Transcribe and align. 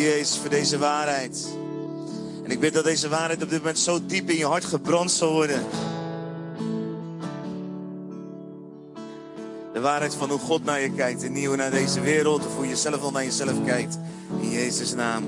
Jezus, 0.00 0.38
voor 0.38 0.50
deze 0.50 0.78
waarheid. 0.78 1.46
En 2.44 2.50
ik 2.50 2.60
bid 2.60 2.74
dat 2.74 2.84
deze 2.84 3.08
waarheid 3.08 3.42
op 3.42 3.50
dit 3.50 3.58
moment 3.58 3.78
zo 3.78 4.00
diep 4.06 4.30
in 4.30 4.36
je 4.36 4.46
hart 4.46 4.64
gebrand 4.64 5.10
zal 5.10 5.32
worden. 5.32 5.62
De 9.72 9.80
waarheid 9.80 10.14
van 10.14 10.30
hoe 10.30 10.38
God 10.38 10.64
naar 10.64 10.80
je 10.80 10.92
kijkt 10.92 11.22
en 11.22 11.32
niet 11.32 11.46
hoe 11.46 11.56
naar 11.56 11.70
deze 11.70 12.00
wereld 12.00 12.46
of 12.46 12.56
hoe 12.56 12.68
je 12.68 12.76
zelf 12.76 13.02
al 13.02 13.10
naar 13.10 13.24
jezelf 13.24 13.64
kijkt. 13.64 13.98
In 14.40 14.50
Jezus' 14.50 14.94
naam. 14.94 15.24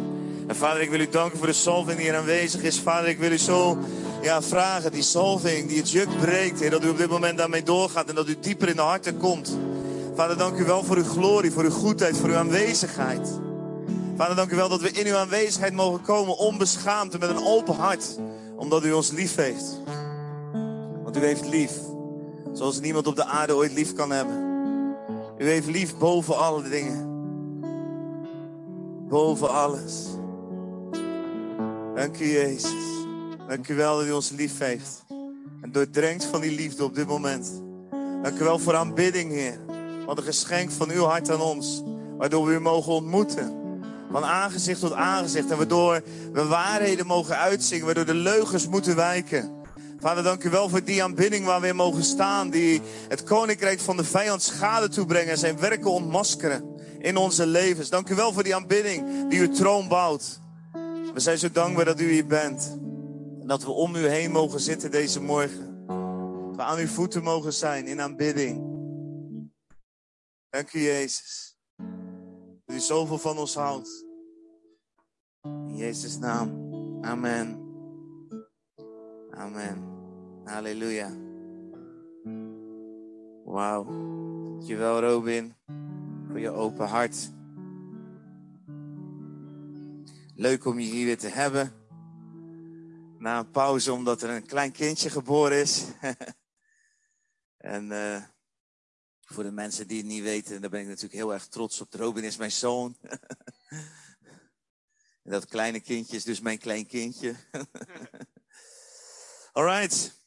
En 0.47 0.57
vader, 0.57 0.83
ik 0.83 0.91
wil 0.91 1.01
u 1.01 1.09
danken 1.09 1.39
voor 1.39 1.47
de 1.47 1.53
salving 1.53 1.97
die 1.97 2.07
hier 2.07 2.17
aanwezig 2.17 2.63
is. 2.63 2.81
Vader, 2.81 3.09
ik 3.09 3.19
wil 3.19 3.33
u 3.33 3.39
zo 3.39 3.79
ja, 4.23 4.43
vragen, 4.43 4.93
die 4.93 5.03
salving 5.03 5.69
die 5.69 5.79
het 5.79 5.91
juk 5.91 6.19
breekt, 6.21 6.71
dat 6.71 6.85
u 6.85 6.89
op 6.89 6.99
dit 6.99 7.11
moment 7.11 7.39
daarmee 7.39 7.63
doorgaat 7.63 8.09
en 8.09 8.15
dat 8.15 8.29
u 8.29 8.37
dieper 8.41 8.69
in 8.69 8.77
de 8.77 8.83
harten 8.83 9.17
komt. 9.17 9.59
Vader, 10.15 10.39
dank 10.39 10.59
u 10.59 10.65
wel 10.65 10.85
voor 10.85 10.97
uw 10.97 11.05
glorie, 11.05 11.51
voor 11.51 11.65
uw 11.65 11.71
goedheid, 11.71 12.17
voor 12.17 12.29
uw 12.29 12.37
aanwezigheid. 12.37 13.29
Vader, 14.17 14.37
dank 14.37 14.51
u 14.51 14.57
wel 14.57 14.69
dat 14.69 14.81
we 14.81 14.91
in 14.91 15.07
uw 15.07 15.17
aanwezigheid 15.17 15.73
mogen 15.73 16.03
komen, 16.03 16.39
onbeschaamd 16.39 17.15
en 17.15 17.21
met 17.21 17.29
een 17.29 17.45
open 17.45 17.75
hart, 17.75 18.19
omdat 18.57 18.85
u 18.85 18.93
ons 18.93 19.11
lief 19.11 19.35
heeft. 19.35 19.81
Want 21.03 21.17
u 21.17 21.21
heeft 21.21 21.49
lief, 21.49 21.73
zoals 22.53 22.81
niemand 22.81 23.07
op 23.07 23.17
de 23.17 23.25
aarde 23.25 23.55
ooit 23.55 23.73
lief 23.73 23.93
kan 23.93 24.11
hebben. 24.11 24.37
U 25.39 25.49
heeft 25.49 25.67
lief 25.67 25.99
boven 25.99 26.39
alle 26.39 26.63
dingen. 26.63 27.15
Boven 29.09 29.51
alles. 29.51 30.05
Dank 31.95 32.19
u, 32.19 32.27
Jezus. 32.27 33.05
Dank 33.49 33.69
u 33.69 33.75
wel 33.75 33.97
dat 33.97 34.07
u 34.07 34.13
ons 34.13 34.31
lief 34.31 34.59
heeft. 34.59 35.05
En 35.61 35.73
doordrenkt 35.73 36.25
van 36.25 36.41
die 36.41 36.55
liefde 36.55 36.85
op 36.85 36.95
dit 36.95 37.07
moment. 37.07 37.63
Dank 38.23 38.39
u 38.41 38.45
wel 38.45 38.59
voor 38.59 38.75
aanbidding, 38.75 39.33
Heer. 39.33 39.59
Wat 40.07 40.19
een 40.19 40.25
geschenk 40.25 40.71
van 40.71 40.91
uw 40.91 41.05
hart 41.05 41.31
aan 41.31 41.41
ons. 41.41 41.83
Waardoor 42.19 42.47
we 42.47 42.55
u 42.55 42.61
mogen 42.61 42.93
ontmoeten. 42.93 43.66
Van 44.17 44.25
aangezicht 44.25 44.81
tot 44.81 44.93
aangezicht. 44.93 45.51
En 45.51 45.57
waardoor 45.57 46.03
we 46.33 46.45
waarheden 46.45 47.07
mogen 47.07 47.37
uitzingen. 47.37 47.85
Waardoor 47.85 48.05
de 48.05 48.15
leugens 48.15 48.69
moeten 48.69 48.97
wijken. 48.97 49.53
Vader, 50.01 50.23
dank 50.23 50.45
u 50.45 50.51
wel 50.51 50.69
voor 50.69 50.85
die 50.85 51.03
aanbidding 51.03 51.45
waar 51.45 51.61
we 51.61 51.73
mogen 51.73 52.05
staan. 52.05 52.51
Die 52.51 52.83
het 53.09 53.23
koninkrijk 53.23 53.81
van 53.81 53.97
de 53.97 54.05
vijand 54.05 54.43
schade 54.43 54.89
toebrengen. 54.89 55.31
En 55.31 55.39
zijn 55.39 55.59
werken 55.59 55.91
ontmaskeren 55.91 56.65
in 56.99 57.17
onze 57.17 57.47
levens. 57.47 57.89
Dank 57.89 58.09
u 58.09 58.15
wel 58.15 58.33
voor 58.33 58.43
die 58.43 58.55
aanbidding 58.55 59.29
die 59.29 59.41
uw 59.41 59.53
troon 59.53 59.89
bouwt. 59.89 60.41
We 61.15 61.21
zijn 61.21 61.39
zo 61.39 61.51
dankbaar 61.53 61.85
dat 61.85 62.01
u 62.01 62.11
hier 62.11 62.27
bent. 62.27 62.79
En 63.41 63.47
dat 63.47 63.63
we 63.63 63.71
om 63.71 63.97
u 63.97 64.07
heen 64.07 64.31
mogen 64.31 64.61
zitten 64.61 64.91
deze 64.91 65.21
morgen. 65.21 65.87
Dat 66.47 66.57
we 66.57 66.63
aan 66.63 66.79
uw 66.79 66.87
voeten 66.87 67.23
mogen 67.23 67.53
zijn 67.53 67.87
in 67.87 68.01
aanbidding. 68.01 68.63
Dank 70.51 70.73
u, 70.73 70.81
Jezus. 70.81 71.57
Dat 72.67 72.77
u 72.77 72.81
zoveel 72.81 73.19
van 73.19 73.39
ons 73.39 73.55
houdt. 73.55 74.06
Jezus' 75.77 76.19
naam. 76.19 76.49
Amen. 77.05 77.61
Amen. 79.31 79.85
Halleluja. 80.45 81.11
Wauw. 83.45 83.85
Dankjewel, 84.45 85.01
Robin. 85.01 85.55
Voor 86.29 86.41
je 86.41 86.51
open 86.51 86.87
hart. 86.87 87.31
Leuk 90.35 90.65
om 90.65 90.79
je 90.79 90.87
hier 90.87 91.05
weer 91.05 91.19
te 91.19 91.29
hebben. 91.29 91.73
Na 93.19 93.39
een 93.39 93.51
pauze 93.51 93.93
omdat 93.93 94.23
er 94.23 94.31
een 94.31 94.47
klein 94.47 94.73
kindje 94.73 95.11
geboren 95.11 95.61
is. 95.61 95.87
en 97.57 97.85
uh, 97.91 98.23
voor 99.21 99.43
de 99.43 99.53
mensen 99.53 99.87
die 99.87 99.99
het 99.99 100.07
niet 100.07 100.23
weten, 100.23 100.61
daar 100.61 100.71
ben 100.71 100.81
ik 100.81 100.87
natuurlijk 100.87 101.15
heel 101.15 101.33
erg 101.33 101.47
trots 101.47 101.81
op. 101.81 101.95
Robin 101.95 102.25
is 102.25 102.37
mijn 102.37 102.53
zoon. 102.53 102.97
en 105.27 105.33
dat 105.33 105.47
kleine 105.47 105.81
kindje 105.81 106.17
is 106.17 106.25
dus 106.25 106.41
mijn 106.41 106.59
klein 106.59 106.87
kindje. 106.87 107.35
Alright. 109.53 110.23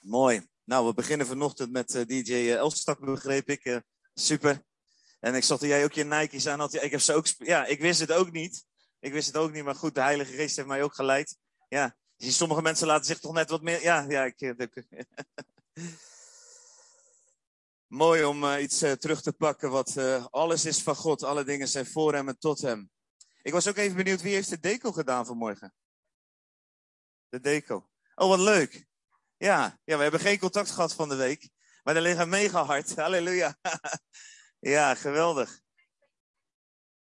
Mooi. 0.00 0.48
Nou, 0.64 0.86
we 0.86 0.94
beginnen 0.94 1.26
vanochtend 1.26 1.72
met 1.72 1.94
uh, 1.94 2.06
DJ 2.06 2.52
Elstak, 2.52 3.00
begreep 3.00 3.48
ik. 3.48 3.64
Uh, 3.64 3.76
super. 4.14 4.64
En 5.20 5.34
ik 5.34 5.44
zag 5.44 5.58
dat 5.58 5.68
jij 5.68 5.84
ook 5.84 5.92
je 5.92 6.04
Nike's 6.04 6.46
aan 6.46 6.60
had. 6.60 6.72
Ja, 6.72 6.80
ik 6.80 6.90
heb 6.90 7.00
ze 7.00 7.14
ook. 7.14 7.26
Ja, 7.38 7.66
ik 7.66 7.80
wist 7.80 8.00
het 8.00 8.12
ook 8.12 8.30
niet. 8.30 8.64
Ik 9.00 9.12
wist 9.12 9.26
het 9.26 9.36
ook 9.36 9.52
niet, 9.52 9.64
maar 9.64 9.74
goed, 9.74 9.94
de 9.94 10.00
Heilige 10.00 10.32
Geest 10.32 10.56
heeft 10.56 10.68
mij 10.68 10.82
ook 10.82 10.94
geleid. 10.94 11.36
Ja, 11.68 11.96
dus 12.16 12.36
sommige 12.36 12.62
mensen 12.62 12.86
laten 12.86 13.06
zich 13.06 13.18
toch 13.18 13.32
net 13.32 13.50
wat 13.50 13.62
meer. 13.62 13.82
Ja, 13.82 14.04
ja, 14.08 14.24
ik. 14.24 14.40
ik 14.40 14.84
Mooi 17.86 18.24
om 18.24 18.44
iets 18.44 18.78
terug 18.78 19.22
te 19.22 19.32
pakken 19.32 19.70
wat 19.70 19.96
alles 20.30 20.64
is 20.64 20.82
van 20.82 20.96
God. 20.96 21.22
Alle 21.22 21.44
dingen 21.44 21.68
zijn 21.68 21.86
voor 21.86 22.14
hem 22.14 22.28
en 22.28 22.38
tot 22.38 22.60
hem. 22.60 22.90
Ik 23.42 23.52
was 23.52 23.68
ook 23.68 23.76
even 23.76 23.96
benieuwd 23.96 24.22
wie 24.22 24.34
heeft 24.34 24.48
de 24.48 24.60
deco 24.60 24.92
gedaan 24.92 25.26
vanmorgen? 25.26 25.74
De 27.28 27.40
deco. 27.40 27.88
Oh, 28.14 28.28
wat 28.28 28.38
leuk. 28.38 28.86
Ja, 29.36 29.78
ja, 29.84 29.96
we 29.96 30.02
hebben 30.02 30.20
geen 30.20 30.38
contact 30.38 30.70
gehad 30.70 30.94
van 30.94 31.08
de 31.08 31.14
week. 31.14 31.50
Maar 31.82 31.96
er 31.96 32.02
ligt 32.02 32.18
een 32.18 32.28
mega 32.28 32.64
hard. 32.64 32.96
Halleluja. 33.00 33.56
ja, 34.58 34.94
geweldig. 34.94 35.60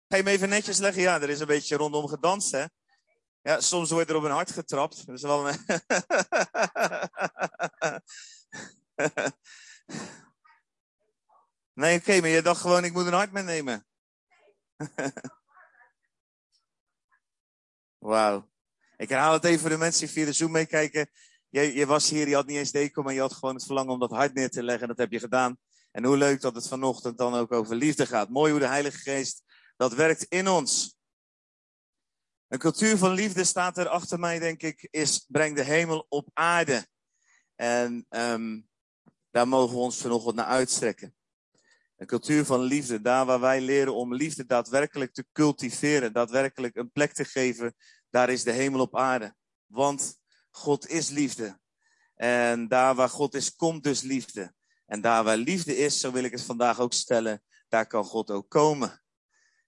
Ga 0.08 0.18
je 0.18 0.24
hem 0.24 0.28
even 0.28 0.50
netjes 0.50 0.78
leggen? 0.78 1.02
Ja, 1.02 1.22
er 1.22 1.30
is 1.30 1.40
een 1.40 1.48
beetje 1.48 1.76
rondom 1.76 2.08
gedanst, 2.08 2.52
hè? 2.52 2.66
Ja, 3.42 3.60
soms 3.60 3.90
wordt 3.90 4.10
er 4.10 4.16
op 4.16 4.24
een 4.24 4.32
hart 4.32 4.52
getrapt. 4.52 5.06
Dat 5.06 5.16
is 5.16 5.22
wel 5.22 5.48
een... 5.48 5.66
nee, 11.82 12.00
oké, 12.00 12.20
maar 12.20 12.30
je 12.30 12.42
dacht 12.42 12.62
gewoon, 12.62 12.84
ik 12.84 12.94
moet 12.94 13.06
een 13.06 13.14
hart 13.14 13.32
meenemen. 13.32 13.86
Wauw. 18.02 18.50
Ik 18.98 19.10
herhaal 19.10 19.34
het 19.34 19.44
even 19.44 19.60
voor 19.60 19.70
de 19.70 19.78
mensen 19.78 20.06
die 20.06 20.14
via 20.14 20.26
de 20.26 20.34
Zoom 20.34 20.52
meekijken. 20.52 21.10
Je, 21.50 21.74
je, 21.74 21.86
was 21.86 22.10
hier, 22.10 22.28
je 22.28 22.36
had 22.36 22.46
niet 22.46 22.58
eens 22.58 22.72
deco, 22.72 23.02
maar 23.04 23.14
je 23.14 23.20
had 23.20 23.34
gewoon 23.34 23.56
het 23.56 23.66
verlangen 23.66 23.94
om 23.94 24.00
dat 24.00 24.12
hart 24.12 24.34
neer 24.34 24.50
te 24.50 24.64
leggen. 24.64 24.82
En 24.82 24.88
dat 24.88 24.98
heb 24.98 25.12
je 25.12 25.20
gedaan. 25.20 25.58
En 25.92 26.04
hoe 26.04 26.18
leuk 26.18 26.42
dat 26.42 26.56
het 26.56 26.68
vanochtend 26.68 27.18
dan 27.18 27.34
ook 27.34 27.52
over 27.52 27.76
liefde 27.76 28.06
gaat. 28.06 28.30
Mooi 28.30 28.52
hoe 28.52 28.60
de 28.60 28.68
Heilige 28.68 28.98
Geest 28.98 29.44
dat 29.78 29.94
werkt 29.94 30.24
in 30.24 30.48
ons. 30.48 30.98
Een 32.48 32.60
cultuur 32.60 32.98
van 32.98 33.12
liefde 33.12 33.44
staat 33.44 33.78
er 33.78 33.88
achter 33.88 34.20
mij, 34.20 34.40
denk 34.40 34.62
ik, 34.62 34.88
is 34.92 35.26
breng 35.28 35.56
de 35.56 35.64
hemel 35.64 36.06
op 36.10 36.30
aarde. 36.34 36.88
En 37.56 38.06
um, 38.10 38.68
daar 39.32 39.48
mogen 39.48 39.76
we 39.76 39.82
ons 39.82 39.98
vanochtend 39.98 40.36
naar 40.36 40.46
uitstrekken. 40.46 41.16
Een 42.02 42.08
cultuur 42.08 42.46
van 42.46 42.62
liefde, 42.62 43.02
daar 43.02 43.26
waar 43.26 43.40
wij 43.40 43.62
leren 43.62 43.96
om 43.96 44.16
liefde 44.16 44.46
daadwerkelijk 44.46 45.14
te 45.14 45.26
cultiveren, 45.32 46.14
daadwerkelijk 46.14 46.76
een 46.76 46.92
plek 46.92 47.14
te 47.14 47.26
geven, 47.26 47.76
daar 48.10 48.30
is 48.30 48.44
de 48.44 48.52
hemel 48.52 48.80
op 48.80 48.98
aarde. 48.98 49.36
Want 49.66 50.16
God 50.50 50.90
is 50.90 51.10
liefde. 51.10 51.60
En 52.16 52.68
daar 52.68 52.96
waar 52.96 53.10
God 53.10 53.34
is, 53.34 53.56
komt 53.56 53.84
dus 53.84 54.02
liefde. 54.02 54.54
En 54.86 55.02
daar 55.02 55.24
waar 55.24 55.38
liefde 55.38 55.78
is, 55.78 56.00
zo 56.00 56.12
wil 56.12 56.24
ik 56.24 56.32
het 56.32 56.42
vandaag 56.42 56.80
ook 56.80 56.94
stellen, 56.94 57.44
daar 57.68 57.88
kan 57.88 58.04
God 58.04 58.32
ook 58.32 58.50
komen. 58.50 59.04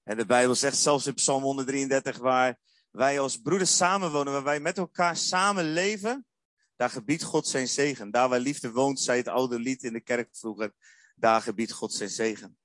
En 0.04 0.18
de 0.18 0.26
Bijbel 0.26 0.56
zegt 0.56 0.78
zelfs 0.78 1.08
in 1.08 1.14
Psalm 1.14 1.44
133, 1.44 2.18
waar 2.18 2.60
wij 2.92 3.20
als 3.20 3.38
broeders 3.38 3.78
samenwonen, 3.78 4.34
waar 4.34 4.44
wij 4.44 4.60
met 4.60 4.78
elkaar 4.78 5.18
samen 5.18 5.74
leven, 5.74 6.26
daar 6.76 6.90
gebiedt 6.90 7.24
God 7.24 7.48
zijn 7.48 7.68
zegen. 7.68 8.12
Daar 8.12 8.30
waar 8.30 8.40
liefde 8.40 8.72
woont, 8.72 9.00
zei 9.00 9.18
het 9.18 9.28
oude 9.28 9.60
lied 9.60 9.84
in 9.84 9.94
de 9.94 10.02
kerk 10.02 10.28
vroeger, 10.32 10.74
daar 11.16 11.41
gebiedt 11.41 11.72
God 11.72 11.94
zijn 11.94 12.09
zegen. 12.09 12.57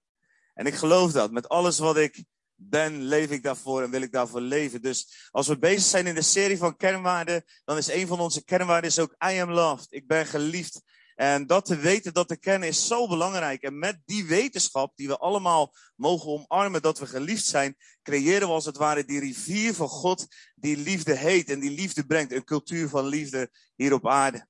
En 0.54 0.66
ik 0.66 0.74
geloof 0.74 1.12
dat. 1.12 1.30
Met 1.30 1.48
alles 1.48 1.78
wat 1.78 1.96
ik 1.96 2.24
ben, 2.54 3.02
leef 3.02 3.30
ik 3.30 3.42
daarvoor 3.42 3.82
en 3.82 3.90
wil 3.90 4.02
ik 4.02 4.12
daarvoor 4.12 4.40
leven. 4.40 4.82
Dus 4.82 5.28
als 5.30 5.46
we 5.46 5.58
bezig 5.58 5.82
zijn 5.82 6.06
in 6.06 6.14
de 6.14 6.22
serie 6.22 6.58
van 6.58 6.76
kernwaarden, 6.76 7.44
dan 7.64 7.76
is 7.76 7.88
een 7.88 8.06
van 8.06 8.20
onze 8.20 8.44
kernwaarden 8.44 9.02
ook 9.02 9.14
I 9.30 9.40
am 9.40 9.50
loved. 9.50 9.86
Ik 9.90 10.06
ben 10.06 10.26
geliefd. 10.26 10.82
En 11.14 11.46
dat 11.46 11.64
te 11.64 11.76
weten, 11.76 12.14
dat 12.14 12.28
te 12.28 12.38
kennen 12.38 12.68
is 12.68 12.86
zo 12.86 13.08
belangrijk. 13.08 13.62
En 13.62 13.78
met 13.78 14.00
die 14.04 14.24
wetenschap 14.24 14.96
die 14.96 15.08
we 15.08 15.18
allemaal 15.18 15.74
mogen 15.96 16.28
omarmen 16.28 16.82
dat 16.82 16.98
we 16.98 17.06
geliefd 17.06 17.44
zijn, 17.44 17.76
creëren 18.02 18.48
we 18.48 18.54
als 18.54 18.64
het 18.64 18.76
ware 18.76 19.04
die 19.04 19.20
rivier 19.20 19.74
van 19.74 19.88
God 19.88 20.26
die 20.54 20.76
liefde 20.76 21.14
heet 21.14 21.50
en 21.50 21.60
die 21.60 21.70
liefde 21.70 22.06
brengt. 22.06 22.32
Een 22.32 22.44
cultuur 22.44 22.88
van 22.88 23.06
liefde 23.06 23.50
hier 23.74 23.92
op 23.92 24.08
aarde. 24.08 24.47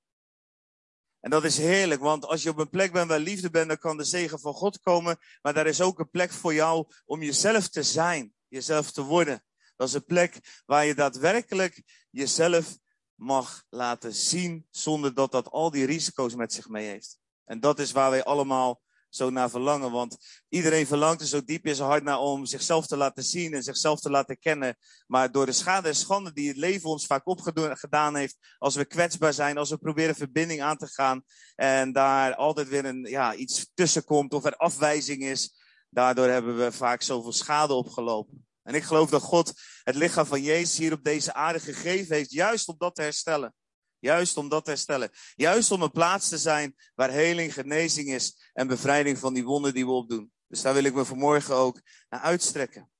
En 1.20 1.30
dat 1.30 1.44
is 1.44 1.58
heerlijk, 1.58 2.00
want 2.00 2.26
als 2.26 2.42
je 2.42 2.50
op 2.50 2.58
een 2.58 2.68
plek 2.68 2.92
bent 2.92 3.08
waar 3.08 3.18
liefde 3.18 3.50
bent, 3.50 3.68
dan 3.68 3.78
kan 3.78 3.96
de 3.96 4.04
zegen 4.04 4.40
van 4.40 4.54
God 4.54 4.80
komen. 4.80 5.18
Maar 5.42 5.54
daar 5.54 5.66
is 5.66 5.80
ook 5.80 5.98
een 5.98 6.10
plek 6.10 6.32
voor 6.32 6.54
jou 6.54 6.86
om 7.04 7.22
jezelf 7.22 7.68
te 7.68 7.82
zijn, 7.82 8.34
jezelf 8.48 8.90
te 8.90 9.02
worden. 9.02 9.44
Dat 9.76 9.88
is 9.88 9.94
een 9.94 10.04
plek 10.04 10.62
waar 10.66 10.84
je 10.84 10.94
daadwerkelijk 10.94 11.82
jezelf 12.10 12.78
mag 13.14 13.64
laten 13.68 14.14
zien, 14.14 14.66
zonder 14.70 15.14
dat 15.14 15.32
dat 15.32 15.50
al 15.50 15.70
die 15.70 15.86
risico's 15.86 16.34
met 16.34 16.52
zich 16.52 16.68
mee 16.68 16.86
heeft. 16.86 17.18
En 17.44 17.60
dat 17.60 17.78
is 17.78 17.92
waar 17.92 18.10
wij 18.10 18.24
allemaal 18.24 18.80
zo 19.08 19.30
naar 19.30 19.50
verlangen. 19.50 19.90
Want 19.90 20.16
iedereen 20.48 20.86
verlangt 20.86 21.20
er 21.20 21.26
zo 21.26 21.44
diep 21.44 21.66
in 21.66 21.74
zijn 21.74 21.88
hart 21.88 22.02
naar 22.02 22.18
om 22.18 22.46
zichzelf 22.46 22.86
te 22.86 22.96
laten 22.96 23.22
zien 23.22 23.54
en 23.54 23.62
zichzelf 23.62 24.00
te 24.00 24.10
laten 24.10 24.38
kennen. 24.38 24.76
Maar 25.06 25.32
door 25.32 25.46
de 25.46 25.52
schade 25.52 25.88
en 25.88 25.94
schande 25.94 26.32
die 26.32 26.48
het 26.48 26.56
leven 26.56 26.90
ons 26.90 27.06
vaak 27.06 27.26
opgedaan 27.26 28.16
heeft, 28.16 28.36
als 28.58 28.74
we 28.74 28.84
kwetsbaar 28.84 29.32
zijn, 29.32 29.58
als 29.58 29.70
we 29.70 29.78
proberen 29.78 30.14
verbinding 30.14 30.62
aan 30.62 30.76
te 30.76 30.86
gaan 30.86 31.22
en 31.54 31.92
daar 31.92 32.34
altijd 32.34 32.68
weer 32.68 32.84
een, 32.84 33.04
ja, 33.04 33.34
iets 33.34 33.70
tussen 33.74 34.04
komt 34.04 34.34
of 34.34 34.44
er 34.44 34.56
afwijzing 34.56 35.22
is, 35.22 35.54
daardoor 35.90 36.26
hebben 36.26 36.58
we 36.58 36.72
vaak 36.72 37.02
zoveel 37.02 37.32
schade 37.32 37.72
opgelopen. 37.72 38.46
En 38.62 38.74
ik 38.74 38.82
geloof 38.82 39.10
dat 39.10 39.22
God 39.22 39.52
het 39.82 39.94
lichaam 39.94 40.26
van 40.26 40.42
Jezus 40.42 40.78
hier 40.78 40.92
op 40.92 41.04
deze 41.04 41.34
aarde 41.34 41.60
gegeven 41.60 42.16
heeft, 42.16 42.32
juist 42.32 42.68
om 42.68 42.74
dat 42.78 42.94
te 42.94 43.02
herstellen. 43.02 43.54
Juist 44.00 44.36
om 44.36 44.48
dat 44.48 44.64
te 44.64 44.70
herstellen. 44.70 45.10
Juist 45.34 45.70
om 45.70 45.82
een 45.82 45.90
plaats 45.90 46.28
te 46.28 46.38
zijn 46.38 46.76
waar 46.94 47.10
heling, 47.10 47.54
genezing 47.54 48.08
is 48.08 48.50
en 48.52 48.66
bevrijding 48.66 49.18
van 49.18 49.34
die 49.34 49.44
wonden 49.44 49.74
die 49.74 49.84
we 49.84 49.90
opdoen. 49.90 50.32
Dus 50.46 50.62
daar 50.62 50.74
wil 50.74 50.84
ik 50.84 50.94
me 50.94 51.04
vanmorgen 51.04 51.54
ook 51.54 51.80
naar 52.08 52.20
uitstrekken. 52.20 52.90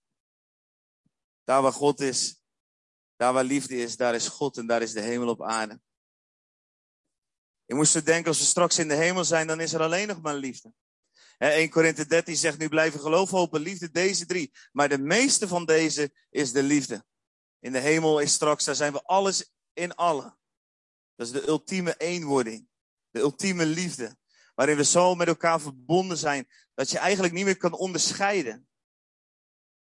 Daar 1.44 1.62
waar 1.62 1.72
God 1.72 2.00
is, 2.00 2.42
daar 3.16 3.32
waar 3.32 3.44
liefde 3.44 3.76
is, 3.76 3.96
daar 3.96 4.14
is 4.14 4.28
God 4.28 4.56
en 4.56 4.66
daar 4.66 4.82
is 4.82 4.92
de 4.92 5.00
hemel 5.00 5.28
op 5.28 5.42
aarde. 5.42 5.80
Je 7.64 7.74
moest 7.74 8.04
denken, 8.04 8.26
als 8.26 8.38
we 8.38 8.44
straks 8.44 8.78
in 8.78 8.88
de 8.88 8.94
hemel 8.94 9.24
zijn, 9.24 9.46
dan 9.46 9.60
is 9.60 9.72
er 9.72 9.82
alleen 9.82 10.08
nog 10.08 10.20
maar 10.20 10.34
liefde. 10.34 10.72
1 11.38 11.70
Korinthe 11.70 12.06
13 12.06 12.36
zegt, 12.36 12.58
nu 12.58 12.68
blijven 12.68 13.00
geloof, 13.00 13.30
hoop 13.30 13.54
en 13.54 13.60
liefde, 13.60 13.90
deze 13.90 14.26
drie. 14.26 14.52
Maar 14.72 14.88
de 14.88 14.98
meeste 14.98 15.48
van 15.48 15.64
deze 15.64 16.12
is 16.30 16.52
de 16.52 16.62
liefde. 16.62 17.04
In 17.60 17.72
de 17.72 17.78
hemel 17.78 18.20
is 18.20 18.32
straks, 18.32 18.64
daar 18.64 18.74
zijn 18.74 18.92
we 18.92 19.02
alles 19.02 19.52
in 19.72 19.94
allen. 19.94 20.38
Dat 21.18 21.26
is 21.26 21.32
de 21.32 21.48
ultieme 21.48 21.94
eenwording. 21.96 22.68
De 23.10 23.20
ultieme 23.20 23.66
liefde. 23.66 24.16
Waarin 24.54 24.76
we 24.76 24.84
zo 24.84 25.14
met 25.14 25.28
elkaar 25.28 25.60
verbonden 25.60 26.16
zijn, 26.16 26.46
dat 26.74 26.90
je 26.90 26.98
eigenlijk 26.98 27.34
niet 27.34 27.44
meer 27.44 27.56
kan 27.56 27.72
onderscheiden. 27.72 28.68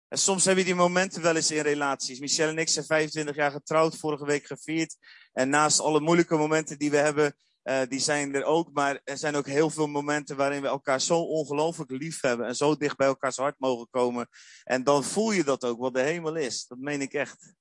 En 0.08 0.18
soms 0.18 0.46
heb 0.46 0.58
je 0.58 0.64
die 0.64 0.76
momenten 0.76 1.22
wel 1.22 1.36
eens 1.36 1.52
in 1.52 1.62
relaties. 1.62 2.20
Michelle 2.20 2.52
en 2.52 2.58
ik 2.58 2.70
zijn 2.70 2.86
25 2.86 3.36
jaar 3.36 3.52
getrouwd, 3.52 3.98
vorige 3.98 4.26
week 4.26 4.46
gevierd. 4.46 4.96
En 5.32 5.50
naast 5.50 5.80
alle 5.80 6.00
moeilijke 6.00 6.36
momenten 6.36 6.78
die 6.78 6.92
we 6.92 6.98
hebben, 6.98 7.36
uh, 7.64 7.82
die 7.90 8.00
zijn 8.00 8.36
er 8.36 8.44
ook. 8.44 8.74
Maar 8.74 9.02
er 9.04 9.18
zijn 9.18 9.36
ook 9.36 9.48
heel 9.48 9.70
veel 9.70 9.88
momenten 9.88 10.36
waarin 10.36 10.62
we 10.62 10.68
elkaar 10.68 11.02
zo 11.02 11.20
ongelooflijk 11.20 11.92
lief 11.92 12.22
hebben. 12.22 12.48
En 12.48 12.56
zo 12.56 12.76
dicht 12.76 12.98
bij 12.98 13.08
elkaars 13.08 13.38
hart 13.38 13.60
mogen 13.60 13.88
komen. 13.90 14.28
En 14.64 14.84
dan 14.84 15.04
voel 15.04 15.32
je 15.32 15.44
dat 15.44 15.64
ook, 15.64 15.80
wat 15.80 15.94
de 15.94 16.02
hemel 16.02 16.36
is. 16.36 16.68
Dat 16.68 16.78
meen 16.78 17.02
ik 17.02 17.14
echt. 17.14 17.54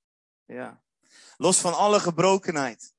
Ja. 0.44 0.82
Los 1.36 1.58
van 1.58 1.74
alle 1.74 2.00
gebrokenheid. 2.00 2.92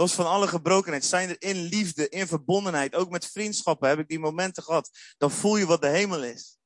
Los 0.00 0.14
van 0.14 0.26
alle 0.26 0.48
gebrokenheid 0.48 1.04
zijn 1.04 1.28
er 1.28 1.36
in 1.38 1.56
liefde, 1.56 2.08
in 2.08 2.26
verbondenheid, 2.26 2.94
ook 2.94 3.10
met 3.10 3.26
vriendschappen 3.26 3.88
heb 3.88 3.98
ik 3.98 4.08
die 4.08 4.18
momenten 4.18 4.62
gehad. 4.62 4.90
Dan 5.18 5.30
voel 5.30 5.56
je 5.56 5.66
wat 5.66 5.82
de 5.82 5.88
hemel 5.88 6.24
is 6.24 6.58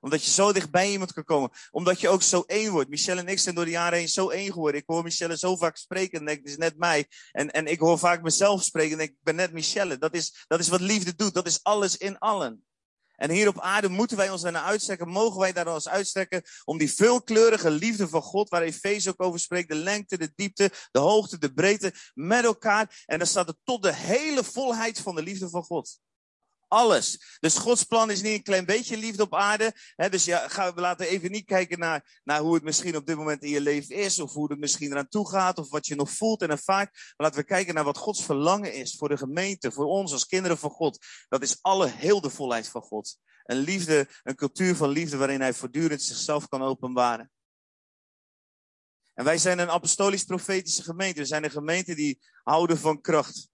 omdat 0.00 0.24
je 0.24 0.30
zo 0.30 0.52
dicht 0.52 0.70
bij 0.70 0.90
iemand 0.90 1.12
kan 1.12 1.24
komen. 1.24 1.50
Omdat 1.70 2.00
je 2.00 2.08
ook 2.08 2.22
zo 2.22 2.42
één 2.46 2.72
wordt. 2.72 2.88
Michelle 2.88 3.20
en 3.20 3.28
ik 3.28 3.38
zijn 3.38 3.54
door 3.54 3.64
de 3.64 3.70
jaren 3.70 3.98
heen 3.98 4.08
zo 4.08 4.28
één 4.28 4.52
geworden. 4.52 4.80
Ik 4.80 4.86
hoor 4.86 5.02
Michelle 5.02 5.38
zo 5.38 5.56
vaak 5.56 5.76
spreken 5.76 6.18
en 6.18 6.24
denk, 6.24 6.38
het 6.38 6.48
is 6.48 6.56
net 6.56 6.78
mij. 6.78 7.06
En, 7.32 7.50
en 7.50 7.66
ik 7.66 7.78
hoor 7.78 7.98
vaak 7.98 8.22
mezelf 8.22 8.62
spreken 8.62 8.98
en 8.98 9.04
ik 9.04 9.14
ben 9.20 9.34
net 9.34 9.52
Michelle. 9.52 9.98
Dat 9.98 10.14
is, 10.14 10.44
dat 10.46 10.60
is 10.60 10.68
wat 10.68 10.80
liefde 10.80 11.14
doet. 11.14 11.34
Dat 11.34 11.46
is 11.46 11.62
alles 11.62 11.96
in 11.96 12.18
allen. 12.18 12.64
En 13.16 13.30
hier 13.30 13.48
op 13.48 13.60
aarde 13.60 13.88
moeten 13.88 14.16
wij 14.16 14.30
ons 14.30 14.42
daarna 14.42 14.62
uitstrekken, 14.62 15.08
mogen 15.08 15.40
wij 15.40 15.52
daar 15.52 15.74
ons 15.74 15.88
uitstrekken 15.88 16.42
om 16.64 16.78
die 16.78 16.92
veelkleurige 16.92 17.70
liefde 17.70 18.08
van 18.08 18.22
God, 18.22 18.48
waar 18.48 18.62
Efeze 18.62 19.08
ook 19.10 19.22
over 19.22 19.40
spreekt, 19.40 19.68
de 19.68 19.74
lengte, 19.74 20.18
de 20.18 20.32
diepte, 20.34 20.70
de 20.90 20.98
hoogte, 20.98 21.38
de 21.38 21.52
breedte, 21.52 21.94
met 22.14 22.44
elkaar. 22.44 23.02
En 23.06 23.18
dan 23.18 23.26
staat 23.26 23.46
het 23.46 23.58
tot 23.64 23.82
de 23.82 23.94
hele 23.94 24.44
volheid 24.44 25.00
van 25.00 25.14
de 25.14 25.22
liefde 25.22 25.48
van 25.48 25.62
God. 25.62 25.98
Alles. 26.68 27.36
Dus 27.40 27.58
Gods 27.58 27.84
plan 27.84 28.10
is 28.10 28.22
niet 28.22 28.34
een 28.34 28.42
klein 28.42 28.64
beetje 28.64 28.96
liefde 28.96 29.22
op 29.22 29.34
aarde. 29.34 29.72
Hè, 29.94 30.08
dus 30.08 30.24
ja, 30.24 30.48
we 30.74 30.80
laten 30.80 31.06
even 31.06 31.30
niet 31.30 31.44
kijken 31.44 31.78
naar, 31.78 32.20
naar 32.24 32.40
hoe 32.40 32.54
het 32.54 32.62
misschien 32.62 32.96
op 32.96 33.06
dit 33.06 33.16
moment 33.16 33.42
in 33.42 33.50
je 33.50 33.60
leven 33.60 33.94
is. 33.94 34.20
Of 34.20 34.32
hoe 34.32 34.50
het 34.50 34.58
misschien 34.58 34.90
eraan 34.90 35.08
toe 35.08 35.28
gaat. 35.28 35.58
Of 35.58 35.70
wat 35.70 35.86
je 35.86 35.94
nog 35.94 36.10
voelt 36.10 36.42
en 36.42 36.50
ervaart. 36.50 36.90
Maar 36.92 37.14
laten 37.16 37.40
we 37.40 37.46
kijken 37.46 37.74
naar 37.74 37.84
wat 37.84 37.98
Gods 37.98 38.24
verlangen 38.24 38.74
is 38.74 38.96
voor 38.96 39.08
de 39.08 39.16
gemeente. 39.16 39.72
Voor 39.72 39.86
ons 39.86 40.12
als 40.12 40.26
kinderen 40.26 40.58
van 40.58 40.70
God. 40.70 40.98
Dat 41.28 41.42
is 41.42 41.58
alle 41.60 41.88
heel 41.88 42.20
de 42.20 42.30
volheid 42.30 42.68
van 42.68 42.82
God. 42.82 43.16
Een 43.44 43.58
liefde, 43.58 44.08
een 44.22 44.34
cultuur 44.34 44.76
van 44.76 44.88
liefde 44.88 45.16
waarin 45.16 45.40
hij 45.40 45.54
voortdurend 45.54 46.02
zichzelf 46.02 46.48
kan 46.48 46.62
openbaren. 46.62 47.30
En 49.14 49.24
wij 49.24 49.38
zijn 49.38 49.58
een 49.58 49.70
apostolisch-profetische 49.70 50.82
gemeente. 50.82 51.20
We 51.20 51.26
zijn 51.26 51.44
een 51.44 51.50
gemeente 51.50 51.94
die 51.94 52.18
houden 52.42 52.78
van 52.78 53.00
kracht. 53.00 53.48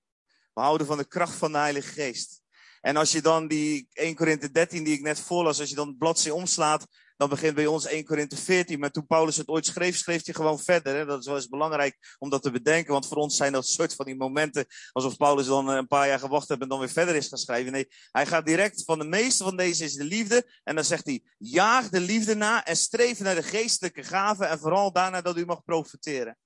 We 0.55 0.61
houden 0.61 0.87
van 0.87 0.97
de 0.97 1.09
kracht 1.09 1.35
van 1.35 1.53
de 1.53 1.59
Heilige 1.59 1.93
Geest. 1.93 2.42
En 2.83 2.97
als 2.97 3.13
je 3.13 3.23
dan 3.23 3.49
die 3.49 3.89
1 3.93 4.15
Korinthe 4.15 4.51
13 4.51 4.85
die 4.85 4.95
ik 4.95 5.03
net 5.03 5.21
voorlas, 5.21 5.61
als 5.61 5.69
je 5.69 5.75
dan 5.75 5.89
het 5.89 5.99
bladzij 5.99 6.31
omslaat, 6.31 6.87
dan 7.17 7.29
begint 7.29 7.55
bij 7.55 7.67
ons 7.67 7.87
1 7.87 8.05
Korinthe 8.05 8.37
14. 8.37 8.81
Maar 8.81 8.91
toen 8.91 9.07
Paulus 9.07 9.37
het 9.37 9.49
ooit 9.49 9.67
schreef, 9.67 9.97
schreef 9.97 10.25
hij 10.25 10.35
gewoon 10.35 10.59
verder. 10.59 10.97
Hè? 10.97 11.05
Dat 11.05 11.21
is 11.21 11.27
wel 11.27 11.35
eens 11.35 11.49
belangrijk 11.49 12.17
om 12.19 12.31
dat 12.31 12.43
te 12.43 12.51
bedenken, 12.51 12.93
want 12.93 13.07
voor 13.07 13.17
ons 13.17 13.37
zijn 13.37 13.53
dat 13.53 13.67
soort 13.67 13.95
van 13.95 14.07
die 14.07 14.17
momenten 14.17 14.67
alsof 14.93 15.17
Paulus 15.17 15.47
dan 15.47 15.69
een 15.69 15.87
paar 15.87 16.07
jaar 16.07 16.19
gewacht 16.19 16.49
heeft 16.49 16.61
en 16.61 16.69
dan 16.69 16.79
weer 16.79 16.89
verder 16.89 17.15
is 17.15 17.29
gaan 17.29 17.39
schrijven. 17.39 17.73
Nee, 17.73 17.89
hij 18.11 18.27
gaat 18.27 18.47
direct 18.47 18.85
van 18.85 18.99
de 18.99 19.05
meeste 19.05 19.45
van 19.45 19.57
deze 19.57 19.85
is 19.85 19.95
de 19.95 20.05
liefde. 20.05 20.61
En 20.65 20.75
dan 20.75 20.85
zegt 20.85 21.07
hij, 21.07 21.23
jaag 21.39 21.89
de 21.89 22.01
liefde 22.01 22.35
na 22.35 22.65
en 22.65 22.77
streef 22.77 23.19
naar 23.19 23.35
de 23.35 23.43
geestelijke 23.43 24.03
gaven 24.03 24.49
en 24.49 24.59
vooral 24.59 24.93
daarna 24.93 25.21
dat 25.21 25.37
u 25.37 25.45
mag 25.45 25.65
profiteren. 25.65 26.37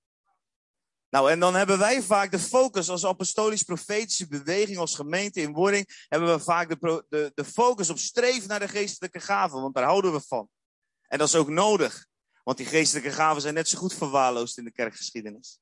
Nou, 1.16 1.30
en 1.30 1.40
dan 1.40 1.54
hebben 1.54 1.78
wij 1.78 2.02
vaak 2.02 2.30
de 2.30 2.38
focus 2.38 2.88
als 2.88 3.06
apostolisch-profetische 3.06 4.26
beweging, 4.26 4.78
als 4.78 4.94
gemeente 4.94 5.40
in 5.40 5.52
wording, 5.52 6.06
hebben 6.08 6.36
we 6.36 6.42
vaak 6.42 6.68
de, 6.68 7.04
de, 7.08 7.32
de 7.34 7.44
focus 7.44 7.90
op 7.90 7.98
streven 7.98 8.48
naar 8.48 8.60
de 8.60 8.68
geestelijke 8.68 9.20
gaven, 9.20 9.60
want 9.60 9.74
daar 9.74 9.84
houden 9.84 10.12
we 10.12 10.20
van. 10.20 10.48
En 11.08 11.18
dat 11.18 11.28
is 11.28 11.34
ook 11.34 11.48
nodig, 11.48 12.06
want 12.44 12.56
die 12.56 12.66
geestelijke 12.66 13.10
gaven 13.10 13.42
zijn 13.42 13.54
net 13.54 13.68
zo 13.68 13.78
goed 13.78 13.94
verwaarloosd 13.94 14.58
in 14.58 14.64
de 14.64 14.72
kerkgeschiedenis. 14.72 15.58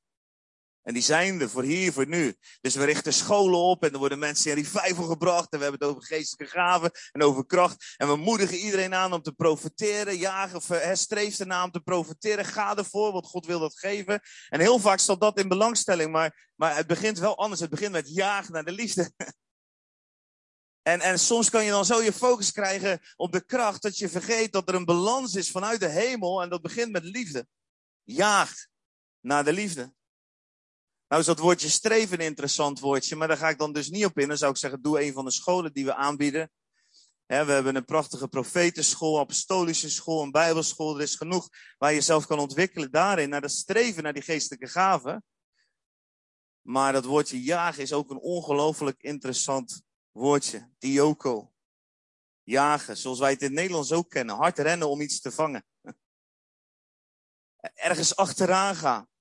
En 0.85 0.93
die 0.93 1.03
zijn 1.03 1.41
er 1.41 1.49
voor 1.49 1.63
hier, 1.63 1.93
voor 1.93 2.07
nu. 2.07 2.35
Dus 2.61 2.75
we 2.75 2.83
richten 2.83 3.13
scholen 3.13 3.59
op 3.59 3.83
en 3.83 3.91
er 3.91 3.97
worden 3.97 4.19
mensen 4.19 4.51
in 4.51 4.57
revival 4.57 5.05
gebracht. 5.05 5.51
En 5.51 5.57
we 5.57 5.63
hebben 5.63 5.81
het 5.81 5.89
over 5.89 6.03
geestelijke 6.07 6.57
gaven 6.57 6.91
en 7.11 7.21
over 7.21 7.45
kracht. 7.45 7.93
En 7.97 8.07
we 8.07 8.15
moedigen 8.15 8.57
iedereen 8.57 8.93
aan 8.93 9.13
om 9.13 9.21
te 9.21 9.31
profiteren. 9.31 10.17
Jagen, 10.17 10.97
streef 10.97 11.39
ernaar 11.39 11.63
om 11.63 11.71
te 11.71 11.79
profiteren. 11.79 12.45
Ga 12.45 12.77
ervoor, 12.77 13.11
want 13.11 13.25
God 13.25 13.45
wil 13.45 13.59
dat 13.59 13.79
geven. 13.79 14.21
En 14.49 14.59
heel 14.59 14.79
vaak 14.79 14.99
staat 14.99 15.19
dat 15.19 15.39
in 15.39 15.47
belangstelling. 15.47 16.11
Maar, 16.11 16.51
maar 16.55 16.75
het 16.75 16.87
begint 16.87 17.19
wel 17.19 17.37
anders. 17.37 17.61
Het 17.61 17.69
begint 17.69 17.91
met 17.91 18.15
jagen 18.15 18.53
naar 18.53 18.65
de 18.65 18.71
liefde. 18.71 19.11
En, 20.81 21.01
en 21.01 21.19
soms 21.19 21.49
kan 21.49 21.63
je 21.63 21.71
dan 21.71 21.85
zo 21.85 22.01
je 22.01 22.13
focus 22.13 22.51
krijgen 22.51 22.99
op 23.15 23.31
de 23.31 23.45
kracht 23.45 23.81
dat 23.81 23.97
je 23.97 24.09
vergeet 24.09 24.51
dat 24.51 24.69
er 24.69 24.75
een 24.75 24.85
balans 24.85 25.35
is 25.35 25.51
vanuit 25.51 25.79
de 25.79 25.87
hemel. 25.87 26.41
En 26.41 26.49
dat 26.49 26.61
begint 26.61 26.91
met 26.91 27.03
liefde. 27.03 27.47
Jaag 28.03 28.53
naar 29.19 29.43
de 29.43 29.53
liefde. 29.53 29.93
Nou 31.15 31.27
is 31.27 31.33
dat 31.33 31.43
woordje 31.45 31.69
streven 31.69 32.19
een 32.19 32.25
interessant 32.25 32.79
woordje, 32.79 33.15
maar 33.15 33.27
daar 33.27 33.37
ga 33.37 33.49
ik 33.49 33.57
dan 33.57 33.73
dus 33.73 33.89
niet 33.89 34.05
op 34.05 34.19
in. 34.19 34.27
Dan 34.27 34.37
zou 34.37 34.51
ik 34.51 34.57
zeggen, 34.57 34.81
doe 34.81 35.01
een 35.01 35.13
van 35.13 35.25
de 35.25 35.31
scholen 35.31 35.73
die 35.73 35.85
we 35.85 35.95
aanbieden. 35.95 36.51
we 37.25 37.35
hebben 37.35 37.75
een 37.75 37.85
prachtige 37.85 38.27
profetenschool, 38.27 39.19
apostolische 39.19 39.89
school, 39.89 40.23
een 40.23 40.31
bijbelschool. 40.31 40.95
Er 40.95 41.01
is 41.01 41.15
genoeg 41.15 41.49
waar 41.77 41.93
je 41.93 42.01
zelf 42.01 42.25
kan 42.25 42.39
ontwikkelen 42.39 42.91
daarin, 42.91 43.29
naar 43.29 43.41
dat 43.41 43.51
streven 43.51 44.03
naar 44.03 44.13
die 44.13 44.21
geestelijke 44.21 44.67
gaven. 44.67 45.23
Maar 46.61 46.93
dat 46.93 47.05
woordje 47.05 47.41
jagen 47.41 47.81
is 47.81 47.93
ook 47.93 48.09
een 48.09 48.19
ongelooflijk 48.19 49.01
interessant 49.01 49.81
woordje. 50.11 50.69
Dioko. 50.77 51.53
Jagen, 52.43 52.97
zoals 52.97 53.19
wij 53.19 53.31
het 53.31 53.41
in 53.41 53.47
het 53.47 53.55
Nederlands 53.55 53.91
ook 53.91 54.09
kennen. 54.09 54.35
Hard 54.35 54.59
rennen 54.59 54.89
om 54.89 55.01
iets 55.01 55.21
te 55.21 55.31
vangen. 55.31 55.65
Ergens 57.89 58.15
achteraan 58.15 58.75
gaan. 58.75 59.13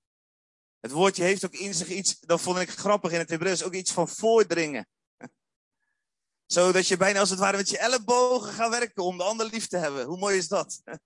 Het 0.84 0.92
woordje 0.92 1.22
heeft 1.22 1.44
ook 1.44 1.54
in 1.54 1.74
zich 1.74 1.88
iets, 1.88 2.20
dat 2.20 2.40
vond 2.40 2.58
ik 2.58 2.70
grappig 2.70 3.12
in 3.12 3.18
het 3.18 3.30
Hebreeuws, 3.30 3.62
ook 3.62 3.74
iets 3.74 3.92
van 3.92 4.08
voordringen. 4.08 4.88
Zodat 6.46 6.86
je 6.86 6.96
bijna 6.96 7.20
als 7.20 7.30
het 7.30 7.38
ware 7.38 7.56
met 7.56 7.68
je 7.68 7.78
ellebogen 7.78 8.52
gaat 8.52 8.70
werken 8.70 9.02
om 9.02 9.16
de 9.16 9.22
ander 9.22 9.46
lief 9.46 9.66
te 9.66 9.76
hebben. 9.76 10.04
Hoe 10.04 10.18
mooi 10.18 10.36
is 10.36 10.48
dat? 10.48 10.80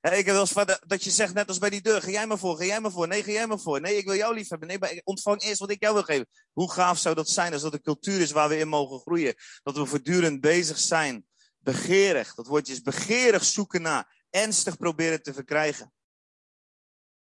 Ik 0.00 0.26
heb 0.26 0.26
wel 0.26 0.40
eens 0.40 0.78
dat 0.86 1.04
je 1.04 1.10
zegt, 1.10 1.34
net 1.34 1.48
als 1.48 1.58
bij 1.58 1.70
die 1.70 1.80
deur, 1.80 2.02
ga 2.02 2.10
jij 2.10 2.26
maar 2.26 2.38
voor, 2.38 2.56
ga 2.56 2.64
jij 2.64 2.80
maar 2.80 2.90
voor. 2.90 3.08
Nee, 3.08 3.22
ga 3.22 3.30
jij 3.30 3.46
maar 3.46 3.58
voor. 3.58 3.80
Nee, 3.80 3.96
ik 3.96 4.04
wil 4.04 4.14
jou 4.14 4.34
lief 4.34 4.48
hebben. 4.48 4.68
Nee, 4.68 4.78
maar 4.78 5.00
ontvang 5.04 5.42
eerst 5.42 5.60
wat 5.60 5.70
ik 5.70 5.82
jou 5.82 5.94
wil 5.94 6.02
geven. 6.02 6.28
Hoe 6.52 6.72
gaaf 6.72 6.98
zou 6.98 7.14
dat 7.14 7.28
zijn 7.28 7.52
als 7.52 7.62
dat 7.62 7.72
een 7.72 7.82
cultuur 7.82 8.20
is 8.20 8.30
waar 8.30 8.48
we 8.48 8.58
in 8.58 8.68
mogen 8.68 8.98
groeien? 8.98 9.34
Dat 9.62 9.76
we 9.76 9.86
voortdurend 9.86 10.40
bezig 10.40 10.78
zijn. 10.78 11.26
Begeerig, 11.58 12.34
dat 12.34 12.46
woordje 12.46 12.72
is 12.72 12.82
begeerig 12.82 13.44
zoeken 13.44 13.82
naar. 13.82 14.26
Ernstig 14.30 14.76
proberen 14.76 15.22
te 15.22 15.34
verkrijgen. 15.34 15.92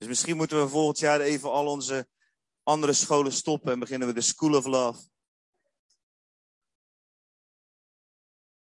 Dus 0.02 0.10
misschien 0.10 0.38
moeten 0.38 0.62
we 0.62 0.70
volgend 0.70 1.00
jaar 1.00 1.20
even 1.20 1.52
al 1.52 1.68
onze 1.68 2.08
andere 2.64 2.94
scholen 2.94 3.32
stoppen 3.32 3.72
en 3.72 3.80
beginnen 3.80 4.08
we 4.08 4.14
de 4.14 4.22
School 4.22 4.56
of 4.56 4.66
Love. 4.66 5.02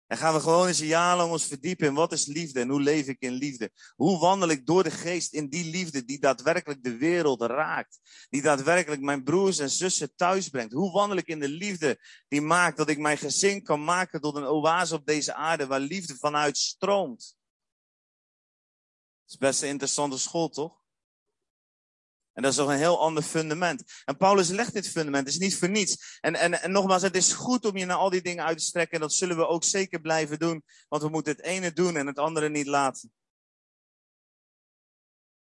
En 0.07 0.17
gaan 0.17 0.35
we 0.35 0.41
gewoon 0.41 0.67
eens 0.67 0.79
een 0.79 0.87
jaar 0.87 1.17
lang 1.17 1.31
ons 1.31 1.45
verdiepen 1.45 1.87
in 1.87 1.95
wat 1.95 2.13
is 2.13 2.27
liefde 2.27 2.61
en 2.61 2.69
hoe 2.69 2.81
leef 2.81 3.07
ik 3.07 3.21
in 3.21 3.33
liefde. 3.33 3.73
Hoe 3.95 4.19
wandel 4.19 4.49
ik 4.49 4.67
door 4.67 4.83
de 4.83 4.91
geest 4.91 5.33
in 5.33 5.49
die 5.49 5.71
liefde 5.71 6.05
die 6.05 6.19
daadwerkelijk 6.19 6.83
de 6.83 6.97
wereld 6.97 7.43
raakt. 7.43 8.27
Die 8.29 8.43
daadwerkelijk 8.43 9.01
mijn 9.01 9.25
broers 9.25 9.59
en 9.59 9.71
zussen 9.71 10.15
thuis 10.15 10.49
brengt. 10.49 10.73
Hoe 10.73 10.93
wandel 10.93 11.17
ik 11.17 11.27
in 11.27 11.41
de 11.41 11.49
liefde 11.49 11.99
die 12.29 12.41
maakt 12.41 12.77
dat 12.77 12.89
ik 12.89 12.99
mijn 12.99 13.19
gezin 13.19 13.63
kan 13.63 13.85
maken 13.85 14.21
tot 14.21 14.37
een 14.37 14.47
oase 14.47 14.95
op 14.95 15.07
deze 15.07 15.35
aarde 15.35 15.67
waar 15.67 15.81
liefde 15.81 16.17
vanuit 16.17 16.57
stroomt. 16.57 17.37
Dat 19.23 19.31
is 19.31 19.37
best 19.37 19.63
een 19.63 19.69
interessante 19.69 20.19
school, 20.19 20.49
toch? 20.49 20.87
En 22.39 22.45
dat 22.45 22.53
is 22.53 22.59
toch 22.59 22.69
een 22.69 22.77
heel 22.77 23.01
ander 23.01 23.23
fundament. 23.23 24.03
En 24.05 24.17
Paulus 24.17 24.49
legt 24.49 24.73
dit 24.73 24.89
fundament, 24.89 25.27
het 25.27 25.35
is 25.35 25.41
niet 25.41 25.57
voor 25.57 25.69
niets. 25.69 26.19
En, 26.21 26.35
en, 26.35 26.63
en 26.63 26.71
nogmaals, 26.71 27.03
het 27.03 27.17
is 27.17 27.33
goed 27.33 27.65
om 27.65 27.77
je 27.77 27.85
naar 27.85 27.97
al 27.97 28.11
die 28.11 28.23
dingen 28.23 28.45
uit 28.45 28.59
te 28.59 28.65
strekken. 28.65 28.95
En 28.95 29.01
dat 29.01 29.13
zullen 29.13 29.37
we 29.37 29.47
ook 29.47 29.65
zeker 29.65 30.01
blijven 30.01 30.39
doen. 30.39 30.65
Want 30.89 31.03
we 31.03 31.09
moeten 31.09 31.33
het 31.33 31.45
ene 31.45 31.73
doen 31.73 31.97
en 31.97 32.07
het 32.07 32.19
andere 32.19 32.49
niet 32.49 32.67
laten. 32.67 33.13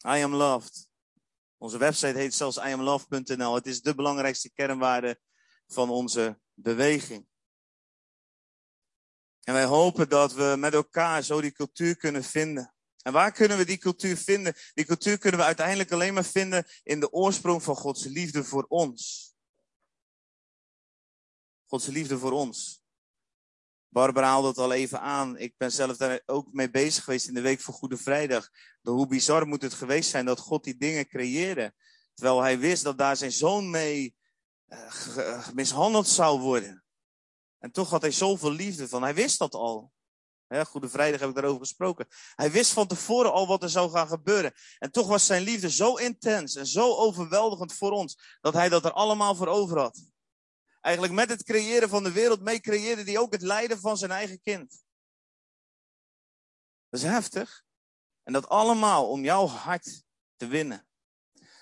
I 0.06 0.22
am 0.22 0.34
loved. 0.34 0.88
Onze 1.56 1.78
website 1.78 2.18
heet 2.18 2.34
zelfs 2.34 2.56
iamlove.nl. 2.56 3.54
Het 3.54 3.66
is 3.66 3.80
de 3.80 3.94
belangrijkste 3.94 4.52
kernwaarde 4.52 5.20
van 5.66 5.90
onze 5.90 6.40
beweging. 6.54 7.26
En 9.40 9.54
wij 9.54 9.64
hopen 9.64 10.08
dat 10.08 10.32
we 10.32 10.54
met 10.58 10.74
elkaar 10.74 11.22
zo 11.22 11.40
die 11.40 11.52
cultuur 11.52 11.96
kunnen 11.96 12.24
vinden. 12.24 12.74
En 13.02 13.12
waar 13.12 13.32
kunnen 13.32 13.58
we 13.58 13.64
die 13.64 13.78
cultuur 13.78 14.16
vinden? 14.16 14.54
Die 14.74 14.84
cultuur 14.84 15.18
kunnen 15.18 15.40
we 15.40 15.46
uiteindelijk 15.46 15.92
alleen 15.92 16.14
maar 16.14 16.24
vinden 16.24 16.66
in 16.82 17.00
de 17.00 17.12
oorsprong 17.12 17.62
van 17.62 17.76
Gods 17.76 18.04
liefde 18.04 18.44
voor 18.44 18.64
ons. 18.68 19.28
Gods 21.66 21.86
liefde 21.86 22.18
voor 22.18 22.32
ons. 22.32 22.82
Barbara 23.88 24.26
haalde 24.26 24.48
het 24.48 24.58
al 24.58 24.72
even 24.72 25.00
aan. 25.00 25.38
Ik 25.38 25.54
ben 25.56 25.72
zelf 25.72 25.96
daar 25.96 26.22
ook 26.26 26.52
mee 26.52 26.70
bezig 26.70 27.04
geweest 27.04 27.28
in 27.28 27.34
de 27.34 27.40
week 27.40 27.60
voor 27.60 27.74
Goede 27.74 27.96
Vrijdag. 27.96 28.50
Hoe 28.82 29.06
bizar 29.06 29.46
moet 29.46 29.62
het 29.62 29.74
geweest 29.74 30.10
zijn 30.10 30.24
dat 30.24 30.38
God 30.38 30.64
die 30.64 30.76
dingen 30.76 31.08
creëerde. 31.08 31.74
Terwijl 32.14 32.40
hij 32.40 32.58
wist 32.58 32.82
dat 32.82 32.98
daar 32.98 33.16
zijn 33.16 33.32
zoon 33.32 33.70
mee 33.70 34.14
uh, 34.68 35.48
mishandeld 35.48 36.08
zou 36.08 36.40
worden. 36.40 36.84
En 37.58 37.70
toch 37.70 37.90
had 37.90 38.02
hij 38.02 38.10
zoveel 38.10 38.52
liefde 38.52 38.88
van. 38.88 39.02
Hij 39.02 39.14
wist 39.14 39.38
dat 39.38 39.54
al. 39.54 39.92
Goede 40.50 40.88
Vrijdag 40.88 41.20
heb 41.20 41.28
ik 41.28 41.34
daarover 41.34 41.60
gesproken. 41.60 42.06
Hij 42.34 42.50
wist 42.50 42.72
van 42.72 42.86
tevoren 42.86 43.32
al 43.32 43.46
wat 43.46 43.62
er 43.62 43.70
zou 43.70 43.90
gaan 43.90 44.08
gebeuren. 44.08 44.52
En 44.78 44.90
toch 44.90 45.06
was 45.06 45.26
zijn 45.26 45.42
liefde 45.42 45.70
zo 45.70 45.94
intens 45.94 46.54
en 46.54 46.66
zo 46.66 46.96
overweldigend 46.96 47.72
voor 47.72 47.90
ons. 47.90 48.38
Dat 48.40 48.54
hij 48.54 48.68
dat 48.68 48.84
er 48.84 48.92
allemaal 48.92 49.34
voor 49.34 49.46
over 49.46 49.78
had. 49.78 50.02
Eigenlijk 50.80 51.14
met 51.14 51.28
het 51.28 51.42
creëren 51.42 51.88
van 51.88 52.02
de 52.02 52.12
wereld 52.12 52.40
mee 52.40 52.60
creëerde 52.60 53.02
hij 53.02 53.18
ook 53.18 53.32
het 53.32 53.42
lijden 53.42 53.80
van 53.80 53.96
zijn 53.96 54.10
eigen 54.10 54.40
kind. 54.40 54.84
Dat 56.88 57.00
is 57.00 57.06
heftig. 57.06 57.64
En 58.22 58.32
dat 58.32 58.48
allemaal 58.48 59.08
om 59.08 59.24
jouw 59.24 59.46
hart 59.46 60.02
te 60.36 60.46
winnen. 60.46 60.86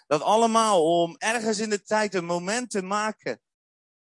Dat 0.07 0.23
allemaal 0.23 1.02
om 1.02 1.16
ergens 1.16 1.59
in 1.59 1.71
de 1.71 1.83
tijd 1.83 2.14
een 2.14 2.25
moment 2.25 2.71
te 2.71 2.83
maken 2.83 3.42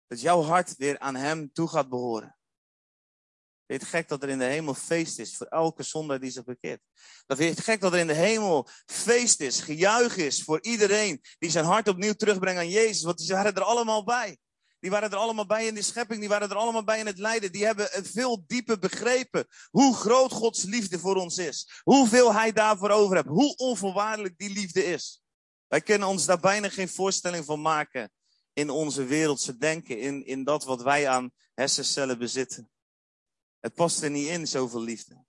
dat 0.06 0.20
jouw 0.20 0.42
hart 0.42 0.76
weer 0.76 0.98
aan 0.98 1.14
hem 1.14 1.52
toe 1.52 1.68
gaat 1.68 1.88
behoren. 1.88 2.37
Weet 3.68 3.80
je 3.80 3.86
het 3.86 3.94
gek 3.94 4.08
dat 4.08 4.22
er 4.22 4.28
in 4.28 4.38
de 4.38 4.44
hemel 4.44 4.74
feest 4.74 5.18
is 5.18 5.36
voor 5.36 5.46
elke 5.46 5.82
zondaar 5.82 6.20
die 6.20 6.30
zich 6.30 6.44
bekeert? 6.44 6.80
Dat 7.26 7.36
vind 7.36 7.50
je 7.50 7.56
het 7.56 7.64
gek 7.64 7.80
dat 7.80 7.92
er 7.92 7.98
in 7.98 8.06
de 8.06 8.14
hemel 8.14 8.68
feest 8.86 9.40
is, 9.40 9.60
gejuich 9.60 10.16
is 10.16 10.42
voor 10.42 10.62
iedereen 10.62 11.20
die 11.38 11.50
zijn 11.50 11.64
hart 11.64 11.88
opnieuw 11.88 12.12
terugbrengt 12.12 12.60
aan 12.60 12.68
Jezus, 12.68 13.02
want 13.02 13.18
die 13.18 13.28
waren 13.28 13.54
er 13.54 13.62
allemaal 13.62 14.04
bij. 14.04 14.38
Die 14.80 14.90
waren 14.90 15.10
er 15.10 15.16
allemaal 15.16 15.46
bij 15.46 15.66
in 15.66 15.74
die 15.74 15.82
schepping, 15.82 16.20
die 16.20 16.28
waren 16.28 16.50
er 16.50 16.56
allemaal 16.56 16.84
bij 16.84 16.98
in 16.98 17.06
het 17.06 17.18
lijden. 17.18 17.52
Die 17.52 17.64
hebben 17.64 17.88
veel 17.92 18.44
dieper 18.46 18.78
begrepen 18.78 19.46
hoe 19.70 19.94
groot 19.94 20.32
Gods 20.32 20.62
liefde 20.62 20.98
voor 20.98 21.16
ons 21.16 21.38
is. 21.38 21.80
Hoeveel 21.82 22.34
Hij 22.34 22.52
daarvoor 22.52 22.90
over 22.90 23.16
heeft. 23.16 23.28
Hoe 23.28 23.56
onvoorwaardelijk 23.56 24.38
die 24.38 24.50
liefde 24.50 24.84
is. 24.84 25.22
Wij 25.66 25.80
kunnen 25.80 26.08
ons 26.08 26.26
daar 26.26 26.40
bijna 26.40 26.68
geen 26.68 26.88
voorstelling 26.88 27.44
van 27.44 27.60
maken 27.60 28.12
in 28.52 28.70
onze 28.70 29.04
wereldse 29.04 29.56
denken, 29.56 29.98
in, 29.98 30.26
in 30.26 30.44
dat 30.44 30.64
wat 30.64 30.82
wij 30.82 31.08
aan 31.08 31.30
hersencellen 31.54 32.18
bezitten. 32.18 32.70
Het 33.60 33.74
past 33.74 34.02
er 34.02 34.10
niet 34.10 34.28
in, 34.28 34.46
zoveel 34.46 34.82
liefde. 34.82 35.24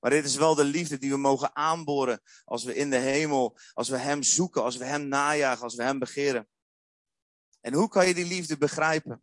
Maar 0.00 0.10
dit 0.10 0.24
is 0.24 0.36
wel 0.36 0.54
de 0.54 0.64
liefde 0.64 0.98
die 0.98 1.10
we 1.10 1.16
mogen 1.16 1.56
aanboren 1.56 2.20
als 2.44 2.64
we 2.64 2.74
in 2.74 2.90
de 2.90 2.96
hemel, 2.96 3.58
als 3.72 3.88
we 3.88 3.96
Hem 3.96 4.22
zoeken, 4.22 4.62
als 4.62 4.76
we 4.76 4.84
Hem 4.84 5.08
najagen, 5.08 5.62
als 5.62 5.74
we 5.74 5.82
Hem 5.82 5.98
begeren. 5.98 6.48
En 7.60 7.74
hoe 7.74 7.88
kan 7.88 8.06
je 8.06 8.14
die 8.14 8.26
liefde 8.26 8.56
begrijpen? 8.56 9.22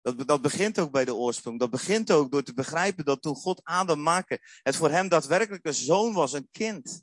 Dat, 0.00 0.28
dat 0.28 0.42
begint 0.42 0.78
ook 0.78 0.90
bij 0.90 1.04
de 1.04 1.14
oorsprong. 1.14 1.58
Dat 1.58 1.70
begint 1.70 2.10
ook 2.10 2.30
door 2.30 2.42
te 2.42 2.54
begrijpen 2.54 3.04
dat 3.04 3.22
toen 3.22 3.34
God 3.34 3.64
Adam 3.64 4.02
maakte, 4.02 4.40
het 4.62 4.76
voor 4.76 4.90
hem 4.90 5.08
daadwerkelijk 5.08 5.64
een 5.64 5.74
zoon 5.74 6.12
was, 6.12 6.32
een 6.32 6.48
kind. 6.50 7.02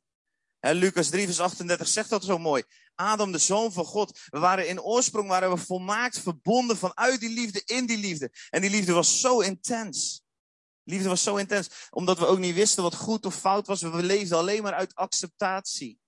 En 0.59 0.75
Lucas 0.75 1.09
3, 1.09 1.25
vers 1.25 1.39
38 1.39 1.87
zegt 1.87 2.09
dat 2.09 2.23
zo 2.23 2.37
mooi. 2.37 2.63
Adam, 3.01 3.31
de 3.31 3.37
zoon 3.37 3.71
van 3.71 3.85
God. 3.85 4.19
We 4.29 4.39
waren 4.39 4.67
in 4.67 4.81
oorsprong 4.81 5.27
waren 5.27 5.49
we 5.49 5.57
volmaakt 5.57 6.19
verbonden 6.19 6.77
vanuit 6.77 7.19
die 7.19 7.29
liefde 7.29 7.61
in 7.65 7.85
die 7.85 7.97
liefde. 7.97 8.31
En 8.49 8.61
die 8.61 8.69
liefde 8.69 8.93
was 8.93 9.19
zo 9.19 9.39
intens. 9.39 10.23
Liefde 10.83 11.09
was 11.09 11.23
zo 11.23 11.35
intens. 11.35 11.87
Omdat 11.89 12.19
we 12.19 12.25
ook 12.25 12.39
niet 12.39 12.55
wisten 12.55 12.83
wat 12.83 12.95
goed 12.95 13.25
of 13.25 13.35
fout 13.35 13.67
was. 13.67 13.81
We 13.81 14.03
leefden 14.03 14.37
alleen 14.37 14.63
maar 14.63 14.73
uit 14.73 14.95
acceptatie. 14.95 15.99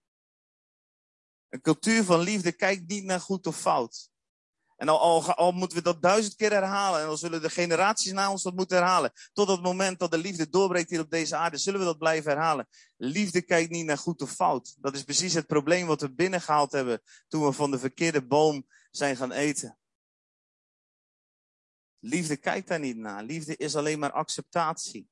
Een 1.49 1.61
cultuur 1.61 2.03
van 2.03 2.19
liefde 2.19 2.51
kijkt 2.51 2.87
niet 2.87 3.03
naar 3.03 3.19
goed 3.19 3.47
of 3.47 3.57
fout. 3.57 4.11
En 4.77 4.89
al, 4.89 5.33
al, 5.33 5.51
moeten 5.51 5.77
we 5.77 5.83
dat 5.83 6.01
duizend 6.01 6.35
keer 6.35 6.51
herhalen, 6.51 7.01
en 7.01 7.07
dan 7.07 7.17
zullen 7.17 7.41
de 7.41 7.49
generaties 7.49 8.11
na 8.11 8.31
ons 8.31 8.43
dat 8.43 8.55
moeten 8.55 8.77
herhalen, 8.77 9.11
tot 9.33 9.47
het 9.47 9.61
moment 9.61 9.99
dat 9.99 10.11
de 10.11 10.17
liefde 10.17 10.49
doorbreekt 10.49 10.89
hier 10.89 10.99
op 10.99 11.09
deze 11.09 11.35
aarde, 11.35 11.57
zullen 11.57 11.79
we 11.79 11.85
dat 11.85 11.97
blijven 11.97 12.31
herhalen. 12.31 12.67
Liefde 12.97 13.41
kijkt 13.41 13.71
niet 13.71 13.85
naar 13.85 13.97
goed 13.97 14.21
of 14.21 14.31
fout. 14.31 14.75
Dat 14.79 14.95
is 14.95 15.03
precies 15.03 15.33
het 15.33 15.47
probleem 15.47 15.87
wat 15.87 16.01
we 16.01 16.13
binnengehaald 16.13 16.71
hebben 16.71 17.01
toen 17.27 17.45
we 17.45 17.51
van 17.51 17.71
de 17.71 17.79
verkeerde 17.79 18.25
boom 18.25 18.67
zijn 18.91 19.15
gaan 19.15 19.31
eten. 19.31 19.77
Liefde 21.99 22.37
kijkt 22.37 22.67
daar 22.67 22.79
niet 22.79 22.97
naar. 22.97 23.23
Liefde 23.23 23.55
is 23.55 23.75
alleen 23.75 23.99
maar 23.99 24.11
acceptatie. 24.11 25.07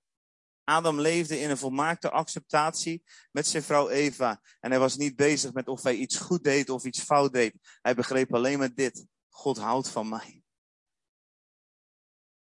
Adam 0.63 0.99
leefde 0.99 1.39
in 1.39 1.49
een 1.49 1.57
volmaakte 1.57 2.09
acceptatie 2.09 3.03
met 3.31 3.47
zijn 3.47 3.63
vrouw 3.63 3.89
Eva. 3.89 4.41
En 4.59 4.69
hij 4.69 4.79
was 4.79 4.97
niet 4.97 5.15
bezig 5.15 5.53
met 5.53 5.67
of 5.67 5.83
hij 5.83 5.95
iets 5.95 6.17
goed 6.17 6.43
deed 6.43 6.69
of 6.69 6.83
iets 6.83 6.99
fout 6.99 7.33
deed. 7.33 7.53
Hij 7.81 7.95
begreep 7.95 8.33
alleen 8.33 8.59
maar 8.59 8.73
dit. 8.73 9.05
God 9.31 9.57
houdt 9.57 9.87
van 9.87 10.09
mij. 10.09 10.43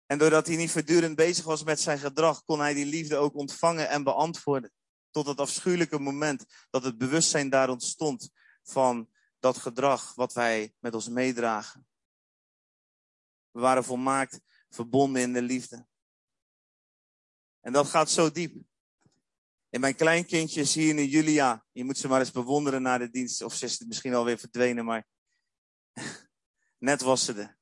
En 0.07 0.19
doordat 0.19 0.47
hij 0.47 0.57
niet 0.57 0.71
voortdurend 0.71 1.17
bezig 1.17 1.45
was 1.45 1.65
met 1.65 1.81
zijn 1.81 1.99
gedrag, 1.99 2.45
kon 2.45 2.61
hij 2.61 2.75
die 2.75 2.87
liefde 2.87 3.17
ook 3.17 3.35
ontvangen 3.35 3.89
en 3.89 4.03
beantwoorden. 4.03 4.73
Tot 5.11 5.27
het 5.27 5.41
afschuwelijke 5.41 5.99
moment 5.99 6.45
dat 6.71 6.85
het 6.85 6.99
bewustzijn 6.99 7.51
daar 7.51 7.69
ontstond 7.69 8.31
van 8.63 9.11
dat 9.39 9.57
gedrag 9.57 10.15
wat 10.15 10.33
wij 10.33 10.75
met 10.79 10.95
ons 10.95 11.09
meedragen. 11.09 11.87
We 13.51 13.61
waren 13.61 13.85
volmaakt 13.85 14.41
verbonden 14.69 15.23
in 15.23 15.33
de 15.33 15.43
liefde. 15.43 15.87
En 17.61 17.73
dat 17.73 17.87
gaat 17.87 18.11
zo 18.11 18.31
diep. 18.31 18.63
In 19.71 19.81
mijn 19.81 19.95
kleinkindje 19.95 20.65
zie 20.65 20.87
je 20.87 20.93
nu 20.93 21.03
Julia. 21.03 21.65
Je 21.73 21.85
moet 21.85 21.99
ze 21.99 22.09
maar 22.09 22.21
eens 22.21 22.31
bewonderen 22.31 22.83
na 22.83 22.99
de 22.99 23.11
dienst. 23.11 23.43
Of 23.43 23.55
ze 23.55 23.65
is 23.65 23.79
misschien 23.79 24.15
alweer 24.15 24.39
verdwenen, 24.39 24.85
maar 24.85 25.07
net 26.79 27.01
was 27.01 27.25
ze 27.25 27.33
er. 27.33 27.59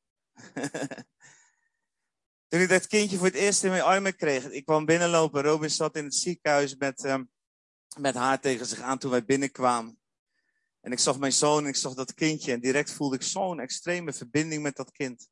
Toen 2.48 2.60
ik 2.60 2.68
dat 2.68 2.86
kindje 2.86 3.16
voor 3.16 3.26
het 3.26 3.34
eerst 3.34 3.64
in 3.64 3.70
mijn 3.70 3.82
armen 3.82 4.16
kreeg, 4.16 4.50
ik 4.50 4.64
kwam 4.64 4.84
binnenlopen. 4.84 5.42
Robin 5.42 5.70
zat 5.70 5.96
in 5.96 6.04
het 6.04 6.14
ziekenhuis 6.14 6.76
met, 6.76 7.04
um, 7.04 7.30
met 7.98 8.14
haar 8.14 8.40
tegen 8.40 8.66
zich 8.66 8.80
aan 8.80 8.98
toen 8.98 9.10
wij 9.10 9.24
binnenkwamen. 9.24 10.00
En 10.80 10.92
ik 10.92 10.98
zag 10.98 11.18
mijn 11.18 11.32
zoon 11.32 11.62
en 11.62 11.68
ik 11.68 11.76
zag 11.76 11.94
dat 11.94 12.14
kindje 12.14 12.52
en 12.52 12.60
direct 12.60 12.92
voelde 12.92 13.16
ik 13.16 13.22
zo'n 13.22 13.60
extreme 13.60 14.12
verbinding 14.12 14.62
met 14.62 14.76
dat 14.76 14.92
kind. 14.92 15.28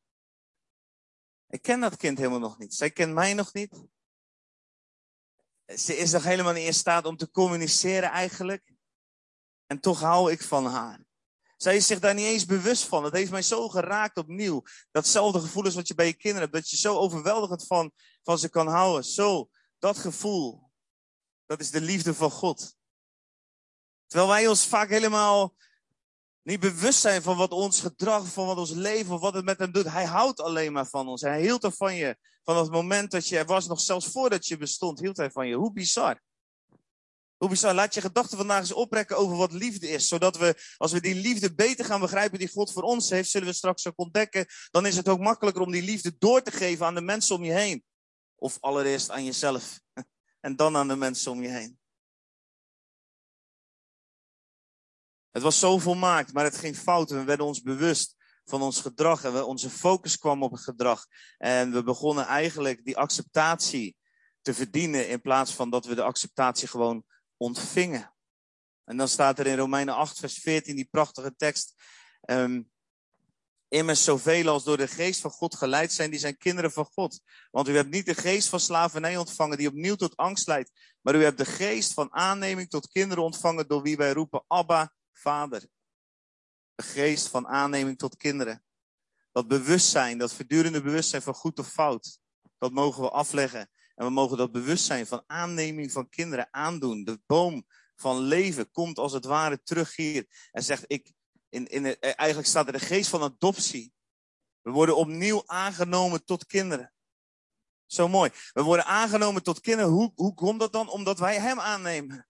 Ik 1.49 1.63
ken 1.63 1.81
dat 1.81 1.97
kind 1.97 2.19
helemaal 2.19 2.39
nog 2.39 2.59
niet. 2.59 2.75
Zij 2.75 2.91
kent 2.91 3.15
mij 3.15 3.35
nog 3.35 3.53
niet. 3.53 3.87
Ze 5.67 5.97
is 5.97 6.13
nog 6.13 6.25
helemaal 6.25 6.53
niet 6.53 6.67
in 6.67 6.75
staat 6.75 7.05
om 7.05 7.17
te 7.17 7.31
communiceren 7.31 8.11
eigenlijk. 8.11 8.73
En 9.67 9.81
toch 9.81 10.01
hou 10.01 10.33
ik 10.33 10.43
van 10.43 10.67
haar. 10.67 11.05
Zij 11.65 11.77
is 11.77 11.87
zich 11.87 11.99
daar 11.99 12.15
niet 12.15 12.27
eens 12.27 12.47
bewust 12.47 12.85
van. 12.85 13.03
Dat 13.03 13.13
heeft 13.13 13.31
mij 13.31 13.43
zo 13.43 13.69
geraakt 13.69 14.17
opnieuw. 14.17 14.63
Datzelfde 14.91 15.41
gevoel 15.41 15.67
is 15.67 15.75
wat 15.75 15.89
je 15.89 15.95
bij 15.95 16.07
je 16.07 16.13
kinderen 16.13 16.43
hebt. 16.43 16.53
Dat 16.53 16.71
je 16.71 16.77
zo 16.77 16.97
overweldigend 16.97 17.67
van, 17.67 17.93
van 18.23 18.39
ze 18.39 18.49
kan 18.49 18.67
houden. 18.67 19.05
Zo, 19.05 19.49
dat 19.79 19.99
gevoel. 19.99 20.71
Dat 21.47 21.61
is 21.61 21.71
de 21.71 21.81
liefde 21.81 22.15
van 22.15 22.31
God. 22.31 22.75
Terwijl 24.07 24.31
wij 24.31 24.49
ons 24.49 24.67
vaak 24.67 24.89
helemaal 24.89 25.55
niet 26.43 26.61
bewust 26.61 27.01
zijn 27.01 27.23
van 27.23 27.37
wat 27.37 27.53
ons 27.53 27.81
gedrag, 27.81 28.27
van 28.27 28.47
wat 28.47 28.57
ons 28.57 28.71
leven, 28.71 29.15
of 29.15 29.21
wat 29.21 29.35
het 29.35 29.45
met 29.45 29.59
hem 29.59 29.73
doet. 29.73 29.91
Hij 29.91 30.05
houdt 30.05 30.41
alleen 30.41 30.73
maar 30.73 30.87
van 30.87 31.09
ons. 31.09 31.21
Hij 31.21 31.41
hield 31.41 31.65
er 31.65 31.73
van 31.73 31.95
je. 31.95 32.17
Van 32.43 32.57
het 32.57 32.71
moment 32.71 33.11
dat 33.11 33.29
je 33.29 33.39
er 33.39 33.47
was, 33.47 33.67
nog 33.67 33.81
zelfs 33.81 34.07
voordat 34.07 34.47
je 34.47 34.57
bestond, 34.57 35.01
hield 35.01 35.17
hij 35.17 35.31
van 35.31 35.47
je. 35.47 35.55
Hoe 35.55 35.73
bizar. 35.73 36.21
Bizar. 37.49 37.75
Laat 37.75 37.95
je 37.95 38.01
gedachten 38.01 38.37
vandaag 38.37 38.61
eens 38.61 38.73
oprekken 38.73 39.17
over 39.17 39.37
wat 39.37 39.53
liefde 39.53 39.89
is. 39.89 40.09
Zodat 40.09 40.37
we, 40.37 40.75
als 40.77 40.93
we 40.93 41.01
die 41.01 41.15
liefde 41.15 41.55
beter 41.55 41.85
gaan 41.85 42.01
begrijpen 42.01 42.39
die 42.39 42.49
God 42.49 42.73
voor 42.73 42.83
ons 42.83 43.11
heeft, 43.11 43.31
zullen 43.31 43.49
we 43.49 43.55
straks 43.55 43.87
ook 43.87 43.99
ontdekken. 43.99 44.47
Dan 44.71 44.87
is 44.87 44.97
het 44.97 45.09
ook 45.09 45.21
makkelijker 45.21 45.63
om 45.63 45.71
die 45.71 45.83
liefde 45.83 46.15
door 46.19 46.43
te 46.43 46.51
geven 46.51 46.87
aan 46.87 46.95
de 46.95 47.01
mensen 47.01 47.37
om 47.37 47.45
je 47.45 47.53
heen. 47.53 47.85
Of 48.35 48.57
allereerst 48.61 49.11
aan 49.11 49.25
jezelf. 49.25 49.81
En 50.41 50.57
dan 50.57 50.77
aan 50.77 50.89
de 50.89 50.97
mensen 50.97 51.33
om 51.33 51.43
je 51.43 51.49
heen. 51.49 51.79
Het 55.31 55.43
was 55.43 55.59
zo 55.59 55.79
volmaakt, 55.79 56.33
maar 56.33 56.45
het 56.45 56.57
ging 56.57 56.77
fout. 56.77 57.11
En 57.11 57.17
we 57.17 57.25
werden 57.25 57.47
ons 57.47 57.63
bewust 57.63 58.17
van 58.45 58.63
ons 58.63 58.81
gedrag. 58.81 59.25
En 59.25 59.45
onze 59.45 59.71
focus 59.71 60.19
kwam 60.19 60.43
op 60.43 60.51
het 60.51 60.61
gedrag. 60.61 61.07
En 61.39 61.73
we 61.73 61.83
begonnen 61.83 62.27
eigenlijk 62.27 62.85
die 62.85 62.97
acceptatie 62.97 63.97
te 64.41 64.55
verdienen. 64.55 65.09
In 65.09 65.21
plaats 65.21 65.55
van 65.55 65.71
dat 65.71 65.87
we 65.87 65.95
de 65.95 66.03
acceptatie 66.03 66.69
gewoon 66.69 67.05
ontvingen. 67.37 68.15
En 68.85 68.97
dan 68.97 69.09
staat 69.09 69.39
er 69.39 69.47
in 69.47 69.57
Romeinen 69.57 69.95
8, 69.95 70.19
vers 70.19 70.39
14 70.39 70.77
die 70.77 70.89
prachtige 70.91 71.35
tekst. 71.37 71.75
Um, 72.31 72.73
Immers 73.75 74.05
zoveel 74.05 74.49
als 74.49 74.65
door 74.65 74.77
de 74.77 74.89
geest 74.89 75.21
van 75.21 75.31
God 75.31 75.55
geleid 75.55 75.93
zijn, 75.93 76.11
die 76.11 76.19
zijn 76.19 76.37
kinderen 76.37 76.73
van 76.73 76.85
God. 76.85 77.21
Want 77.51 77.69
u 77.69 77.77
hebt 77.77 77.91
niet 77.91 78.07
de 78.07 78.15
geest 78.15 78.49
van 78.49 78.61
slavernij 78.61 79.17
ontvangen, 79.17 79.59
die 79.59 79.69
opnieuw 79.69 79.95
tot 79.95 80.17
angst 80.17 80.47
leidt. 80.47 80.71
Maar 81.01 81.15
u 81.15 81.23
hebt 81.23 81.39
de 81.39 81.45
geest 81.45 81.93
van 81.93 82.13
aanneming 82.13 82.69
tot 82.69 82.89
kinderen 82.89 83.25
ontvangen, 83.25 83.69
door 83.69 83.83
wie 83.83 83.97
wij 83.97 84.13
roepen, 84.13 84.45
Abba, 84.47 84.93
Vader. 85.13 85.67
De 86.75 86.83
geest 86.83 87.29
van 87.29 87.47
aanneming 87.47 87.99
tot 87.99 88.17
kinderen. 88.17 88.65
Dat 89.33 89.49
bewustzijn, 89.49 90.19
dat 90.19 90.33
voortdurende 90.33 90.83
bewustzijn 90.83 91.23
van 91.23 91.35
goed 91.35 91.59
of 91.59 91.69
fout, 91.69 92.19
dat 92.59 92.73
mogen 92.73 93.03
we 93.03 93.11
afleggen. 93.11 93.71
En 93.95 94.05
we 94.05 94.11
mogen 94.11 94.37
dat 94.37 94.53
bewustzijn 94.53 95.07
van 95.07 95.25
aanneming 95.27 95.93
van 95.93 96.09
kinderen 96.09 96.49
aandoen. 96.51 97.05
De 97.05 97.21
boom 97.27 97.67
van 97.97 98.19
leven 98.19 98.71
komt 98.71 98.99
als 98.99 99.13
het 99.13 99.25
ware 99.25 99.63
terug 99.63 99.97
hier 99.97 100.49
en 100.51 100.63
zegt, 100.63 100.85
ik, 100.87 101.13
in, 101.49 101.67
in, 101.67 101.85
eh, 101.87 102.13
eigenlijk 102.17 102.49
staat 102.49 102.67
er 102.67 102.73
de 102.73 102.79
geest 102.79 103.11
van 103.11 103.23
adoptie. 103.23 103.93
We 104.61 104.71
worden 104.71 104.97
opnieuw 104.97 105.43
aangenomen 105.47 106.25
tot 106.25 106.47
kinderen. 106.47 106.93
Zo 107.87 108.09
mooi. 108.09 108.31
We 108.53 108.63
worden 108.63 108.85
aangenomen 108.85 109.43
tot 109.43 109.61
kinderen. 109.61 109.91
Hoe, 109.91 110.13
hoe 110.15 110.35
komt 110.35 110.61
dat 110.61 110.73
dan? 110.73 110.89
Omdat 110.89 111.19
wij 111.19 111.41
hem 111.41 111.61
aannemen. 111.61 112.29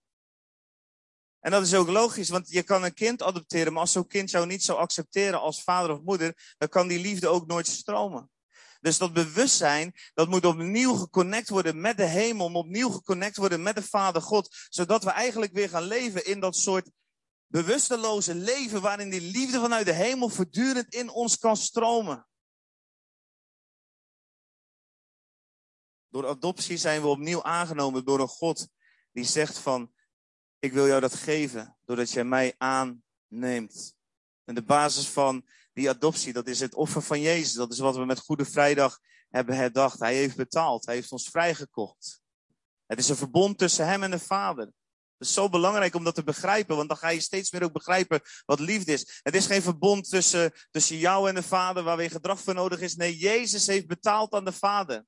En 1.39 1.51
dat 1.51 1.63
is 1.63 1.73
ook 1.73 1.87
logisch, 1.87 2.29
want 2.29 2.49
je 2.49 2.63
kan 2.63 2.83
een 2.83 2.93
kind 2.93 3.21
adopteren, 3.21 3.73
maar 3.73 3.81
als 3.81 3.91
zo'n 3.91 4.07
kind 4.07 4.31
jou 4.31 4.45
niet 4.45 4.63
zou 4.63 4.79
accepteren 4.79 5.39
als 5.39 5.63
vader 5.63 5.91
of 5.91 6.01
moeder, 6.01 6.55
dan 6.57 6.69
kan 6.69 6.87
die 6.87 6.99
liefde 6.99 7.27
ook 7.27 7.47
nooit 7.47 7.67
stromen. 7.67 8.29
Dus 8.85 8.97
dat 8.97 9.13
bewustzijn, 9.13 9.93
dat 10.13 10.27
moet 10.27 10.45
opnieuw 10.45 10.93
geconnect 10.93 11.49
worden 11.49 11.81
met 11.81 11.97
de 11.97 12.05
hemel, 12.05 12.53
opnieuw 12.53 12.89
geconnect 12.89 13.37
worden 13.37 13.63
met 13.63 13.75
de 13.75 13.83
Vader 13.83 14.21
God, 14.21 14.55
zodat 14.69 15.03
we 15.03 15.09
eigenlijk 15.09 15.53
weer 15.53 15.69
gaan 15.69 15.83
leven 15.83 16.25
in 16.25 16.39
dat 16.39 16.55
soort 16.55 16.91
bewusteloze 17.47 18.35
leven 18.35 18.81
waarin 18.81 19.09
die 19.09 19.21
liefde 19.21 19.59
vanuit 19.59 19.85
de 19.85 19.93
hemel 19.93 20.29
voortdurend 20.29 20.93
in 20.93 21.09
ons 21.09 21.37
kan 21.37 21.57
stromen. 21.57 22.27
Door 26.09 26.27
adoptie 26.27 26.77
zijn 26.77 27.01
we 27.01 27.07
opnieuw 27.07 27.43
aangenomen 27.43 28.05
door 28.05 28.19
een 28.19 28.27
God 28.27 28.67
die 29.11 29.25
zegt 29.25 29.57
van, 29.57 29.93
ik 30.59 30.73
wil 30.73 30.87
jou 30.87 31.01
dat 31.01 31.15
geven, 31.15 31.77
doordat 31.85 32.11
jij 32.11 32.23
mij 32.23 32.55
aanneemt. 32.57 33.95
En 34.43 34.55
de 34.55 34.63
basis 34.63 35.07
van 35.07 35.45
die 35.75 35.89
adoptie, 35.89 36.33
dat 36.33 36.47
is 36.47 36.59
het 36.59 36.75
offer 36.75 37.01
van 37.01 37.21
Jezus. 37.21 37.53
Dat 37.53 37.71
is 37.71 37.79
wat 37.79 37.95
we 37.95 38.05
met 38.05 38.19
Goede 38.19 38.45
Vrijdag 38.45 38.99
hebben 39.29 39.55
herdacht. 39.55 39.99
Hij 39.99 40.15
heeft 40.15 40.35
betaald, 40.35 40.85
hij 40.85 40.95
heeft 40.95 41.11
ons 41.11 41.29
vrijgekocht. 41.29 42.21
Het 42.85 42.99
is 42.99 43.09
een 43.09 43.15
verbond 43.15 43.57
tussen 43.57 43.87
hem 43.87 44.03
en 44.03 44.11
de 44.11 44.19
Vader. 44.19 44.65
Het 45.17 45.27
is 45.27 45.33
zo 45.33 45.49
belangrijk 45.49 45.95
om 45.95 46.03
dat 46.03 46.15
te 46.15 46.23
begrijpen, 46.23 46.75
want 46.75 46.87
dan 46.87 46.97
ga 46.97 47.09
je 47.09 47.19
steeds 47.19 47.51
meer 47.51 47.63
ook 47.63 47.73
begrijpen 47.73 48.21
wat 48.45 48.59
liefde 48.59 48.93
is. 48.93 49.19
Het 49.23 49.35
is 49.35 49.45
geen 49.45 49.61
verbond 49.61 50.09
tussen, 50.09 50.53
tussen 50.71 50.97
jou 50.97 51.29
en 51.29 51.35
de 51.35 51.43
Vader 51.43 51.83
waar 51.83 51.97
weer 51.97 52.11
gedrag 52.11 52.39
voor 52.39 52.53
nodig 52.53 52.79
is. 52.79 52.95
Nee, 52.95 53.17
Jezus 53.17 53.67
heeft 53.67 53.87
betaald 53.87 54.33
aan 54.33 54.45
de 54.45 54.51
Vader. 54.51 55.05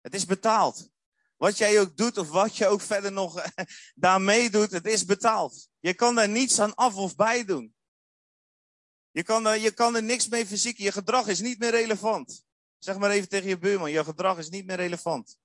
Het 0.00 0.14
is 0.14 0.24
betaald. 0.24 0.88
Wat 1.36 1.58
jij 1.58 1.80
ook 1.80 1.96
doet 1.96 2.18
of 2.18 2.28
wat 2.28 2.56
je 2.56 2.66
ook 2.66 2.80
verder 2.80 3.12
nog 3.12 3.44
daarmee 3.94 4.50
doet, 4.50 4.70
het 4.70 4.86
is 4.86 5.04
betaald. 5.04 5.68
Je 5.80 5.94
kan 5.94 6.14
daar 6.14 6.28
niets 6.28 6.60
aan 6.60 6.74
af 6.74 6.94
of 6.94 7.14
bij 7.14 7.44
doen. 7.44 7.74
Je 9.12 9.22
kan, 9.22 9.46
er, 9.46 9.58
je 9.58 9.70
kan 9.70 9.96
er 9.96 10.02
niks 10.02 10.28
mee 10.28 10.46
verzieken. 10.46 10.84
Je 10.84 10.92
gedrag 10.92 11.26
is 11.26 11.40
niet 11.40 11.58
meer 11.58 11.70
relevant. 11.70 12.44
Zeg 12.78 12.98
maar 12.98 13.10
even 13.10 13.28
tegen 13.28 13.48
je 13.48 13.58
buurman, 13.58 13.90
je 13.90 14.04
gedrag 14.04 14.38
is 14.38 14.48
niet 14.48 14.66
meer 14.66 14.76
relevant. 14.76 15.38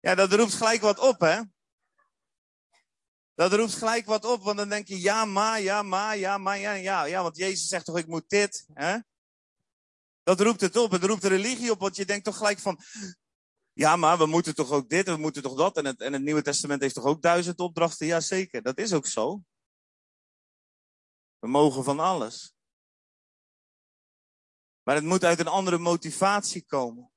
Ja, 0.00 0.14
dat 0.14 0.32
roept 0.32 0.52
gelijk 0.52 0.80
wat 0.80 0.98
op, 0.98 1.20
hè? 1.20 1.40
Dat 3.34 3.52
roept 3.52 3.74
gelijk 3.74 4.06
wat 4.06 4.24
op, 4.24 4.42
want 4.42 4.56
dan 4.56 4.68
denk 4.68 4.88
je, 4.88 5.00
ja, 5.00 5.24
maar, 5.24 5.60
ja, 5.60 5.82
maar, 5.82 6.16
ja, 6.16 6.38
maar, 6.38 6.58
ja, 6.58 6.72
ja, 6.72 7.04
ja, 7.04 7.22
want 7.22 7.36
Jezus 7.36 7.68
zegt 7.68 7.84
toch, 7.84 7.98
ik 7.98 8.06
moet 8.06 8.28
dit, 8.28 8.66
hè? 8.74 8.98
Dat 10.22 10.40
roept 10.40 10.60
het 10.60 10.76
op, 10.76 10.90
het 10.90 11.04
roept 11.04 11.22
de 11.22 11.28
religie 11.28 11.70
op, 11.70 11.80
want 11.80 11.96
je 11.96 12.04
denkt 12.04 12.24
toch 12.24 12.36
gelijk 12.36 12.58
van, 12.58 12.80
ja, 13.72 13.96
maar 13.96 14.18
we 14.18 14.26
moeten 14.26 14.54
toch 14.54 14.70
ook 14.70 14.88
dit 14.88 15.06
we 15.06 15.16
moeten 15.16 15.42
toch 15.42 15.56
dat, 15.56 15.76
en 15.76 15.84
het, 15.84 16.00
en 16.00 16.12
het 16.12 16.22
Nieuwe 16.22 16.42
Testament 16.42 16.80
heeft 16.80 16.94
toch 16.94 17.04
ook 17.04 17.22
duizend 17.22 17.60
opdrachten? 17.60 18.06
Jazeker, 18.06 18.62
dat 18.62 18.78
is 18.78 18.92
ook 18.92 19.06
zo. 19.06 19.42
We 21.38 21.48
mogen 21.48 21.84
van 21.84 22.00
alles. 22.00 22.54
Maar 24.82 24.94
het 24.94 25.04
moet 25.04 25.24
uit 25.24 25.38
een 25.38 25.46
andere 25.46 25.78
motivatie 25.78 26.64
komen. 26.64 27.12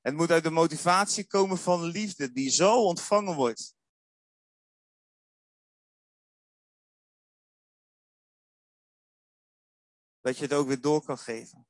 Het 0.00 0.14
moet 0.14 0.30
uit 0.30 0.42
de 0.42 0.50
motivatie 0.50 1.26
komen 1.26 1.58
van 1.58 1.82
liefde, 1.82 2.32
die 2.32 2.50
zo 2.50 2.84
ontvangen 2.84 3.34
wordt. 3.34 3.74
Dat 10.20 10.36
je 10.36 10.42
het 10.42 10.52
ook 10.52 10.66
weer 10.66 10.80
door 10.80 11.02
kan 11.02 11.18
geven. 11.18 11.66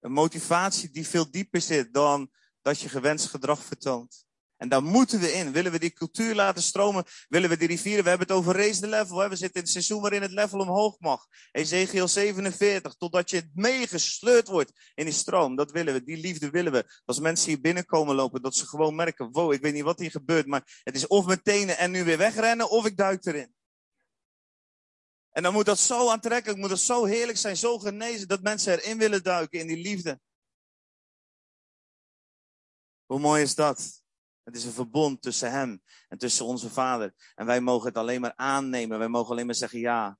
Een 0.00 0.12
motivatie 0.12 0.90
die 0.90 1.06
veel 1.06 1.30
dieper 1.30 1.60
zit 1.60 1.94
dan 1.94 2.32
dat 2.62 2.80
je 2.80 2.88
gewenst 2.88 3.26
gedrag 3.26 3.64
vertoont. 3.64 4.26
En 4.62 4.68
daar 4.68 4.82
moeten 4.82 5.20
we 5.20 5.32
in. 5.32 5.52
Willen 5.52 5.72
we 5.72 5.78
die 5.78 5.92
cultuur 5.92 6.34
laten 6.34 6.62
stromen? 6.62 7.04
Willen 7.28 7.48
we 7.48 7.56
die 7.56 7.68
rivieren? 7.68 8.02
We 8.02 8.08
hebben 8.08 8.26
het 8.26 8.36
over 8.36 8.54
raise 8.54 8.80
the 8.80 8.86
level. 8.86 9.18
Hè? 9.18 9.28
We 9.28 9.36
zitten 9.36 9.56
in 9.56 9.62
het 9.62 9.70
seizoen 9.70 10.00
waarin 10.00 10.22
het 10.22 10.30
level 10.30 10.58
omhoog 10.58 10.96
mag. 10.98 11.26
Ezekiel 11.52 12.08
47. 12.08 12.94
Totdat 12.94 13.30
je 13.30 13.50
meegesleurd 13.54 14.48
wordt 14.48 14.72
in 14.94 15.04
die 15.04 15.14
stroom. 15.14 15.56
Dat 15.56 15.70
willen 15.70 15.94
we. 15.94 16.04
Die 16.04 16.16
liefde 16.16 16.50
willen 16.50 16.72
we. 16.72 17.00
Als 17.04 17.18
mensen 17.18 17.48
hier 17.48 17.60
binnenkomen 17.60 18.14
lopen, 18.14 18.42
dat 18.42 18.56
ze 18.56 18.66
gewoon 18.66 18.94
merken. 18.94 19.32
Wow, 19.32 19.52
ik 19.52 19.60
weet 19.60 19.72
niet 19.72 19.82
wat 19.82 19.98
hier 19.98 20.10
gebeurt. 20.10 20.46
Maar 20.46 20.80
het 20.84 20.94
is 20.94 21.06
of 21.06 21.26
met 21.26 21.44
tenen 21.44 21.78
en 21.78 21.90
nu 21.90 22.04
weer 22.04 22.18
wegrennen. 22.18 22.70
Of 22.70 22.86
ik 22.86 22.96
duik 22.96 23.26
erin. 23.26 23.54
En 25.32 25.42
dan 25.42 25.52
moet 25.52 25.66
dat 25.66 25.78
zo 25.78 26.10
aantrekkelijk, 26.10 26.58
moet 26.58 26.68
dat 26.68 26.78
zo 26.78 27.04
heerlijk 27.04 27.38
zijn, 27.38 27.56
zo 27.56 27.78
genezen, 27.78 28.28
dat 28.28 28.42
mensen 28.42 28.78
erin 28.78 28.98
willen 28.98 29.22
duiken 29.22 29.58
in 29.58 29.66
die 29.66 29.82
liefde. 29.82 30.20
Hoe 33.12 33.20
mooi 33.20 33.42
is 33.42 33.54
dat? 33.54 34.02
Het 34.42 34.56
is 34.56 34.64
een 34.64 34.72
verbond 34.72 35.22
tussen 35.22 35.50
Hem 35.50 35.82
en 36.08 36.18
tussen 36.18 36.46
onze 36.46 36.70
Vader. 36.70 37.14
En 37.34 37.46
wij 37.46 37.60
mogen 37.60 37.88
het 37.88 37.96
alleen 37.96 38.20
maar 38.20 38.36
aannemen. 38.36 38.98
Wij 38.98 39.08
mogen 39.08 39.30
alleen 39.30 39.46
maar 39.46 39.54
zeggen, 39.54 39.80
ja, 39.80 40.18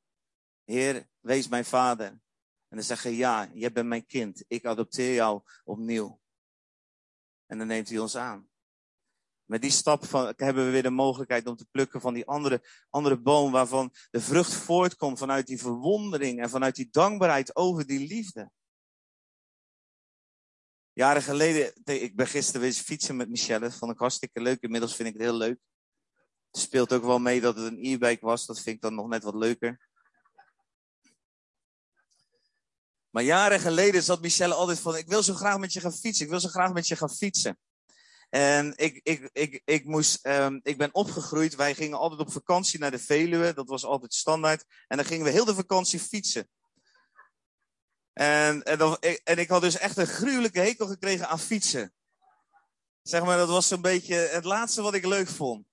Heer, 0.65 1.09
wees 1.21 1.49
mijn 1.49 1.65
Vader. 1.65 2.07
En 2.07 2.21
dan 2.69 2.83
zeggen, 2.83 3.13
ja, 3.13 3.51
jij 3.55 3.73
bent 3.73 3.89
mijn 3.89 4.07
kind. 4.07 4.45
Ik 4.49 4.65
adopteer 4.65 5.15
jou 5.15 5.43
opnieuw. 5.65 6.21
En 7.47 7.59
dan 7.59 7.67
neemt 7.67 7.89
hij 7.89 7.99
ons 7.99 8.17
aan. 8.17 8.49
Met 9.45 9.63
die 9.63 9.71
stap 9.71 10.05
van, 10.05 10.33
hebben 10.37 10.65
we 10.65 10.71
weer 10.71 10.83
de 10.83 10.91
mogelijkheid 10.91 11.47
om 11.47 11.57
te 11.57 11.67
plukken 11.71 12.01
van 12.01 12.15
die 12.15 12.27
andere, 12.27 12.69
andere 12.91 13.21
boom 13.21 13.53
waarvan 13.53 13.93
de 14.11 14.21
vrucht 14.21 14.55
voortkomt 14.55 15.19
vanuit 15.19 15.47
die 15.47 15.59
verwondering 15.61 16.41
en 16.41 16.51
vanuit 16.51 16.75
die 16.75 16.89
dankbaarheid 16.91 17.57
over 17.57 17.87
die 17.87 18.07
liefde. 18.07 18.51
Jaren 20.95 21.23
geleden, 21.23 21.73
ik 21.85 22.17
ben 22.17 22.27
gisteren 22.27 22.61
weer 22.61 22.73
fietsen 22.73 23.17
met 23.17 23.29
Michelle. 23.29 23.71
Vond 23.71 23.93
ik 23.93 23.99
hartstikke 23.99 24.41
leuk. 24.41 24.61
Inmiddels 24.61 24.97
vind 24.97 25.09
ik 25.09 25.15
het 25.15 25.23
heel 25.23 25.35
leuk. 25.35 25.59
Het 26.51 26.61
speelt 26.61 26.93
ook 26.93 27.05
wel 27.05 27.19
mee 27.19 27.41
dat 27.41 27.57
het 27.57 27.65
een 27.65 27.85
e-bike 27.85 28.27
was. 28.27 28.47
Dat 28.47 28.61
vind 28.61 28.77
ik 28.77 28.83
dan 28.83 28.95
nog 28.95 29.09
net 29.09 29.23
wat 29.23 29.35
leuker. 29.35 29.89
Maar 33.11 33.23
jaren 33.23 33.61
geleden 33.61 34.03
zat 34.03 34.21
Michelle 34.21 34.55
altijd 34.55 34.81
van: 34.81 34.97
Ik 34.97 35.09
wil 35.09 35.23
zo 35.23 35.35
graag 35.35 35.59
met 35.59 35.73
je 35.73 35.81
gaan 35.81 35.93
fietsen. 35.93 36.25
Ik 36.25 36.31
wil 36.31 36.41
zo 36.41 36.49
graag 36.49 36.73
met 36.73 36.87
je 36.87 36.97
gaan 36.97 37.11
fietsen. 37.15 37.59
En 38.29 38.73
ik, 38.77 39.01
ik, 39.03 39.31
ik, 39.33 39.63
ik, 39.65 39.85
moest, 39.85 40.27
um, 40.27 40.61
ik 40.63 40.79
ben 40.79 40.95
opgegroeid. 40.95 41.55
Wij 41.55 41.75
gingen 41.75 41.99
altijd 41.99 42.21
op 42.21 42.33
vakantie 42.33 42.79
naar 42.79 42.91
de 42.91 42.99
Veluwe. 42.99 43.55
Dat 43.55 43.69
was 43.69 43.85
altijd 43.85 44.15
standaard. 44.15 44.65
En 44.89 44.97
dan 44.97 45.07
gingen 45.07 45.25
we 45.25 45.31
heel 45.31 45.45
de 45.45 45.55
vakantie 45.55 46.01
fietsen. 46.01 46.49
En, 48.13 48.63
en, 48.63 48.99
en 49.25 49.39
ik 49.39 49.49
had 49.49 49.61
dus 49.61 49.79
echt 49.79 49.97
een 49.97 50.07
gruwelijke 50.07 50.61
hekel 50.61 50.87
gekregen 50.87 51.29
aan 51.29 51.39
fietsen. 51.39 51.93
Zeg 53.03 53.25
maar, 53.25 53.37
dat 53.37 53.49
was 53.49 53.69
zo'n 53.69 53.81
beetje 53.81 54.15
het 54.15 54.45
laatste 54.45 54.83
wat 54.83 54.95
ik 54.95 55.07
leuk 55.07 55.29
vond. 55.29 55.67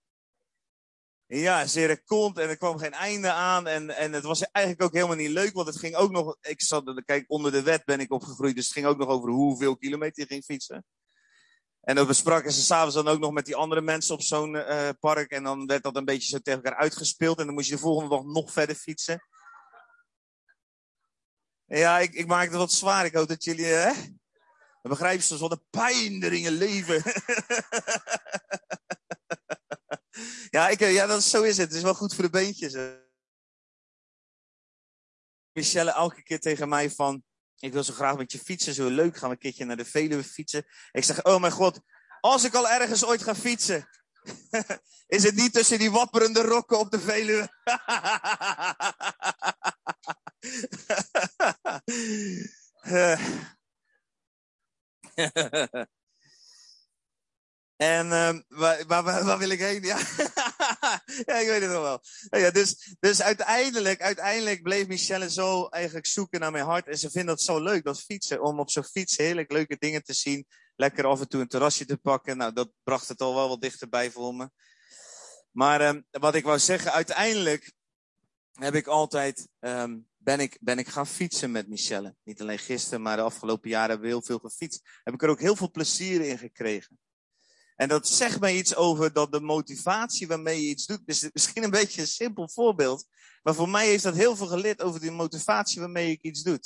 Ja, 1.25 1.65
zeer 1.65 2.03
kont 2.03 2.37
en 2.37 2.49
er 2.49 2.57
kwam 2.57 2.77
geen 2.77 2.93
einde 2.93 3.31
aan. 3.31 3.67
En, 3.67 3.89
en 3.89 4.13
het 4.13 4.23
was 4.23 4.41
eigenlijk 4.51 4.85
ook 4.85 4.93
helemaal 4.93 5.15
niet 5.15 5.29
leuk, 5.29 5.53
want 5.53 5.67
het 5.67 5.79
ging 5.79 5.95
ook 5.95 6.11
nog. 6.11 6.37
Ik 6.41 6.61
zat, 6.61 7.01
kijk, 7.05 7.25
onder 7.27 7.51
de 7.51 7.61
wet 7.61 7.85
ben 7.85 7.99
ik 7.99 8.11
opgegroeid, 8.11 8.55
dus 8.55 8.63
het 8.63 8.73
ging 8.73 8.85
ook 8.85 8.97
nog 8.97 9.07
over 9.07 9.29
hoeveel 9.29 9.77
kilometer 9.77 10.23
je 10.23 10.29
ging 10.29 10.43
fietsen. 10.43 10.85
En 11.81 11.95
dan 11.95 12.07
bespraken 12.07 12.51
ze 12.51 12.61
s'avonds 12.61 12.95
dan 12.95 13.07
ook 13.07 13.19
nog 13.19 13.31
met 13.31 13.45
die 13.45 13.55
andere 13.55 13.81
mensen 13.81 14.13
op 14.15 14.21
zo'n 14.21 14.53
uh, 14.53 14.89
park. 14.99 15.31
En 15.31 15.43
dan 15.43 15.65
werd 15.65 15.83
dat 15.83 15.95
een 15.95 16.05
beetje 16.05 16.29
zo 16.29 16.39
tegen 16.39 16.63
elkaar 16.63 16.79
uitgespeeld. 16.79 17.39
En 17.39 17.45
dan 17.45 17.53
moest 17.53 17.69
je 17.69 17.75
de 17.75 17.81
volgende 17.81 18.15
dag 18.15 18.23
nog 18.23 18.51
verder 18.51 18.75
fietsen. 18.75 19.23
Ja, 21.69 21.99
ik, 21.99 22.13
ik 22.13 22.27
maak 22.27 22.47
het 22.47 22.55
wat 22.55 22.71
zwaar. 22.71 23.05
Ik 23.05 23.13
hoop 23.13 23.27
dat 23.27 23.43
jullie, 23.43 23.65
hè? 23.65 23.93
Dan 24.81 24.91
begrijpen 24.91 25.23
ze 25.23 25.37
wat 25.37 25.51
een 25.51 25.65
pijn 25.69 26.23
er 26.23 26.33
in 26.33 26.39
je 26.39 26.51
leven. 26.51 26.95
ja, 30.55 30.69
ik, 30.69 30.79
ja 30.79 31.05
dat, 31.05 31.23
zo 31.23 31.41
is 31.41 31.57
het. 31.57 31.67
Het 31.67 31.77
is 31.77 31.83
wel 31.83 31.93
goed 31.93 32.15
voor 32.15 32.23
de 32.23 32.29
beentjes. 32.29 32.77
Michelle 35.51 35.91
elke 35.91 36.23
keer 36.23 36.39
tegen 36.39 36.69
mij 36.69 36.91
van... 36.91 37.23
Ik 37.59 37.73
wil 37.73 37.83
zo 37.83 37.93
graag 37.93 38.17
met 38.17 38.31
je 38.31 38.39
fietsen. 38.39 38.73
Zo 38.73 38.89
leuk. 38.89 39.17
Gaan 39.17 39.29
we 39.29 39.35
een 39.35 39.41
keertje 39.41 39.65
naar 39.65 39.77
de 39.77 39.85
Veluwe 39.85 40.23
fietsen. 40.23 40.65
Ik 40.91 41.03
zeg, 41.03 41.23
oh 41.23 41.39
mijn 41.39 41.53
god. 41.53 41.79
Als 42.19 42.43
ik 42.43 42.53
al 42.53 42.69
ergens 42.69 43.05
ooit 43.05 43.23
ga 43.23 43.35
fietsen. 43.35 43.89
Is 45.07 45.23
het 45.23 45.35
niet 45.35 45.53
tussen 45.53 45.79
die 45.79 45.91
wapperende 45.91 46.41
rokken 46.41 46.79
op 46.79 46.91
de 46.91 46.99
Veluwe? 46.99 47.49
en 57.75 58.05
uh, 58.05 58.39
waar, 58.47 58.85
waar, 58.87 59.03
waar, 59.03 59.37
wil 59.37 59.49
ik 59.49 59.59
heen? 59.59 59.83
Ja. 59.83 59.97
ja, 61.25 61.35
ik 61.35 61.47
weet 61.47 61.61
het 61.61 61.71
nog 61.71 61.81
wel. 61.81 62.01
Ja, 62.29 62.51
dus, 62.51 62.95
dus 62.99 63.21
uiteindelijk, 63.21 64.01
uiteindelijk 64.01 64.61
bleef 64.61 64.87
Michelle 64.87 65.31
zo 65.31 65.67
eigenlijk 65.67 66.05
zoeken 66.05 66.39
naar 66.39 66.51
mijn 66.51 66.65
hart. 66.65 66.87
En 66.87 66.97
ze 66.97 67.09
vindt 67.09 67.27
dat 67.27 67.41
zo 67.41 67.59
leuk, 67.59 67.83
dat 67.83 68.01
fietsen. 68.01 68.41
Om 68.41 68.59
op 68.59 68.69
zo'n 68.69 68.83
fiets 68.83 69.17
heerlijk 69.17 69.51
leuke 69.51 69.77
dingen 69.79 70.03
te 70.03 70.13
zien. 70.13 70.47
Lekker 70.75 71.05
af 71.05 71.19
en 71.19 71.27
toe 71.27 71.41
een 71.41 71.47
terrasje 71.47 71.85
te 71.85 71.97
pakken. 71.97 72.37
Nou, 72.37 72.53
dat 72.53 72.71
bracht 72.83 73.07
het 73.07 73.21
al 73.21 73.35
wel 73.35 73.49
wat 73.49 73.61
dichterbij 73.61 74.11
voor 74.11 74.35
me. 74.35 74.49
Maar 75.51 75.87
um, 75.87 76.05
wat 76.11 76.35
ik 76.35 76.43
wou 76.43 76.59
zeggen, 76.59 76.91
uiteindelijk 76.91 77.73
heb 78.61 78.75
ik 78.75 78.87
altijd, 78.87 79.47
um, 79.59 80.07
ben, 80.17 80.39
ik, 80.39 80.57
ben 80.61 80.77
ik 80.77 80.87
gaan 80.87 81.07
fietsen 81.07 81.51
met 81.51 81.67
Michelle. 81.67 82.15
Niet 82.23 82.41
alleen 82.41 82.59
gisteren, 82.59 83.01
maar 83.01 83.15
de 83.15 83.23
afgelopen 83.23 83.69
jaren 83.69 83.89
hebben 83.89 84.07
we 84.07 84.13
heel 84.13 84.23
veel 84.23 84.39
gefietst. 84.39 84.81
Heb 85.03 85.13
ik 85.13 85.23
er 85.23 85.29
ook 85.29 85.39
heel 85.39 85.55
veel 85.55 85.71
plezier 85.71 86.21
in 86.21 86.37
gekregen. 86.37 86.99
En 87.75 87.87
dat 87.87 88.07
zegt 88.07 88.39
mij 88.39 88.55
iets 88.55 88.75
over 88.75 89.13
dat 89.13 89.31
de 89.31 89.41
motivatie 89.41 90.27
waarmee 90.27 90.61
je 90.61 90.69
iets 90.69 90.85
doet, 90.85 91.01
is 91.05 91.29
misschien 91.33 91.63
een 91.63 91.69
beetje 91.69 92.01
een 92.01 92.07
simpel 92.07 92.49
voorbeeld. 92.49 93.05
Maar 93.43 93.55
voor 93.55 93.69
mij 93.69 93.87
heeft 93.87 94.03
dat 94.03 94.15
heel 94.15 94.35
veel 94.35 94.47
geleerd 94.47 94.81
over 94.81 94.99
de 94.99 95.11
motivatie 95.11 95.79
waarmee 95.79 96.11
ik 96.11 96.21
iets 96.21 96.43
doe. 96.43 96.59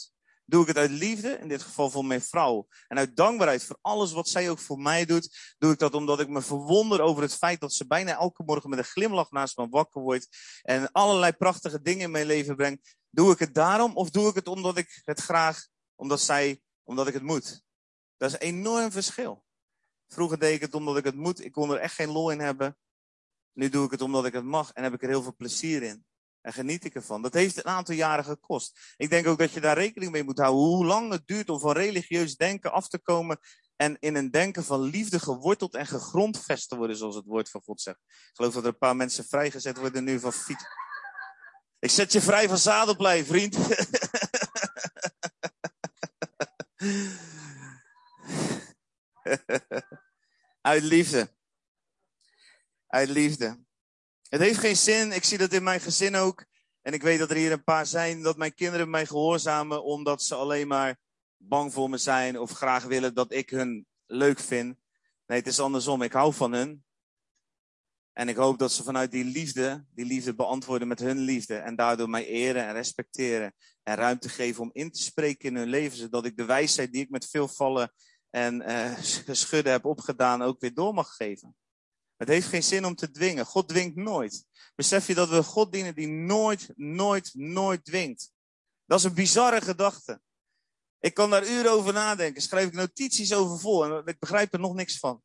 Doe 0.54 0.62
ik 0.62 0.68
het 0.68 0.78
uit 0.78 0.90
liefde, 0.90 1.38
in 1.38 1.48
dit 1.48 1.64
geval 1.64 1.90
voor 1.90 2.06
mijn 2.06 2.22
vrouw. 2.22 2.68
En 2.88 2.98
uit 2.98 3.16
dankbaarheid 3.16 3.64
voor 3.64 3.78
alles 3.82 4.12
wat 4.12 4.30
zij 4.30 4.50
ook 4.50 4.60
voor 4.60 4.80
mij 4.80 5.06
doet. 5.06 5.56
Doe 5.58 5.72
ik 5.72 5.80
dat 5.80 5.94
omdat 5.94 6.20
ik 6.20 6.28
me 6.28 6.42
verwonder 6.42 7.02
over 7.02 7.22
het 7.22 7.36
feit 7.36 7.60
dat 7.60 7.74
ze 7.74 7.88
bijna 7.88 8.18
elke 8.18 8.44
morgen 8.44 8.70
met 8.70 8.80
een 8.80 8.86
glimlach 8.86 9.32
naast 9.32 9.58
me 9.58 9.68
wakker 9.70 10.02
wordt. 10.02 10.28
En 10.62 10.92
allerlei 10.92 11.32
prachtige 11.32 11.82
dingen 11.82 12.02
in 12.02 12.12
mijn 12.12 12.26
leven 12.26 12.56
brengt. 12.56 12.96
Doe 13.10 13.32
ik 13.32 13.40
het 13.40 13.54
daarom 13.54 13.96
of 13.96 14.10
doe 14.10 14.30
ik 14.30 14.36
het 14.36 14.48
omdat 14.48 14.78
ik 14.78 15.02
het 15.04 15.20
graag, 15.20 15.68
omdat 15.96 16.22
zij, 16.22 16.62
omdat 16.84 17.08
ik 17.08 17.14
het 17.14 17.24
moet? 17.24 17.64
Dat 18.18 18.30
is 18.30 18.36
een 18.36 18.56
enorm 18.56 18.92
verschil. 18.92 19.44
Vroeger 20.08 20.40
deed 20.40 20.56
ik 20.56 20.62
het 20.62 20.74
omdat 20.74 20.98
ik 20.98 21.04
het 21.04 21.16
moet. 21.16 21.46
Ik 21.46 21.52
kon 21.52 21.72
er 21.72 21.80
echt 21.80 21.96
geen 21.96 22.12
lol 22.12 22.32
in 22.32 22.40
hebben. 22.40 22.78
Nu 23.54 23.70
doe 23.70 23.86
ik 23.86 23.92
het 23.92 24.02
omdat 24.02 24.26
ik 24.26 24.34
het 24.34 24.46
mag 24.46 24.72
en 24.72 24.84
heb 24.84 24.94
ik 24.94 25.02
er 25.02 25.10
heel 25.10 25.24
veel 25.24 25.36
plezier 25.36 25.84
in. 25.84 26.06
En 26.44 26.54
geniet 26.54 26.86
ik 26.86 26.96
ervan. 26.96 27.22
Dat 27.22 27.34
heeft 27.34 27.58
een 27.58 27.66
aantal 27.66 27.96
jaren 27.96 28.26
gekost. 28.26 28.94
Ik 28.98 29.10
denk 29.10 29.28
ook 29.28 29.38
dat 29.38 29.52
je 29.52 29.62
daar 29.62 29.78
rekening 29.78 30.12
mee 30.12 30.24
moet 30.24 30.38
houden. 30.38 30.64
Hoe 30.64 30.86
lang 30.86 31.12
het 31.12 31.28
duurt 31.28 31.50
om 31.50 31.60
van 31.60 31.72
religieus 31.72 32.36
denken 32.36 32.72
af 32.72 32.88
te 32.88 33.00
komen. 33.00 33.40
En 33.76 33.98
in 34.00 34.16
een 34.16 34.32
denken 34.32 34.64
van 34.64 34.82
liefde 34.82 35.20
geworteld 35.20 35.76
en 35.76 35.86
gegrondvest 35.88 36.70
te 36.70 36.76
worden, 36.76 36.98
zoals 36.98 37.16
het 37.16 37.26
woord 37.26 37.50
van 37.50 37.62
God 37.62 37.82
zegt. 37.82 38.00
Ik 38.08 38.32
geloof 38.34 38.54
dat 38.54 38.64
er 38.64 38.70
een 38.70 38.78
paar 38.78 38.96
mensen 38.96 39.26
vrijgezet 39.26 39.78
worden 39.78 40.04
nu 40.04 40.20
van 40.20 40.34
fiets. 40.34 40.66
Ik 41.80 41.90
zet 41.90 42.12
je 42.12 42.22
vrij 42.22 42.48
van 42.48 42.58
zadelplei, 42.58 43.24
vriend. 43.24 43.58
Uit 50.62 50.84
liefde. 50.84 51.34
Uit 52.88 53.10
liefde. 53.10 53.64
Het 54.34 54.42
heeft 54.42 54.60
geen 54.60 54.76
zin, 54.76 55.12
ik 55.12 55.24
zie 55.24 55.38
dat 55.38 55.54
in 55.54 55.64
mijn 55.64 55.80
gezin 55.80 56.16
ook. 56.16 56.46
En 56.82 56.94
ik 56.94 57.02
weet 57.02 57.20
dat 57.20 57.30
er 57.30 57.36
hier 57.36 57.52
een 57.52 57.64
paar 57.64 57.86
zijn, 57.86 58.22
dat 58.22 58.38
mijn 58.38 58.54
kinderen 58.54 58.90
mij 58.90 59.06
gehoorzamen 59.06 59.84
omdat 59.84 60.24
ze 60.24 60.36
alleen 60.36 60.68
maar 60.68 61.00
bang 61.38 61.74
voor 61.74 61.90
me 61.90 61.98
zijn 61.98 62.40
of 62.40 62.52
graag 62.52 62.84
willen 62.84 63.14
dat 63.14 63.32
ik 63.32 63.50
hun 63.50 63.88
leuk 64.06 64.40
vind. 64.40 64.78
Nee, 65.26 65.38
het 65.38 65.48
is 65.48 65.60
andersom. 65.60 66.02
Ik 66.02 66.14
hou 66.14 66.34
van 66.34 66.54
hun. 66.54 66.84
En 68.14 68.30
ik 68.30 68.36
hoop 68.36 68.60
dat 68.60 68.72
ze 68.72 68.84
vanuit 68.84 69.12
die 69.12 69.26
liefde, 69.26 69.86
die 69.90 70.06
liefde 70.06 70.36
beantwoorden 70.36 70.88
met 70.88 71.00
hun 71.00 71.18
liefde. 71.18 71.56
En 71.56 71.76
daardoor 71.76 72.10
mij 72.10 72.26
eren 72.26 72.68
en 72.68 72.74
respecteren. 72.74 73.54
En 73.84 73.96
ruimte 73.96 74.30
geven 74.30 74.62
om 74.62 74.70
in 74.74 74.92
te 74.92 75.02
spreken 75.02 75.50
in 75.50 75.56
hun 75.56 75.70
leven. 75.70 75.98
Zodat 75.98 76.26
ik 76.26 76.38
de 76.38 76.46
wijsheid 76.46 76.92
die 76.92 77.02
ik 77.02 77.10
met 77.10 77.30
veel 77.30 77.48
vallen 77.48 77.94
en 78.30 78.62
uh, 78.62 79.64
heb 79.64 79.86
opgedaan 79.86 80.42
ook 80.42 80.60
weer 80.60 80.74
door 80.74 80.94
mag 80.94 81.16
geven. 81.16 81.56
Het 82.18 82.28
heeft 82.28 82.48
geen 82.48 82.64
zin 82.64 82.86
om 82.86 82.96
te 82.96 83.12
dwingen. 83.12 83.46
God 83.46 83.70
dwingt 83.70 83.96
nooit. 83.96 84.46
Besef 84.76 85.08
je 85.08 85.14
dat 85.14 85.30
we 85.30 85.44
God 85.44 85.72
dienen 85.72 85.96
die 85.96 86.08
nooit, 86.08 86.72
nooit, 86.76 87.32
nooit 87.34 87.86
dwingt. 87.86 88.32
Dat 88.86 89.00
is 89.00 89.06
een 89.06 89.14
bizarre 89.14 89.62
gedachte. 89.62 90.22
Ik 91.00 91.14
kan 91.14 91.30
daar 91.30 91.48
uren 91.48 91.72
over 91.72 91.94
nadenken. 91.94 92.42
Schrijf 92.42 92.68
ik 92.68 92.74
notities 92.74 93.34
over 93.34 93.60
vol 93.60 93.86
en 93.86 94.06
ik 94.06 94.20
begrijp 94.20 94.54
er 94.54 94.60
nog 94.60 94.74
niks 94.74 95.00
van. 95.00 95.22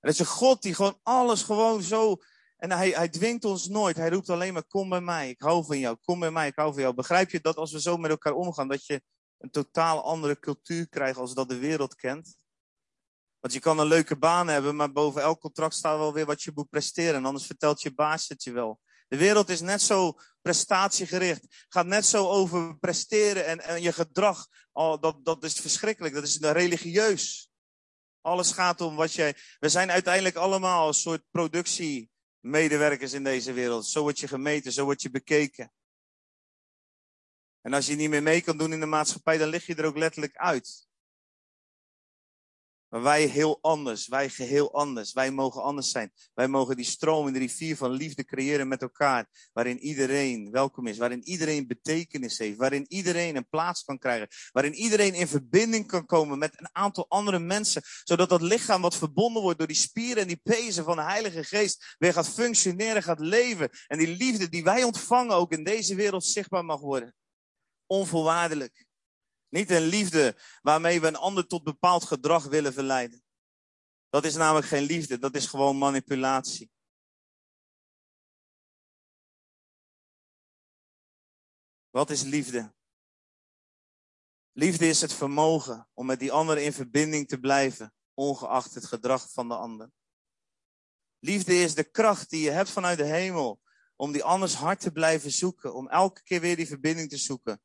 En 0.00 0.08
dat 0.08 0.12
is 0.12 0.18
een 0.18 0.26
God 0.26 0.62
die 0.62 0.74
gewoon 0.74 0.98
alles 1.02 1.42
gewoon 1.42 1.82
zo. 1.82 2.16
En 2.56 2.72
hij, 2.72 2.90
hij 2.90 3.08
dwingt 3.08 3.44
ons 3.44 3.68
nooit. 3.68 3.96
Hij 3.96 4.08
roept 4.08 4.30
alleen 4.30 4.52
maar: 4.52 4.66
Kom 4.66 4.88
bij 4.88 5.00
mij. 5.00 5.28
Ik 5.28 5.40
hou 5.40 5.64
van 5.64 5.78
jou. 5.78 5.96
Kom 6.04 6.20
bij 6.20 6.30
mij. 6.30 6.48
Ik 6.48 6.56
hou 6.56 6.72
van 6.72 6.82
jou. 6.82 6.94
Begrijp 6.94 7.30
je 7.30 7.40
dat 7.40 7.56
als 7.56 7.72
we 7.72 7.80
zo 7.80 7.96
met 7.96 8.10
elkaar 8.10 8.32
omgaan, 8.32 8.68
dat 8.68 8.86
je 8.86 9.02
een 9.38 9.50
totaal 9.50 10.02
andere 10.02 10.38
cultuur 10.38 10.88
krijgt 10.88 11.18
als 11.18 11.34
dat 11.34 11.48
de 11.48 11.58
wereld 11.58 11.94
kent? 11.94 12.39
Want 13.40 13.52
je 13.52 13.60
kan 13.60 13.78
een 13.78 13.86
leuke 13.86 14.18
baan 14.18 14.48
hebben, 14.48 14.76
maar 14.76 14.92
boven 14.92 15.22
elk 15.22 15.40
contract 15.40 15.74
staat 15.74 15.98
wel 15.98 16.12
weer 16.12 16.26
wat 16.26 16.42
je 16.42 16.52
moet 16.54 16.68
presteren. 16.68 17.24
Anders 17.24 17.46
vertelt 17.46 17.82
je 17.82 17.94
baas 17.94 18.28
het 18.28 18.42
je 18.42 18.52
wel. 18.52 18.80
De 19.08 19.16
wereld 19.16 19.48
is 19.48 19.60
net 19.60 19.82
zo 19.82 20.18
prestatiegericht. 20.42 21.64
Gaat 21.68 21.86
net 21.86 22.06
zo 22.06 22.28
over 22.28 22.78
presteren 22.78 23.46
en, 23.46 23.60
en 23.60 23.82
je 23.82 23.92
gedrag. 23.92 24.46
Oh, 24.72 25.00
dat, 25.00 25.24
dat 25.24 25.44
is 25.44 25.52
verschrikkelijk. 25.52 26.14
Dat 26.14 26.22
is 26.22 26.38
religieus. 26.38 27.50
Alles 28.20 28.52
gaat 28.52 28.80
om 28.80 28.96
wat 28.96 29.12
jij. 29.12 29.34
We 29.58 29.68
zijn 29.68 29.90
uiteindelijk 29.90 30.36
allemaal 30.36 30.88
een 30.88 30.94
soort 30.94 31.22
productiemedewerkers 31.30 33.12
in 33.12 33.24
deze 33.24 33.52
wereld. 33.52 33.86
Zo 33.86 34.02
word 34.02 34.18
je 34.18 34.28
gemeten, 34.28 34.72
zo 34.72 34.84
word 34.84 35.02
je 35.02 35.10
bekeken. 35.10 35.72
En 37.60 37.72
als 37.72 37.86
je 37.86 37.94
niet 37.94 38.10
meer 38.10 38.22
mee 38.22 38.40
kan 38.40 38.58
doen 38.58 38.72
in 38.72 38.80
de 38.80 38.86
maatschappij, 38.86 39.38
dan 39.38 39.48
lig 39.48 39.66
je 39.66 39.74
er 39.74 39.84
ook 39.84 39.96
letterlijk 39.96 40.36
uit. 40.36 40.88
Maar 42.90 43.02
wij 43.02 43.24
heel 43.24 43.58
anders, 43.60 44.08
wij 44.08 44.28
geheel 44.28 44.74
anders. 44.74 45.12
Wij 45.12 45.30
mogen 45.30 45.62
anders 45.62 45.90
zijn. 45.90 46.12
Wij 46.34 46.48
mogen 46.48 46.76
die 46.76 46.84
stroom 46.84 47.26
in 47.26 47.32
de 47.32 47.38
rivier 47.38 47.76
van 47.76 47.90
liefde 47.90 48.24
creëren 48.24 48.68
met 48.68 48.82
elkaar. 48.82 49.26
Waarin 49.52 49.78
iedereen 49.78 50.50
welkom 50.50 50.86
is. 50.86 50.98
Waarin 50.98 51.28
iedereen 51.28 51.66
betekenis 51.66 52.38
heeft. 52.38 52.56
Waarin 52.56 52.84
iedereen 52.88 53.36
een 53.36 53.48
plaats 53.48 53.84
kan 53.84 53.98
krijgen. 53.98 54.28
Waarin 54.52 54.74
iedereen 54.74 55.14
in 55.14 55.28
verbinding 55.28 55.86
kan 55.86 56.06
komen 56.06 56.38
met 56.38 56.60
een 56.60 56.68
aantal 56.72 57.06
andere 57.08 57.38
mensen. 57.38 57.82
Zodat 58.04 58.28
dat 58.28 58.42
lichaam 58.42 58.82
wat 58.82 58.96
verbonden 58.96 59.42
wordt 59.42 59.58
door 59.58 59.66
die 59.66 59.76
spieren 59.76 60.22
en 60.22 60.28
die 60.28 60.40
pezen 60.42 60.84
van 60.84 60.96
de 60.96 61.02
Heilige 61.02 61.44
Geest. 61.44 61.94
weer 61.98 62.12
gaat 62.12 62.28
functioneren, 62.28 63.02
gaat 63.02 63.20
leven. 63.20 63.70
En 63.86 63.98
die 63.98 64.16
liefde 64.16 64.48
die 64.48 64.64
wij 64.64 64.82
ontvangen 64.82 65.36
ook 65.36 65.52
in 65.52 65.64
deze 65.64 65.94
wereld 65.94 66.24
zichtbaar 66.24 66.64
mag 66.64 66.80
worden. 66.80 67.14
Onvoorwaardelijk. 67.86 68.88
Niet 69.50 69.70
een 69.70 69.82
liefde 69.82 70.36
waarmee 70.62 71.00
we 71.00 71.06
een 71.06 71.16
ander 71.16 71.46
tot 71.46 71.62
bepaald 71.62 72.04
gedrag 72.04 72.44
willen 72.44 72.72
verleiden. 72.72 73.22
Dat 74.08 74.24
is 74.24 74.34
namelijk 74.34 74.66
geen 74.66 74.82
liefde, 74.82 75.18
dat 75.18 75.34
is 75.34 75.46
gewoon 75.46 75.78
manipulatie. 75.78 76.70
Wat 81.90 82.10
is 82.10 82.22
liefde? 82.22 82.74
Liefde 84.52 84.88
is 84.88 85.00
het 85.00 85.12
vermogen 85.12 85.88
om 85.94 86.06
met 86.06 86.18
die 86.18 86.32
ander 86.32 86.58
in 86.58 86.72
verbinding 86.72 87.28
te 87.28 87.40
blijven, 87.40 87.94
ongeacht 88.14 88.74
het 88.74 88.84
gedrag 88.84 89.32
van 89.32 89.48
de 89.48 89.56
ander. 89.56 89.90
Liefde 91.18 91.54
is 91.54 91.74
de 91.74 91.90
kracht 91.90 92.30
die 92.30 92.42
je 92.42 92.50
hebt 92.50 92.70
vanuit 92.70 92.98
de 92.98 93.04
hemel 93.04 93.60
om 93.96 94.12
die 94.12 94.24
anders 94.24 94.54
hart 94.54 94.80
te 94.80 94.92
blijven 94.92 95.30
zoeken, 95.30 95.74
om 95.74 95.88
elke 95.88 96.22
keer 96.22 96.40
weer 96.40 96.56
die 96.56 96.66
verbinding 96.66 97.08
te 97.08 97.16
zoeken 97.16 97.60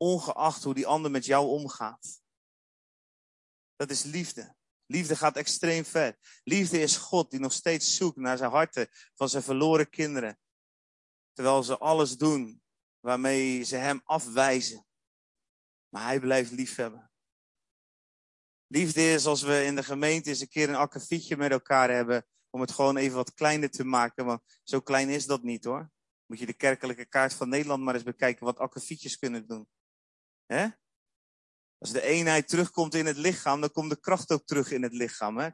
ongeacht 0.00 0.64
hoe 0.64 0.74
die 0.74 0.86
ander 0.86 1.10
met 1.10 1.24
jou 1.24 1.46
omgaat. 1.46 2.22
Dat 3.76 3.90
is 3.90 4.02
liefde. 4.02 4.54
Liefde 4.86 5.16
gaat 5.16 5.36
extreem 5.36 5.84
ver. 5.84 6.16
Liefde 6.44 6.80
is 6.80 6.96
God 6.96 7.30
die 7.30 7.40
nog 7.40 7.52
steeds 7.52 7.96
zoekt 7.96 8.16
naar 8.16 8.36
zijn 8.36 8.50
harten 8.50 8.88
van 9.14 9.28
zijn 9.28 9.42
verloren 9.42 9.90
kinderen. 9.90 10.38
Terwijl 11.32 11.62
ze 11.62 11.78
alles 11.78 12.16
doen 12.16 12.62
waarmee 13.00 13.62
ze 13.62 13.76
hem 13.76 14.00
afwijzen. 14.04 14.86
Maar 15.88 16.04
hij 16.04 16.20
blijft 16.20 16.50
liefhebben. 16.50 17.10
Liefde 18.66 19.12
is 19.12 19.26
als 19.26 19.42
we 19.42 19.64
in 19.64 19.76
de 19.76 19.82
gemeente 19.82 20.28
eens 20.28 20.40
een 20.40 20.48
keer 20.48 20.68
een 20.68 20.74
akkefietje 20.74 21.36
met 21.36 21.50
elkaar 21.50 21.90
hebben. 21.90 22.26
Om 22.50 22.60
het 22.60 22.70
gewoon 22.70 22.96
even 22.96 23.16
wat 23.16 23.34
kleiner 23.34 23.70
te 23.70 23.84
maken. 23.84 24.26
Maar 24.26 24.40
zo 24.64 24.80
klein 24.80 25.08
is 25.08 25.26
dat 25.26 25.42
niet 25.42 25.64
hoor. 25.64 25.90
Moet 26.26 26.38
je 26.38 26.46
de 26.46 26.52
kerkelijke 26.52 27.06
kaart 27.06 27.34
van 27.34 27.48
Nederland 27.48 27.82
maar 27.82 27.94
eens 27.94 28.02
bekijken 28.02 28.44
wat 28.44 28.58
akkefietjes 28.58 29.18
kunnen 29.18 29.46
doen. 29.46 29.68
Als 31.78 31.92
de 31.92 32.02
eenheid 32.02 32.48
terugkomt 32.48 32.94
in 32.94 33.06
het 33.06 33.16
lichaam, 33.16 33.60
dan 33.60 33.72
komt 33.72 33.90
de 33.90 34.00
kracht 34.00 34.30
ook 34.30 34.46
terug 34.46 34.70
in 34.70 34.82
het 34.82 34.92
lichaam, 34.92 35.38
hè? 35.38 35.50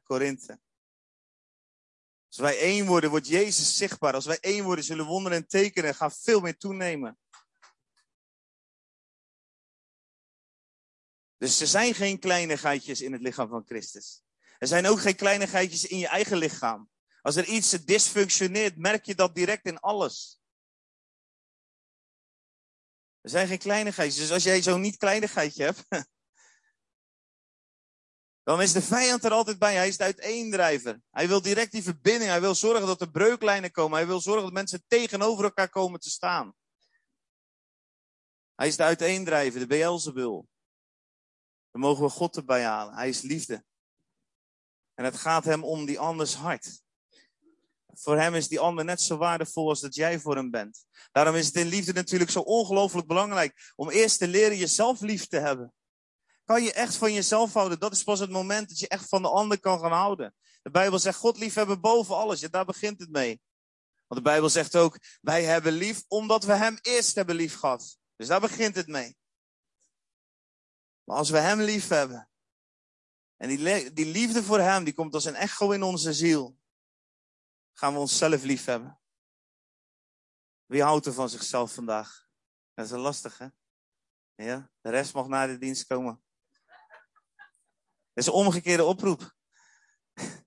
Als 2.26 2.36
wij 2.36 2.58
één 2.58 2.86
worden, 2.86 3.10
wordt 3.10 3.26
Jezus 3.26 3.76
zichtbaar. 3.76 4.14
Als 4.14 4.26
wij 4.26 4.38
één 4.40 4.64
worden, 4.64 4.84
zullen 4.84 5.06
wonderen 5.06 5.38
en 5.38 5.46
tekenen 5.46 5.94
gaan 5.94 6.12
veel 6.12 6.40
meer 6.40 6.56
toenemen. 6.56 7.18
Dus 11.36 11.60
er 11.60 11.66
zijn 11.66 11.94
geen 11.94 12.18
kleinigheidjes 12.18 13.00
in 13.00 13.12
het 13.12 13.20
lichaam 13.20 13.48
van 13.48 13.64
Christus. 13.66 14.22
Er 14.58 14.66
zijn 14.66 14.86
ook 14.86 15.00
geen 15.00 15.16
kleinigheidjes 15.16 15.86
in 15.86 15.98
je 15.98 16.08
eigen 16.08 16.36
lichaam. 16.36 16.90
Als 17.22 17.36
er 17.36 17.44
iets 17.44 17.70
dysfunctioneert, 17.70 18.76
merk 18.76 19.04
je 19.04 19.14
dat 19.14 19.34
direct 19.34 19.66
in 19.66 19.78
alles. 19.78 20.40
Er 23.26 23.32
zijn 23.32 23.46
geen 23.46 23.58
kleinigheidjes. 23.58 24.20
Dus 24.20 24.32
als 24.32 24.42
jij 24.42 24.62
zo'n 24.62 24.80
niet 24.80 24.96
kleinigheidje 24.96 25.62
hebt, 25.62 25.84
dan 28.48 28.62
is 28.62 28.72
de 28.72 28.82
vijand 28.82 29.24
er 29.24 29.30
altijd 29.30 29.58
bij. 29.58 29.74
Hij 29.74 29.88
is 29.88 29.96
de 29.96 30.04
uiteendrijver. 30.04 31.00
Hij 31.10 31.28
wil 31.28 31.42
direct 31.42 31.72
die 31.72 31.82
verbinding. 31.82 32.30
Hij 32.30 32.40
wil 32.40 32.54
zorgen 32.54 32.86
dat 32.86 33.00
er 33.00 33.10
breuklijnen 33.10 33.70
komen. 33.70 33.96
Hij 33.96 34.06
wil 34.06 34.20
zorgen 34.20 34.42
dat 34.42 34.52
mensen 34.52 34.84
tegenover 34.86 35.44
elkaar 35.44 35.68
komen 35.68 36.00
te 36.00 36.10
staan. 36.10 36.54
Hij 38.54 38.66
is 38.66 38.76
de 38.76 38.82
uiteendrijver, 38.82 39.60
de 39.60 39.66
Beelzebul. 39.66 40.48
Dan 41.70 41.80
mogen 41.80 42.04
we 42.04 42.10
God 42.10 42.36
erbij 42.36 42.64
halen. 42.64 42.94
Hij 42.94 43.08
is 43.08 43.20
liefde. 43.20 43.64
En 44.94 45.04
het 45.04 45.16
gaat 45.16 45.44
hem 45.44 45.64
om 45.64 45.84
die 45.84 45.98
anders 45.98 46.34
hart. 46.34 46.82
Voor 48.00 48.18
hem 48.18 48.34
is 48.34 48.48
die 48.48 48.60
ander 48.60 48.84
net 48.84 49.00
zo 49.00 49.16
waardevol 49.16 49.68
als 49.68 49.80
dat 49.80 49.94
jij 49.94 50.20
voor 50.20 50.36
hem 50.36 50.50
bent. 50.50 50.84
Daarom 51.12 51.34
is 51.34 51.46
het 51.46 51.54
in 51.54 51.66
liefde 51.66 51.92
natuurlijk 51.92 52.30
zo 52.30 52.40
ongelooflijk 52.40 53.06
belangrijk 53.06 53.72
om 53.76 53.90
eerst 53.90 54.18
te 54.18 54.28
leren 54.28 54.56
jezelf 54.56 55.00
lief 55.00 55.26
te 55.26 55.38
hebben. 55.38 55.72
Kan 56.44 56.62
je 56.62 56.72
echt 56.72 56.96
van 56.96 57.12
jezelf 57.12 57.52
houden? 57.52 57.78
Dat 57.78 57.92
is 57.92 58.02
pas 58.02 58.18
het 58.18 58.30
moment 58.30 58.68
dat 58.68 58.78
je 58.78 58.88
echt 58.88 59.08
van 59.08 59.22
de 59.22 59.28
ander 59.28 59.60
kan 59.60 59.80
gaan 59.80 59.92
houden. 59.92 60.34
De 60.62 60.70
Bijbel 60.70 60.98
zegt 60.98 61.18
God 61.18 61.38
liefhebben 61.38 61.80
boven 61.80 62.16
alles. 62.16 62.40
Ja, 62.40 62.48
daar 62.48 62.64
begint 62.64 63.00
het 63.00 63.10
mee. 63.10 63.40
Want 64.06 64.24
de 64.24 64.30
Bijbel 64.30 64.48
zegt 64.48 64.76
ook, 64.76 64.98
wij 65.20 65.44
hebben 65.44 65.72
lief 65.72 66.04
omdat 66.08 66.44
we 66.44 66.52
hem 66.52 66.78
eerst 66.82 67.14
hebben 67.14 67.34
lief 67.34 67.54
gehad. 67.54 67.98
Dus 68.16 68.26
daar 68.26 68.40
begint 68.40 68.74
het 68.76 68.86
mee. 68.86 69.16
Maar 71.04 71.16
als 71.16 71.30
we 71.30 71.38
hem 71.38 71.60
lief 71.60 71.88
hebben, 71.88 72.28
en 73.36 73.48
die, 73.48 73.92
die 73.92 74.06
liefde 74.06 74.42
voor 74.42 74.60
hem, 74.60 74.84
die 74.84 74.94
komt 74.94 75.14
als 75.14 75.24
een 75.24 75.34
echo 75.34 75.70
in 75.70 75.82
onze 75.82 76.12
ziel, 76.12 76.56
gaan 77.78 77.92
we 77.92 77.98
onszelf 77.98 78.42
lief 78.42 78.64
hebben. 78.64 79.00
Wie 80.66 80.82
houdt 80.82 81.06
er 81.06 81.12
van 81.12 81.28
zichzelf 81.28 81.74
vandaag? 81.74 82.28
Dat 82.74 82.84
is 82.84 82.90
lastig, 82.90 83.38
hè? 83.38 83.46
Ja, 84.34 84.70
de 84.80 84.90
rest 84.90 85.14
mag 85.14 85.26
naar 85.26 85.46
de 85.46 85.58
dienst 85.58 85.86
komen. 85.86 86.24
Dat 88.12 88.24
is 88.24 88.26
een 88.26 88.32
omgekeerde 88.32 88.84
oproep. 88.84 89.34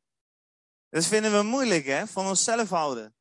Dat 0.90 1.06
vinden 1.06 1.32
we 1.32 1.44
moeilijk, 1.44 1.86
hè? 1.86 2.08
Van 2.08 2.26
onszelf 2.26 2.70
houden. 2.70 3.16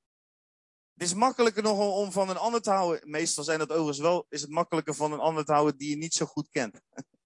Het 0.93 1.03
is 1.03 1.15
makkelijker 1.15 1.63
nog 1.63 1.79
om 1.79 2.13
van 2.13 2.29
een 2.29 2.37
ander 2.37 2.63
te 2.63 2.71
houden. 2.71 3.11
Meestal 3.11 3.45
zijn 3.45 3.59
dat 3.59 3.71
overigens 3.71 3.99
wel, 3.99 4.27
is 4.29 4.41
het 4.41 4.51
makkelijker 4.51 4.95
van 4.95 5.13
een 5.13 5.21
ander 5.21 5.45
te 5.45 5.53
houden 5.53 5.79
die 5.79 5.91
je 5.91 5.97
niet 5.97 6.15
zo 6.15 6.27
goed 6.27 6.49
kent. 6.49 6.81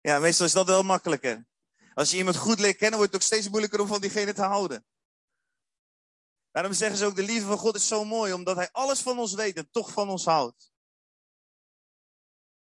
Ja, 0.00 0.18
meestal 0.18 0.46
is 0.46 0.52
dat 0.52 0.66
wel 0.66 0.82
makkelijker. 0.82 1.46
Als 1.94 2.10
je 2.10 2.16
iemand 2.16 2.36
goed 2.36 2.58
leert 2.58 2.76
kennen, 2.76 2.98
wordt 2.98 3.12
het 3.12 3.22
ook 3.22 3.28
steeds 3.28 3.48
moeilijker 3.48 3.80
om 3.80 3.86
van 3.86 4.00
diegene 4.00 4.32
te 4.32 4.42
houden. 4.42 4.86
Daarom 6.50 6.72
zeggen 6.72 6.98
ze 6.98 7.04
ook, 7.04 7.16
de 7.16 7.22
liefde 7.22 7.46
van 7.46 7.58
God 7.58 7.74
is 7.74 7.88
zo 7.88 8.04
mooi, 8.04 8.32
omdat 8.32 8.56
Hij 8.56 8.70
alles 8.72 9.00
van 9.00 9.18
ons 9.18 9.34
weet 9.34 9.56
en 9.56 9.70
toch 9.70 9.92
van 9.92 10.08
ons 10.08 10.24
houdt. 10.24 10.72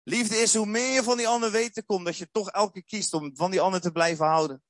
Liefde 0.04 0.36
is 0.36 0.56
hoe 0.56 0.66
meer 0.66 0.94
je 0.94 1.04
van 1.04 1.18
die 1.18 1.28
ander 1.28 1.52
weten 1.52 1.86
komt, 1.86 2.06
dat 2.06 2.18
je 2.18 2.32
toch 2.32 2.50
elke 2.50 2.72
keer 2.72 2.84
kiest 2.84 3.14
om 3.14 3.36
van 3.36 3.52
die 3.52 3.62
ander 3.62 3.82
te 3.82 3.92
blijven 3.92 4.26
houden. 4.26 4.64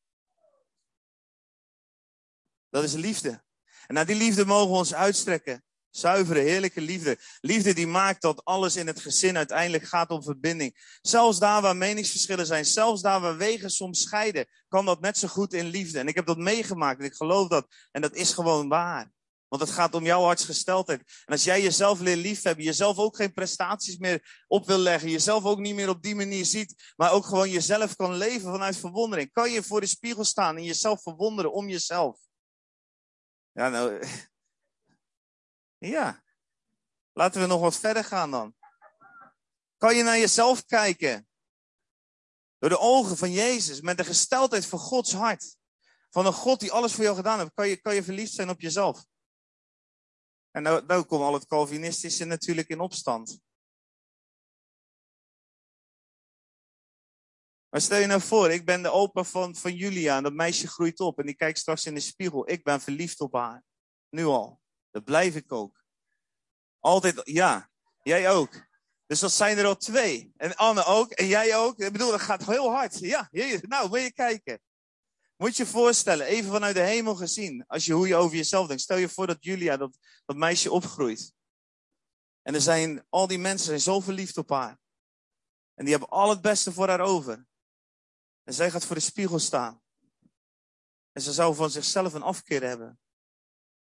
Dat 2.69 2.83
is 2.83 2.93
liefde. 2.93 3.43
En 3.87 3.93
naar 3.93 4.05
die 4.05 4.15
liefde 4.15 4.45
mogen 4.45 4.71
we 4.71 4.77
ons 4.77 4.93
uitstrekken. 4.93 5.63
Zuivere, 5.89 6.39
heerlijke 6.39 6.81
liefde. 6.81 7.17
Liefde 7.41 7.73
die 7.73 7.87
maakt 7.87 8.21
dat 8.21 8.45
alles 8.45 8.75
in 8.75 8.87
het 8.87 8.99
gezin 8.99 9.37
uiteindelijk 9.37 9.83
gaat 9.83 10.09
om 10.09 10.23
verbinding. 10.23 10.97
Zelfs 11.01 11.39
daar 11.39 11.61
waar 11.61 11.77
meningsverschillen 11.77 12.45
zijn, 12.45 12.65
zelfs 12.65 13.01
daar 13.01 13.21
waar 13.21 13.37
wegen 13.37 13.69
soms 13.69 14.01
scheiden, 14.01 14.47
kan 14.67 14.85
dat 14.85 15.01
net 15.01 15.17
zo 15.17 15.27
goed 15.27 15.53
in 15.53 15.65
liefde. 15.65 15.99
En 15.99 16.07
ik 16.07 16.15
heb 16.15 16.25
dat 16.25 16.37
meegemaakt 16.37 16.99
en 16.99 17.05
ik 17.05 17.13
geloof 17.13 17.47
dat. 17.47 17.67
En 17.91 18.01
dat 18.01 18.15
is 18.15 18.33
gewoon 18.33 18.69
waar. 18.69 19.11
Want 19.49 19.61
het 19.61 19.71
gaat 19.71 19.93
om 19.93 20.03
jouw 20.03 20.23
hartsgesteldheid. 20.23 20.99
En 20.99 21.33
als 21.33 21.43
jij 21.43 21.61
jezelf 21.61 21.99
leert 21.99 22.17
liefhebben, 22.19 22.65
jezelf 22.65 22.97
ook 22.97 23.15
geen 23.15 23.33
prestaties 23.33 23.97
meer 23.97 24.43
op 24.47 24.67
wil 24.67 24.77
leggen, 24.77 25.09
jezelf 25.09 25.43
ook 25.43 25.59
niet 25.59 25.75
meer 25.75 25.89
op 25.89 26.01
die 26.01 26.15
manier 26.15 26.45
ziet, 26.45 26.93
maar 26.95 27.11
ook 27.11 27.25
gewoon 27.25 27.49
jezelf 27.49 27.95
kan 27.95 28.13
leven 28.13 28.51
vanuit 28.51 28.77
verwondering, 28.77 29.31
kan 29.31 29.51
je 29.51 29.63
voor 29.63 29.81
de 29.81 29.87
spiegel 29.87 30.23
staan 30.23 30.57
en 30.57 30.63
jezelf 30.63 31.01
verwonderen 31.01 31.53
om 31.53 31.69
jezelf. 31.69 32.19
Ja, 33.51 33.69
nou, 33.69 34.01
ja. 35.79 36.23
Laten 37.13 37.41
we 37.41 37.47
nog 37.47 37.61
wat 37.61 37.77
verder 37.77 38.03
gaan 38.03 38.31
dan. 38.31 38.55
Kan 39.77 39.95
je 39.95 40.03
naar 40.03 40.17
jezelf 40.17 40.65
kijken? 40.65 41.27
Door 42.57 42.69
de 42.69 42.79
ogen 42.79 43.17
van 43.17 43.31
Jezus, 43.31 43.81
met 43.81 43.97
de 43.97 44.03
gesteldheid 44.03 44.65
van 44.65 44.79
Gods 44.79 45.13
hart. 45.13 45.57
Van 46.09 46.25
een 46.25 46.33
God 46.33 46.59
die 46.59 46.71
alles 46.71 46.93
voor 46.93 47.03
jou 47.03 47.15
gedaan 47.15 47.39
heeft, 47.39 47.53
kan 47.53 47.67
je, 47.67 47.77
kan 47.77 47.95
je 47.95 48.03
verliefd 48.03 48.33
zijn 48.33 48.49
op 48.49 48.61
jezelf. 48.61 49.05
En 50.51 50.63
nou, 50.63 50.85
nou 50.85 51.03
komt 51.03 51.21
al 51.21 51.33
het 51.33 51.47
Calvinistische 51.47 52.25
natuurlijk 52.25 52.67
in 52.67 52.79
opstand. 52.79 53.39
Maar 57.69 57.81
stel 57.81 57.97
je 57.99 58.05
nou 58.05 58.21
voor, 58.21 58.51
ik 58.51 58.65
ben 58.65 58.81
de 58.81 58.91
opa 58.91 59.23
van, 59.23 59.55
van 59.55 59.75
Julia 59.75 60.17
en 60.17 60.23
dat 60.23 60.33
meisje 60.33 60.67
groeit 60.67 60.99
op 60.99 61.19
en 61.19 61.25
die 61.25 61.35
kijkt 61.35 61.59
straks 61.59 61.85
in 61.85 61.93
de 61.93 61.99
spiegel. 61.99 62.49
Ik 62.49 62.63
ben 62.63 62.81
verliefd 62.81 63.19
op 63.19 63.33
haar. 63.33 63.63
Nu 64.09 64.25
al. 64.25 64.61
Blijf 65.03 65.35
ik 65.35 65.51
ook. 65.51 65.83
Altijd, 66.79 67.21
ja. 67.23 67.69
Jij 68.03 68.29
ook. 68.29 68.67
Dus 69.05 69.19
dat 69.19 69.31
zijn 69.31 69.57
er 69.57 69.65
al 69.65 69.77
twee. 69.77 70.31
En 70.37 70.55
Anne 70.55 70.85
ook. 70.85 71.11
En 71.11 71.27
jij 71.27 71.57
ook. 71.57 71.79
Ik 71.79 71.91
bedoel, 71.91 72.11
dat 72.11 72.21
gaat 72.21 72.45
heel 72.45 72.71
hard. 72.71 72.99
Ja, 72.99 73.29
nou, 73.61 73.89
wil 73.89 74.01
je 74.01 74.13
kijken. 74.13 74.61
Moet 75.35 75.57
je 75.57 75.63
je 75.63 75.69
voorstellen, 75.69 76.25
even 76.25 76.51
vanuit 76.51 76.75
de 76.75 76.81
hemel 76.81 77.15
gezien, 77.15 77.63
als 77.67 77.85
je, 77.85 77.93
hoe 77.93 78.07
je 78.07 78.15
over 78.15 78.37
jezelf 78.37 78.67
denkt. 78.67 78.81
Stel 78.81 78.97
je 78.97 79.09
voor 79.09 79.27
dat 79.27 79.37
Julia, 79.43 79.77
dat, 79.77 79.97
dat 80.25 80.35
meisje 80.35 80.71
opgroeit. 80.71 81.33
En 82.41 82.53
er 82.53 82.61
zijn, 82.61 83.05
al 83.09 83.27
die 83.27 83.39
mensen 83.39 83.65
zijn 83.65 83.79
zo 83.79 83.99
verliefd 83.99 84.37
op 84.37 84.49
haar. 84.49 84.79
En 85.73 85.85
die 85.85 85.93
hebben 85.93 86.09
al 86.09 86.29
het 86.29 86.41
beste 86.41 86.71
voor 86.71 86.87
haar 86.87 86.99
over. 86.99 87.45
En 88.43 88.53
zij 88.53 88.71
gaat 88.71 88.85
voor 88.85 88.95
de 88.95 89.01
spiegel 89.01 89.39
staan. 89.39 89.81
En 91.11 91.21
ze 91.21 91.33
zou 91.33 91.55
van 91.55 91.69
zichzelf 91.69 92.13
een 92.13 92.21
afkeer 92.21 92.63
hebben. 92.63 92.99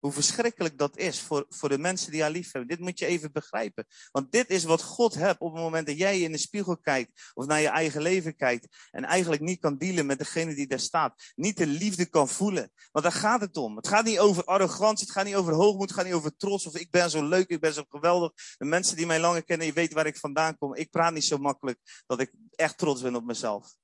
Hoe 0.04 0.12
verschrikkelijk 0.12 0.78
dat 0.78 0.98
is 0.98 1.22
voor, 1.22 1.46
voor 1.50 1.70
de 1.70 1.78
mensen 1.78 2.12
die 2.12 2.22
haar 2.22 2.32
lief 2.32 2.52
hebben. 2.52 2.70
Dit 2.70 2.80
moet 2.80 3.00
je 3.00 3.06
even 3.06 3.32
begrijpen. 3.32 3.86
Want 4.12 4.32
dit 4.32 4.50
is 4.50 4.64
wat 4.64 4.84
God 4.84 5.14
hebt 5.14 5.40
op 5.40 5.54
het 5.54 5.62
moment 5.62 5.88
dat 5.88 5.98
jij 5.98 6.20
in 6.20 6.32
de 6.32 6.38
spiegel 6.38 6.78
kijkt. 6.78 7.32
Of 7.34 7.46
naar 7.46 7.62
je 7.62 7.68
eigen 7.68 8.02
leven 8.02 8.36
kijkt. 8.36 8.88
En 8.92 9.04
eigenlijk 9.04 9.42
niet 9.42 9.60
kan 9.60 9.78
dealen 9.78 10.06
met 10.06 10.18
degene 10.18 10.56
die 10.56 10.68
daar 10.68 10.80
staat. 10.80 11.32
Niet 11.36 11.58
de 11.58 11.68
liefde 11.68 12.06
kan 12.06 12.30
voelen. 12.30 12.72
Want 12.92 13.06
daar 13.06 13.14
gaat 13.14 13.42
het 13.42 13.58
om. 13.58 13.76
Het 13.76 13.88
gaat 13.88 14.06
niet 14.06 14.20
over 14.20 14.44
arrogantie. 14.44 15.06
Het 15.06 15.16
gaat 15.16 15.26
niet 15.26 15.36
over 15.36 15.54
hoogmoed. 15.54 15.90
Het 15.90 15.98
gaat 15.98 16.06
niet 16.06 16.14
over 16.14 16.36
trots. 16.38 16.68
Of 16.68 16.76
ik 16.76 16.92
ben 16.92 17.10
zo 17.10 17.28
leuk. 17.28 17.50
Ik 17.50 17.60
ben 17.60 17.74
zo 17.74 17.84
geweldig. 17.90 18.32
De 18.58 18.66
mensen 18.66 18.96
die 18.96 19.06
mij 19.06 19.20
langer 19.20 19.44
kennen. 19.44 19.68
Je 19.68 19.74
weet 19.74 19.94
waar 19.94 20.06
ik 20.06 20.18
vandaan 20.18 20.58
kom. 20.58 20.76
Ik 20.76 20.90
praat 20.90 21.14
niet 21.14 21.26
zo 21.26 21.38
makkelijk 21.38 21.80
dat 22.06 22.20
ik 22.20 22.34
echt 22.56 22.78
trots 22.78 23.02
ben 23.02 23.16
op 23.16 23.26
mezelf. 23.26 23.76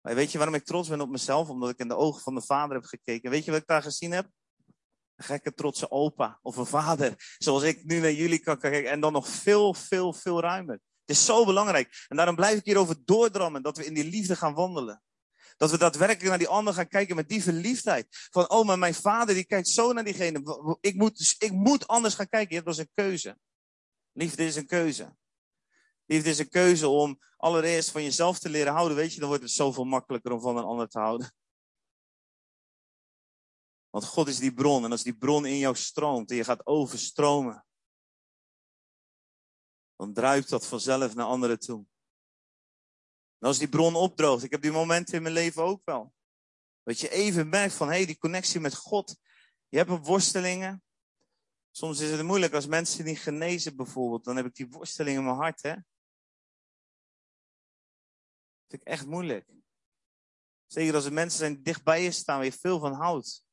Maar 0.00 0.14
weet 0.14 0.32
je 0.32 0.38
waarom 0.38 0.56
ik 0.56 0.64
trots 0.64 0.88
ben 0.88 1.00
op 1.00 1.10
mezelf? 1.10 1.48
Omdat 1.48 1.70
ik 1.70 1.78
in 1.78 1.88
de 1.88 1.96
ogen 1.96 2.22
van 2.22 2.34
de 2.34 2.42
vader 2.42 2.74
heb 2.76 2.84
gekeken. 2.84 3.30
Weet 3.30 3.44
je 3.44 3.50
wat 3.50 3.60
ik 3.60 3.66
daar 3.66 3.82
gezien 3.82 4.12
heb? 4.12 4.28
Een 5.20 5.26
gekke 5.26 5.54
trotse 5.54 5.90
opa 5.90 6.38
of 6.42 6.56
een 6.56 6.66
vader. 6.66 7.34
Zoals 7.38 7.62
ik 7.62 7.84
nu 7.84 8.00
naar 8.00 8.12
jullie 8.12 8.38
kan 8.38 8.58
kijken. 8.58 8.90
En 8.90 9.00
dan 9.00 9.12
nog 9.12 9.28
veel, 9.28 9.74
veel, 9.74 10.12
veel 10.12 10.40
ruimer. 10.40 10.74
Het 10.74 11.16
is 11.16 11.24
zo 11.24 11.44
belangrijk. 11.44 12.04
En 12.08 12.16
daarom 12.16 12.34
blijf 12.34 12.58
ik 12.58 12.64
hierover 12.64 12.96
doordrammen. 13.04 13.62
Dat 13.62 13.76
we 13.76 13.84
in 13.84 13.94
die 13.94 14.04
liefde 14.04 14.36
gaan 14.36 14.54
wandelen. 14.54 15.02
Dat 15.56 15.70
we 15.70 15.78
daadwerkelijk 15.78 16.28
naar 16.28 16.38
die 16.38 16.48
ander 16.48 16.74
gaan 16.74 16.88
kijken 16.88 17.16
met 17.16 17.28
die 17.28 17.42
verliefdheid. 17.42 18.06
Van, 18.30 18.50
oh, 18.50 18.66
maar 18.66 18.78
mijn 18.78 18.94
vader 18.94 19.34
die 19.34 19.46
kijkt 19.46 19.68
zo 19.68 19.92
naar 19.92 20.04
diegene. 20.04 20.76
Ik 20.80 20.94
moet, 20.94 21.34
ik 21.38 21.52
moet 21.52 21.86
anders 21.86 22.14
gaan 22.14 22.28
kijken. 22.28 22.56
Dat 22.56 22.64
was 22.64 22.78
een 22.78 22.90
keuze. 22.94 23.38
Liefde 24.12 24.44
is 24.44 24.56
een 24.56 24.66
keuze. 24.66 25.16
Liefde 26.06 26.30
is 26.30 26.38
een 26.38 26.48
keuze 26.48 26.88
om 26.88 27.18
allereerst 27.36 27.90
van 27.90 28.02
jezelf 28.02 28.38
te 28.38 28.48
leren 28.48 28.72
houden. 28.72 28.96
Weet 28.96 29.14
je, 29.14 29.20
dan 29.20 29.28
wordt 29.28 29.42
het 29.42 29.52
zoveel 29.52 29.84
makkelijker 29.84 30.32
om 30.32 30.40
van 30.40 30.56
een 30.56 30.64
ander 30.64 30.88
te 30.88 30.98
houden. 30.98 31.32
Want 33.90 34.04
God 34.04 34.28
is 34.28 34.38
die 34.38 34.54
bron. 34.54 34.84
En 34.84 34.90
als 34.90 35.02
die 35.02 35.16
bron 35.16 35.46
in 35.46 35.58
jou 35.58 35.76
stroomt 35.76 36.30
en 36.30 36.36
je 36.36 36.44
gaat 36.44 36.66
overstromen, 36.66 37.64
dan 39.96 40.12
druipt 40.12 40.48
dat 40.48 40.66
vanzelf 40.66 41.14
naar 41.14 41.26
anderen 41.26 41.58
toe. 41.58 41.86
En 43.38 43.46
als 43.48 43.58
die 43.58 43.68
bron 43.68 43.94
opdroogt, 43.94 44.44
ik 44.44 44.50
heb 44.50 44.62
die 44.62 44.72
momenten 44.72 45.14
in 45.14 45.22
mijn 45.22 45.34
leven 45.34 45.62
ook 45.62 45.84
wel. 45.84 46.14
Dat 46.82 47.00
je 47.00 47.08
even 47.08 47.48
merkt 47.48 47.74
van, 47.74 47.88
hé, 47.88 47.94
hey, 47.94 48.06
die 48.06 48.18
connectie 48.18 48.60
met 48.60 48.74
God. 48.74 49.16
Je 49.68 49.76
hebt 49.76 49.90
op 49.90 50.04
worstelingen. 50.04 50.82
Soms 51.70 52.00
is 52.00 52.10
het 52.10 52.22
moeilijk 52.22 52.54
als 52.54 52.66
mensen 52.66 53.04
niet 53.04 53.18
genezen 53.18 53.76
bijvoorbeeld. 53.76 54.24
Dan 54.24 54.36
heb 54.36 54.46
ik 54.46 54.54
die 54.54 54.68
worsteling 54.68 55.16
in 55.16 55.24
mijn 55.24 55.36
hart, 55.36 55.62
hè. 55.62 55.74
Dat 55.74 55.84
vind 58.68 58.82
ik 58.82 58.88
echt 58.88 59.06
moeilijk. 59.06 59.48
Zeker 60.66 60.94
als 60.94 61.04
er 61.04 61.12
mensen 61.12 61.38
zijn 61.38 61.54
die 61.54 61.62
dichtbij 61.62 62.02
je 62.02 62.10
staan 62.10 62.36
waar 62.36 62.44
je 62.44 62.52
veel 62.52 62.78
van 62.78 62.92
houdt. 62.92 63.44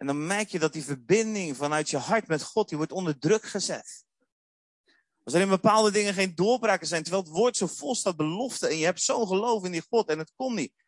En 0.00 0.06
dan 0.06 0.26
merk 0.26 0.48
je 0.48 0.58
dat 0.58 0.72
die 0.72 0.84
verbinding 0.84 1.56
vanuit 1.56 1.90
je 1.90 1.96
hart 1.96 2.26
met 2.26 2.42
God, 2.42 2.68
die 2.68 2.76
wordt 2.76 2.92
onder 2.92 3.18
druk 3.18 3.44
gezet. 3.44 4.04
Als 5.22 5.34
er 5.34 5.40
in 5.40 5.48
bepaalde 5.48 5.90
dingen 5.90 6.14
geen 6.14 6.34
doorbraken 6.34 6.86
zijn, 6.86 7.02
terwijl 7.02 7.24
het 7.24 7.32
woord 7.32 7.56
zo 7.56 7.66
vol 7.66 7.94
staat 7.94 8.16
belofte 8.16 8.68
en 8.68 8.76
je 8.76 8.84
hebt 8.84 9.02
zo'n 9.02 9.26
geloof 9.26 9.64
in 9.64 9.72
die 9.72 9.86
God 9.88 10.08
en 10.08 10.18
het 10.18 10.32
komt 10.36 10.56
niet. 10.56 10.84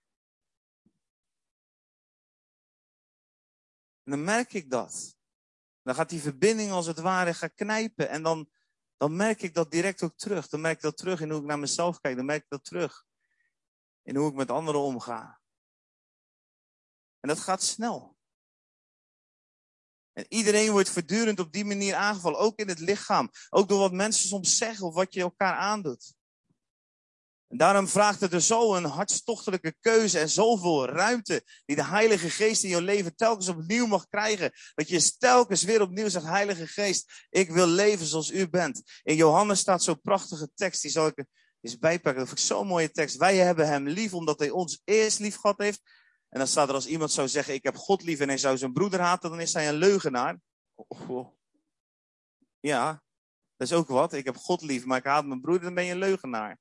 En 4.03 4.11
dan 4.11 4.25
merk 4.25 4.53
ik 4.53 4.71
dat. 4.71 5.17
Dan 5.83 5.95
gaat 5.95 6.09
die 6.09 6.21
verbinding 6.21 6.71
als 6.71 6.87
het 6.87 6.99
ware 6.99 7.35
gaan 7.35 7.55
knijpen 7.55 8.09
en 8.09 8.23
dan, 8.23 8.51
dan 8.97 9.17
merk 9.17 9.43
ik 9.43 9.55
dat 9.55 9.71
direct 9.71 10.03
ook 10.03 10.17
terug. 10.17 10.49
Dan 10.49 10.61
merk 10.61 10.77
ik 10.77 10.83
dat 10.83 10.97
terug 10.97 11.21
in 11.21 11.31
hoe 11.31 11.41
ik 11.41 11.47
naar 11.47 11.59
mezelf 11.59 12.01
kijk, 12.01 12.17
dan 12.17 12.25
merk 12.25 12.43
ik 12.43 12.49
dat 12.49 12.65
terug 12.65 13.05
in 14.03 14.17
hoe 14.17 14.29
ik 14.29 14.35
met 14.35 14.51
anderen 14.51 14.81
omga. 14.81 15.41
En 17.21 17.29
dat 17.29 17.39
gaat 17.41 17.63
snel. 17.63 18.21
En 20.13 20.27
iedereen 20.29 20.71
wordt 20.71 20.91
voortdurend 20.91 21.41
op 21.41 21.53
die 21.53 21.65
manier 21.65 21.95
aangevallen, 21.95 22.39
ook 22.39 22.59
in 22.59 22.69
het 22.69 22.79
lichaam. 22.79 23.31
Ook 23.51 23.69
door 23.69 23.79
wat 23.79 23.93
mensen 23.93 24.29
soms 24.29 24.57
zeggen 24.57 24.87
of 24.87 24.95
wat 24.95 25.15
je 25.15 25.21
elkaar 25.21 25.55
aandoet. 25.55 26.15
En 27.53 27.59
daarom 27.59 27.89
vraagt 27.89 28.21
het 28.21 28.33
er 28.33 28.43
zo 28.43 28.75
een 28.75 28.85
hartstochtelijke 28.85 29.75
keuze 29.81 30.19
en 30.19 30.29
zoveel 30.29 30.87
ruimte 30.87 31.43
die 31.65 31.77
de 31.77 31.85
Heilige 31.85 32.31
Geest 32.31 32.63
in 32.65 32.71
je 32.71 32.83
leven 32.83 33.17
telkens 33.17 33.49
opnieuw 33.49 33.87
mag 33.87 34.09
krijgen. 34.09 34.53
Dat 34.75 34.89
je 34.89 35.17
telkens 35.19 35.63
weer 35.63 35.81
opnieuw 35.81 36.09
zegt, 36.09 36.25
Heilige 36.25 36.67
Geest, 36.67 37.27
ik 37.31 37.51
wil 37.51 37.67
leven 37.67 38.07
zoals 38.07 38.31
u 38.31 38.49
bent. 38.49 38.83
In 39.03 39.17
Johannes 39.17 39.59
staat 39.59 39.83
zo'n 39.83 40.01
prachtige 40.01 40.51
tekst, 40.55 40.83
die 40.83 40.91
zal 40.91 41.07
ik 41.07 41.25
eens 41.61 41.79
bijpakken. 41.79 42.21
Dat 42.21 42.29
vind 42.29 42.41
ik 42.41 42.47
zo'n 42.47 42.67
mooie 42.67 42.91
tekst. 42.91 43.17
Wij 43.17 43.37
hebben 43.37 43.67
hem 43.67 43.89
lief 43.89 44.15
omdat 44.15 44.39
hij 44.39 44.51
ons 44.51 44.81
eerst 44.85 45.19
lief 45.19 45.37
gehad 45.37 45.59
heeft. 45.59 45.81
En 46.33 46.39
dan 46.39 46.47
staat 46.47 46.69
er 46.69 46.75
als 46.75 46.87
iemand 46.87 47.13
zou 47.13 47.29
zeggen, 47.29 47.55
ik 47.55 47.63
heb 47.63 47.77
God 47.77 48.03
lief 48.03 48.21
en 48.21 48.29
hij 48.29 48.39
zou 48.39 48.59
zijn 48.59 48.73
broeder 48.73 49.01
haten, 49.01 49.31
dan 49.31 49.41
is 49.41 49.53
hij 49.53 49.69
een 49.69 49.75
leugenaar. 49.75 50.41
Ja, 52.61 53.03
dat 53.57 53.69
is 53.69 53.73
ook 53.73 53.89
wat. 53.89 54.13
Ik 54.13 54.25
heb 54.25 54.37
God 54.37 54.63
lief, 54.63 54.85
maar 54.85 54.99
ik 54.99 55.05
haat 55.05 55.27
mijn 55.27 55.41
broeder, 55.41 55.65
dan 55.65 55.75
ben 55.75 55.85
je 55.85 55.93
een 55.93 55.99
leugenaar. 55.99 56.59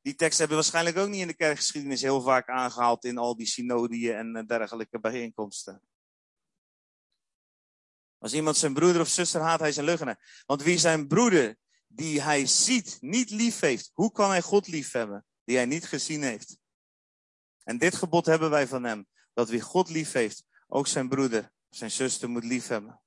Die 0.00 0.14
tekst 0.14 0.38
hebben 0.38 0.56
we 0.56 0.62
waarschijnlijk 0.62 0.96
ook 0.96 1.08
niet 1.08 1.20
in 1.20 1.26
de 1.26 1.34
kerkgeschiedenis 1.34 2.02
heel 2.02 2.20
vaak 2.20 2.48
aangehaald 2.48 3.04
in 3.04 3.18
al 3.18 3.36
die 3.36 3.46
synodieën 3.46 4.16
en 4.16 4.36
eh, 4.36 4.46
dergelijke 4.46 5.00
bijeenkomsten. 5.00 5.82
Als 8.18 8.34
iemand 8.34 8.56
zijn 8.56 8.74
broeder 8.74 9.00
of 9.00 9.08
zuster 9.08 9.40
haat, 9.40 9.60
hij 9.60 9.68
is 9.68 9.76
een 9.76 9.84
leugenaar. 9.84 10.42
Want 10.46 10.62
wie 10.62 10.78
zijn 10.78 11.06
broeder, 11.06 11.56
die 11.86 12.22
hij 12.22 12.46
ziet, 12.46 12.98
niet 13.00 13.30
lief 13.30 13.60
heeft, 13.60 13.90
hoe 13.92 14.12
kan 14.12 14.30
hij 14.30 14.42
God 14.42 14.66
lief 14.66 14.92
hebben, 14.92 15.26
die 15.44 15.56
hij 15.56 15.66
niet 15.66 15.86
gezien 15.86 16.22
heeft? 16.22 16.58
En 17.68 17.78
dit 17.78 17.94
gebod 17.94 18.26
hebben 18.26 18.50
wij 18.50 18.66
van 18.66 18.84
hem, 18.84 19.06
dat 19.32 19.48
wie 19.48 19.60
God 19.60 19.88
lief 19.88 20.12
heeft, 20.12 20.44
ook 20.66 20.86
zijn 20.86 21.08
broeder, 21.08 21.52
zijn 21.68 21.90
zuster 21.90 22.28
moet 22.28 22.44
lief 22.44 22.66
hebben. 22.66 23.00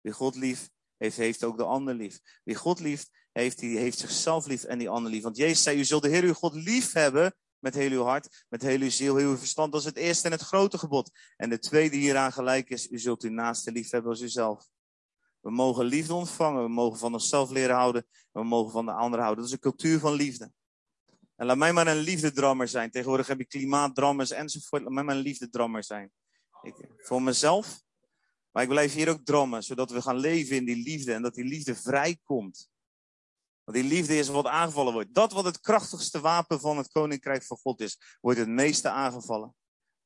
Wie 0.00 0.12
God 0.12 0.34
lief 0.34 0.68
heeft, 0.96 1.16
heeft 1.16 1.44
ook 1.44 1.56
de 1.56 1.64
ander 1.64 1.94
lief. 1.94 2.20
Wie 2.44 2.54
God 2.54 2.80
lief 2.80 3.06
heeft, 3.32 3.58
die 3.58 3.78
heeft 3.78 3.98
zichzelf 3.98 4.46
lief 4.46 4.64
en 4.64 4.78
die 4.78 4.88
ander 4.88 5.10
lief. 5.12 5.22
Want 5.22 5.36
Jezus 5.36 5.62
zei, 5.62 5.78
u 5.78 5.84
zult 5.84 6.02
de 6.02 6.08
Heer 6.08 6.22
uw 6.22 6.32
God 6.32 6.54
lief 6.54 6.92
hebben 6.92 7.34
met 7.58 7.74
heel 7.74 7.90
uw 7.90 8.02
hart, 8.02 8.44
met 8.48 8.62
heel 8.62 8.80
uw 8.80 8.90
ziel, 8.90 9.16
heel 9.16 9.28
uw 9.28 9.36
verstand. 9.36 9.72
Dat 9.72 9.80
is 9.80 9.86
het 9.86 9.96
eerste 9.96 10.26
en 10.26 10.32
het 10.32 10.42
grote 10.42 10.78
gebod. 10.78 11.10
En 11.36 11.50
de 11.50 11.58
tweede 11.58 11.96
hieraan 11.96 12.32
gelijk 12.32 12.70
is, 12.70 12.90
u 12.90 12.98
zult 12.98 13.22
uw 13.22 13.30
naaste 13.30 13.72
lief 13.72 13.90
hebben 13.90 14.10
als 14.10 14.20
uzelf. 14.20 14.68
We 15.40 15.50
mogen 15.50 15.84
liefde 15.84 16.14
ontvangen, 16.14 16.62
we 16.62 16.68
mogen 16.68 16.98
van 16.98 17.12
onszelf 17.12 17.50
leren 17.50 17.76
houden, 17.76 18.06
en 18.32 18.40
we 18.40 18.46
mogen 18.46 18.72
van 18.72 18.86
de 18.86 18.92
ander 18.92 19.20
houden. 19.20 19.38
Dat 19.38 19.46
is 19.46 19.52
een 19.52 19.70
cultuur 19.70 19.98
van 19.98 20.12
liefde. 20.12 20.52
En 21.36 21.46
laat 21.46 21.56
mij 21.56 21.72
maar 21.72 21.86
een 21.86 21.96
liefdedrammer 21.96 22.68
zijn. 22.68 22.90
Tegenwoordig 22.90 23.26
heb 23.26 23.38
je 23.38 23.44
klimaatdrammers 23.44 24.30
enzovoort. 24.30 24.82
Laat 24.82 24.92
mij 24.92 25.02
maar 25.02 25.16
een 25.16 25.22
liefdedrammer 25.22 25.84
zijn. 25.84 26.12
Ik, 26.62 26.74
voor 26.96 27.22
mezelf. 27.22 27.84
Maar 28.50 28.62
ik 28.62 28.68
blijf 28.68 28.92
hier 28.92 29.08
ook 29.08 29.24
drammen, 29.24 29.62
zodat 29.62 29.90
we 29.90 30.02
gaan 30.02 30.16
leven 30.16 30.56
in 30.56 30.64
die 30.64 30.82
liefde 30.82 31.12
en 31.12 31.22
dat 31.22 31.34
die 31.34 31.44
liefde 31.44 31.74
vrijkomt. 31.74 32.70
Want 33.64 33.78
die 33.78 33.86
liefde 33.86 34.16
is 34.16 34.28
wat 34.28 34.46
aangevallen 34.46 34.92
wordt. 34.92 35.14
Dat 35.14 35.32
wat 35.32 35.44
het 35.44 35.60
krachtigste 35.60 36.20
wapen 36.20 36.60
van 36.60 36.76
het 36.76 36.88
koninkrijk 36.92 37.42
van 37.42 37.56
God 37.56 37.80
is, 37.80 38.16
wordt 38.20 38.38
het 38.38 38.48
meeste 38.48 38.88
aangevallen. 38.88 39.54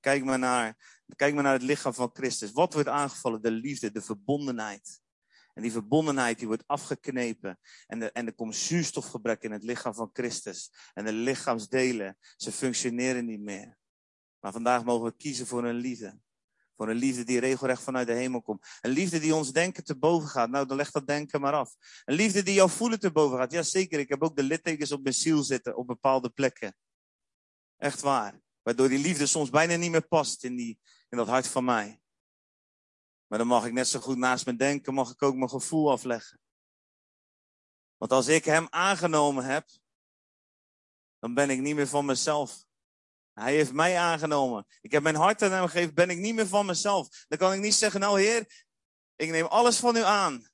Kijk 0.01 0.25
maar 0.25 0.39
naar, 0.39 0.77
kijk 1.17 1.35
maar 1.35 1.43
naar 1.43 1.53
het 1.53 1.63
lichaam 1.63 1.95
van 1.95 2.11
Christus. 2.13 2.53
Wat 2.53 2.73
wordt 2.75 2.89
aangevallen? 2.89 3.43
De 3.43 3.51
liefde, 3.51 3.91
de 3.91 4.03
verbondenheid. 4.03 5.00
En 5.61 5.67
die 5.67 5.75
verbondenheid 5.75 6.39
die 6.39 6.47
wordt 6.47 6.67
afgeknepen. 6.67 7.59
En, 7.87 8.13
en 8.13 8.27
er 8.27 8.35
komt 8.35 8.57
zuurstofgebrek 8.57 9.43
in 9.43 9.53
het 9.53 9.63
lichaam 9.63 9.95
van 9.95 10.11
Christus. 10.13 10.73
En 10.95 11.05
de 11.05 11.13
lichaamsdelen, 11.13 12.17
ze 12.37 12.53
functioneren 12.53 13.25
niet 13.25 13.41
meer. 13.41 13.77
Maar 14.39 14.53
vandaag 14.53 14.85
mogen 14.85 15.05
we 15.05 15.17
kiezen 15.17 15.47
voor 15.47 15.65
een 15.65 15.75
liefde. 15.75 16.21
Voor 16.77 16.89
een 16.89 16.97
liefde 16.97 17.25
die 17.25 17.41
regelrecht 17.41 17.83
vanuit 17.83 18.07
de 18.07 18.13
hemel 18.13 18.43
komt. 18.43 18.67
Een 18.81 18.91
liefde 18.91 19.19
die 19.19 19.35
ons 19.35 19.53
denken 19.53 19.85
te 19.85 19.99
boven 19.99 20.29
gaat. 20.29 20.51
Nou, 20.51 20.67
dan 20.67 20.77
leg 20.77 20.91
dat 20.91 21.07
denken 21.07 21.41
maar 21.41 21.53
af. 21.53 21.75
Een 22.05 22.15
liefde 22.15 22.43
die 22.43 22.55
jouw 22.55 22.69
voelen 22.69 23.01
te 23.01 23.13
boven 23.13 23.39
gaat. 23.39 23.53
Jazeker, 23.53 23.99
ik 23.99 24.09
heb 24.09 24.23
ook 24.23 24.37
de 24.37 24.43
littekens 24.43 24.93
op 24.93 25.03
mijn 25.03 25.15
ziel 25.15 25.43
zitten 25.43 25.77
op 25.77 25.87
bepaalde 25.87 26.31
plekken. 26.31 26.77
Echt 27.77 28.01
waar. 28.01 28.41
Waardoor 28.63 28.89
die 28.89 28.99
liefde 28.99 29.27
soms 29.27 29.51
bijna 29.51 29.77
niet 29.77 29.91
meer 29.91 30.09
past 30.09 30.45
in, 30.45 30.57
die, 30.57 30.79
in 31.09 31.19
dat 31.19 31.29
hart 31.29 31.47
van 31.47 31.65
mij. 31.65 32.01
Maar 33.31 33.39
dan 33.39 33.49
mag 33.49 33.67
ik 33.67 33.73
net 33.73 33.89
zo 33.89 34.01
goed 34.01 34.17
naast 34.17 34.45
mijn 34.45 34.57
denken, 34.57 34.95
mag 34.95 35.11
ik 35.11 35.23
ook 35.23 35.35
mijn 35.35 35.51
gevoel 35.51 35.91
afleggen. 35.91 36.41
Want 37.97 38.13
als 38.13 38.27
ik 38.27 38.45
hem 38.45 38.67
aangenomen 38.71 39.45
heb, 39.45 39.69
dan 41.19 41.35
ben 41.35 41.51
ik 41.51 41.61
niet 41.61 41.75
meer 41.75 41.87
van 41.87 42.05
mezelf. 42.05 42.65
Hij 43.33 43.55
heeft 43.55 43.73
mij 43.73 43.99
aangenomen. 43.99 44.67
Ik 44.81 44.93
heb 44.93 45.03
mijn 45.03 45.15
hart 45.15 45.43
aan 45.43 45.53
hem 45.53 45.67
gegeven, 45.67 45.95
ben 45.95 46.11
ik 46.11 46.19
niet 46.19 46.35
meer 46.35 46.47
van 46.47 46.67
mezelf. 46.67 47.25
Dan 47.29 47.39
kan 47.39 47.53
ik 47.53 47.61
niet 47.61 47.75
zeggen, 47.75 48.01
nou 48.01 48.21
heer, 48.21 48.65
ik 49.17 49.31
neem 49.31 49.47
alles 49.47 49.79
van 49.79 49.97
u 49.97 50.03
aan. 50.03 50.49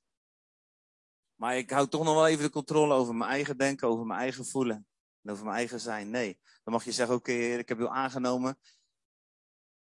Maar 1.35 1.57
ik 1.57 1.69
hou 1.69 1.87
toch 1.87 2.03
nog 2.03 2.13
wel 2.13 2.27
even 2.27 2.43
de 2.43 2.49
controle 2.49 2.93
over 2.93 3.15
mijn 3.15 3.31
eigen 3.31 3.57
denken, 3.57 3.87
over 3.87 4.05
mijn 4.05 4.19
eigen 4.19 4.45
voelen. 4.45 4.87
En 5.21 5.31
over 5.31 5.45
mijn 5.45 5.57
eigen 5.57 5.79
zijn. 5.79 6.09
Nee, 6.09 6.39
dan 6.63 6.73
mag 6.73 6.83
je 6.83 6.91
zeggen, 6.91 7.15
oké 7.15 7.31
heer, 7.31 7.59
ik 7.59 7.69
heb 7.69 7.79
u 7.79 7.87
aangenomen. 7.87 8.59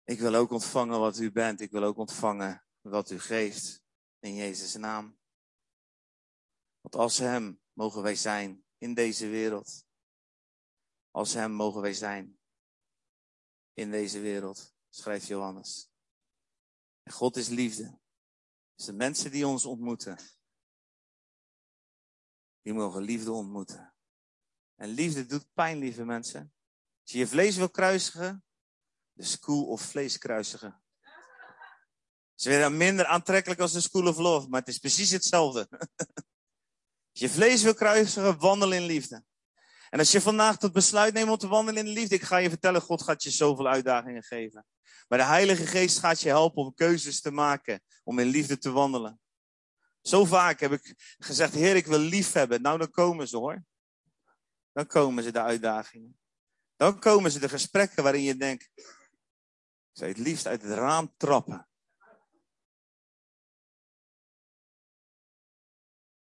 Ik 0.04 0.20
wil 0.20 0.36
ook 0.36 0.52
ontvangen 0.52 1.00
wat 1.00 1.20
u 1.20 1.32
bent. 1.32 1.62
Ik 1.62 1.72
wil 1.72 1.84
ook 1.84 1.98
ontvangen 1.98 2.67
wat 2.90 3.12
u 3.12 3.20
geeft. 3.20 3.86
In 4.20 4.36
Jezus' 4.36 4.76
naam. 4.76 5.18
Want 6.82 6.96
als 6.96 7.18
Hem 7.18 7.62
mogen 7.74 8.02
wij 8.02 8.16
zijn 8.16 8.66
in 8.78 8.94
deze 8.94 9.28
wereld. 9.28 9.86
Als 11.12 11.34
Hem 11.34 11.52
mogen 11.52 11.82
wij 11.82 11.94
zijn 11.94 12.40
in 13.74 13.92
deze 13.92 14.20
wereld, 14.20 14.76
schrijft 14.90 15.28
Johannes. 15.28 15.90
En 17.04 17.12
God 17.12 17.36
is 17.36 17.48
liefde. 17.48 18.00
Dus 18.76 18.86
de 18.86 18.94
mensen 18.94 19.32
die 19.32 19.48
ons 19.48 19.66
ontmoeten, 19.66 20.18
die 22.62 22.74
mogen 22.74 23.02
liefde 23.02 23.32
ontmoeten. 23.32 23.96
En 24.76 24.90
liefde 24.90 25.26
doet 25.26 25.54
pijn, 25.54 25.78
lieve 25.78 26.06
mensen. 26.06 26.54
Als 27.02 27.12
je 27.12 27.18
je 27.18 27.28
vlees 27.28 27.56
wil 27.56 27.70
kruisigen, 27.70 28.46
de 29.14 29.24
school 29.24 29.66
of 29.66 29.82
vlees 29.82 30.18
kruisigen. 30.18 30.82
Is 32.38 32.46
weer 32.46 32.72
minder 32.72 33.06
aantrekkelijk 33.06 33.60
als 33.60 33.72
de 33.72 33.82
School 33.82 34.08
of 34.08 34.18
Love, 34.18 34.48
maar 34.50 34.60
het 34.60 34.70
is 34.70 34.78
precies 34.78 35.10
hetzelfde. 35.10 35.68
Als 35.70 36.10
je 37.22 37.30
vlees 37.30 37.64
wil 37.64 37.74
kruisigen, 37.74 38.40
wandel 38.40 38.72
in 38.72 38.86
liefde. 38.86 39.24
En 39.90 40.00
als 40.00 40.12
je 40.12 40.22
vandaag 40.22 40.62
het 40.62 40.72
besluit 40.72 41.14
neemt 41.14 41.30
om 41.30 41.38
te 41.38 41.48
wandelen 41.48 41.86
in 41.86 41.94
de 41.94 42.00
liefde, 42.00 42.16
ik 42.16 42.24
ga 42.24 42.38
je 42.38 42.50
vertellen, 42.50 42.82
God 42.82 43.02
gaat 43.02 43.24
je 43.24 43.30
zoveel 43.30 43.68
uitdagingen 43.68 44.24
geven. 44.24 44.66
Maar 45.08 45.18
de 45.18 45.26
Heilige 45.26 45.66
Geest 45.66 46.00
gaat 46.00 46.22
je 46.22 46.30
helpen 46.30 46.64
om 46.64 46.74
keuzes 46.74 47.22
te 47.22 47.32
maken, 47.32 47.82
om 48.04 48.20
in 48.20 48.28
liefde 48.28 48.58
te 48.58 48.72
wandelen. 48.72 49.20
Zo 50.02 50.26
vaak 50.26 50.60
heb 50.60 50.72
ik 50.72 51.16
gezegd, 51.18 51.54
Heer, 51.54 51.76
ik 51.76 51.88
wil 51.88 52.00
lief 52.00 52.32
hebben. 52.34 52.62
Nou, 52.62 52.78
dan 52.78 52.92
komen 52.92 53.28
ze 53.28 53.38
hoor. 53.38 53.64
Dan 54.72 54.86
komen 54.86 55.24
ze 55.24 55.32
de 55.32 55.42
uitdagingen. 55.42 56.20
Dan 56.76 57.00
komen 57.00 57.32
ze 57.32 57.40
de 57.40 57.50
gesprekken 57.50 58.04
waarin 58.04 58.24
je 58.24 58.36
denkt, 58.36 58.70
ik 58.76 58.86
zou 59.92 60.10
het 60.10 60.20
liefst 60.20 60.48
uit 60.48 60.62
het 60.62 60.72
raam 60.72 61.14
trappen. 61.18 61.68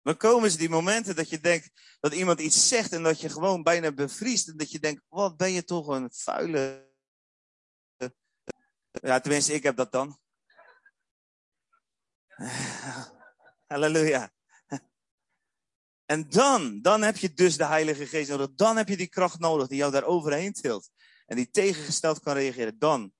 Dan 0.05 0.17
komen 0.17 0.51
ze 0.51 0.57
die 0.57 0.69
momenten 0.69 1.17
dat 1.17 1.29
je 1.29 1.41
denkt 1.41 1.97
dat 2.01 2.15
iemand 2.15 2.41
iets 2.41 2.69
zegt 2.69 2.93
en 2.93 3.03
dat 3.03 3.21
je 3.21 3.29
gewoon 3.29 3.63
bijna 3.63 3.93
bevriest. 3.93 4.49
En 4.49 4.57
dat 4.57 4.71
je 4.71 4.79
denkt, 4.79 5.03
wat 5.09 5.37
ben 5.37 5.53
je 5.53 5.65
toch 5.65 5.87
een 5.87 6.09
vuile. 6.13 6.93
Ja, 8.91 9.21
tenminste, 9.21 9.53
ik 9.53 9.63
heb 9.63 9.77
dat 9.77 9.93
dan. 9.93 10.19
Halleluja. 13.73 14.33
En 16.05 16.29
dan, 16.29 16.81
dan 16.83 17.03
heb 17.03 17.17
je 17.17 17.33
dus 17.33 17.57
de 17.57 17.67
Heilige 17.67 18.07
Geest 18.07 18.31
nodig. 18.31 18.55
Dan 18.55 18.77
heb 18.77 18.89
je 18.89 18.97
die 18.97 19.09
kracht 19.09 19.39
nodig 19.39 19.69
die 19.69 19.79
jou 19.79 19.93
daar 19.93 20.05
overheen 20.05 20.53
tilt. 20.53 20.91
En 21.27 21.37
die 21.37 21.51
tegengesteld 21.51 22.21
kan 22.21 22.35
reageren. 22.35 22.79
Dan 22.79 23.13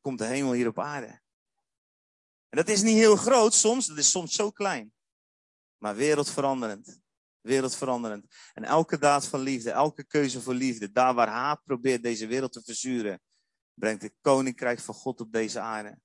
komt 0.00 0.18
de 0.18 0.24
hemel 0.24 0.52
hier 0.52 0.68
op 0.68 0.78
aarde. 0.78 1.20
En 2.48 2.58
dat 2.58 2.68
is 2.68 2.82
niet 2.82 2.96
heel 2.96 3.16
groot 3.16 3.54
soms, 3.54 3.86
dat 3.86 3.98
is 3.98 4.10
soms 4.10 4.34
zo 4.34 4.50
klein 4.50 4.92
maar 5.82 5.94
wereldveranderend. 5.94 7.00
Wereldveranderend. 7.40 8.34
En 8.54 8.64
elke 8.64 8.98
daad 8.98 9.26
van 9.26 9.40
liefde, 9.40 9.70
elke 9.70 10.04
keuze 10.04 10.40
voor 10.40 10.54
liefde, 10.54 10.90
daar 10.90 11.14
waar 11.14 11.28
haat 11.28 11.64
probeert 11.64 12.02
deze 12.02 12.26
wereld 12.26 12.52
te 12.52 12.62
verzuren, 12.62 13.22
brengt 13.74 14.02
het 14.02 14.14
koninkrijk 14.20 14.80
van 14.80 14.94
God 14.94 15.20
op 15.20 15.32
deze 15.32 15.60
aarde. 15.60 15.98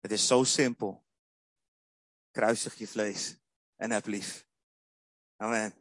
Het 0.00 0.12
is 0.12 0.26
zo 0.26 0.44
simpel. 0.44 1.04
Kruisig 2.30 2.74
je 2.74 2.88
vlees 2.88 3.38
en 3.76 3.90
heb 3.90 4.06
lief. 4.06 4.46
Amen. 5.36 5.74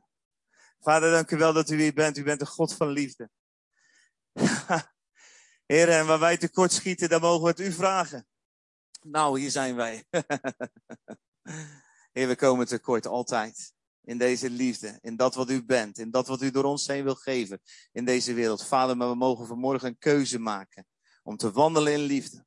Vader, 0.80 1.12
dank 1.12 1.32
u 1.32 1.38
wel 1.38 1.54
dat 1.54 1.70
u 1.70 1.82
hier 1.82 1.94
bent. 1.94 2.18
U 2.18 2.24
bent 2.24 2.42
een 2.42 2.48
God 2.48 2.74
van 2.74 2.88
liefde. 2.88 3.30
Heer, 5.72 5.90
en 5.90 6.06
waar 6.06 6.20
wij 6.20 6.38
tekort 6.38 6.72
schieten, 6.72 7.10
dan 7.10 7.22
mogen 7.22 7.44
we 7.44 7.50
het 7.50 7.60
u 7.60 7.72
vragen. 7.72 8.28
Nou, 9.02 9.40
hier 9.40 9.52
zijn 9.52 9.76
wij. 9.76 10.06
Heer, 12.16 12.28
we 12.28 12.36
komen 12.36 12.68
tekort 12.68 13.08
altijd. 13.08 13.74
In 14.02 14.18
deze 14.18 14.50
liefde, 14.50 15.00
in 15.02 15.16
dat 15.16 15.36
wat 15.36 15.50
u 15.50 15.66
bent, 15.66 15.98
in 15.98 16.12
dat 16.12 16.28
wat 16.28 16.42
u 16.42 16.52
door 16.52 16.64
ons 16.64 16.88
heen 16.88 17.04
wil 17.04 17.16
geven 17.16 17.62
in 17.92 18.06
deze 18.06 18.34
wereld. 18.34 18.66
Vader, 18.66 18.98
maar 18.98 19.10
we 19.10 19.16
mogen 19.16 19.48
vanmorgen 19.48 19.88
een 19.88 19.98
keuze 19.98 20.40
maken 20.40 20.88
om 21.24 21.38
te 21.38 21.52
wandelen 21.52 21.94
in 21.94 22.00
liefde. 22.00 22.46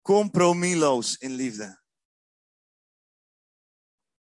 Compromisloos 0.00 1.16
in 1.16 1.32
liefde. 1.32 1.82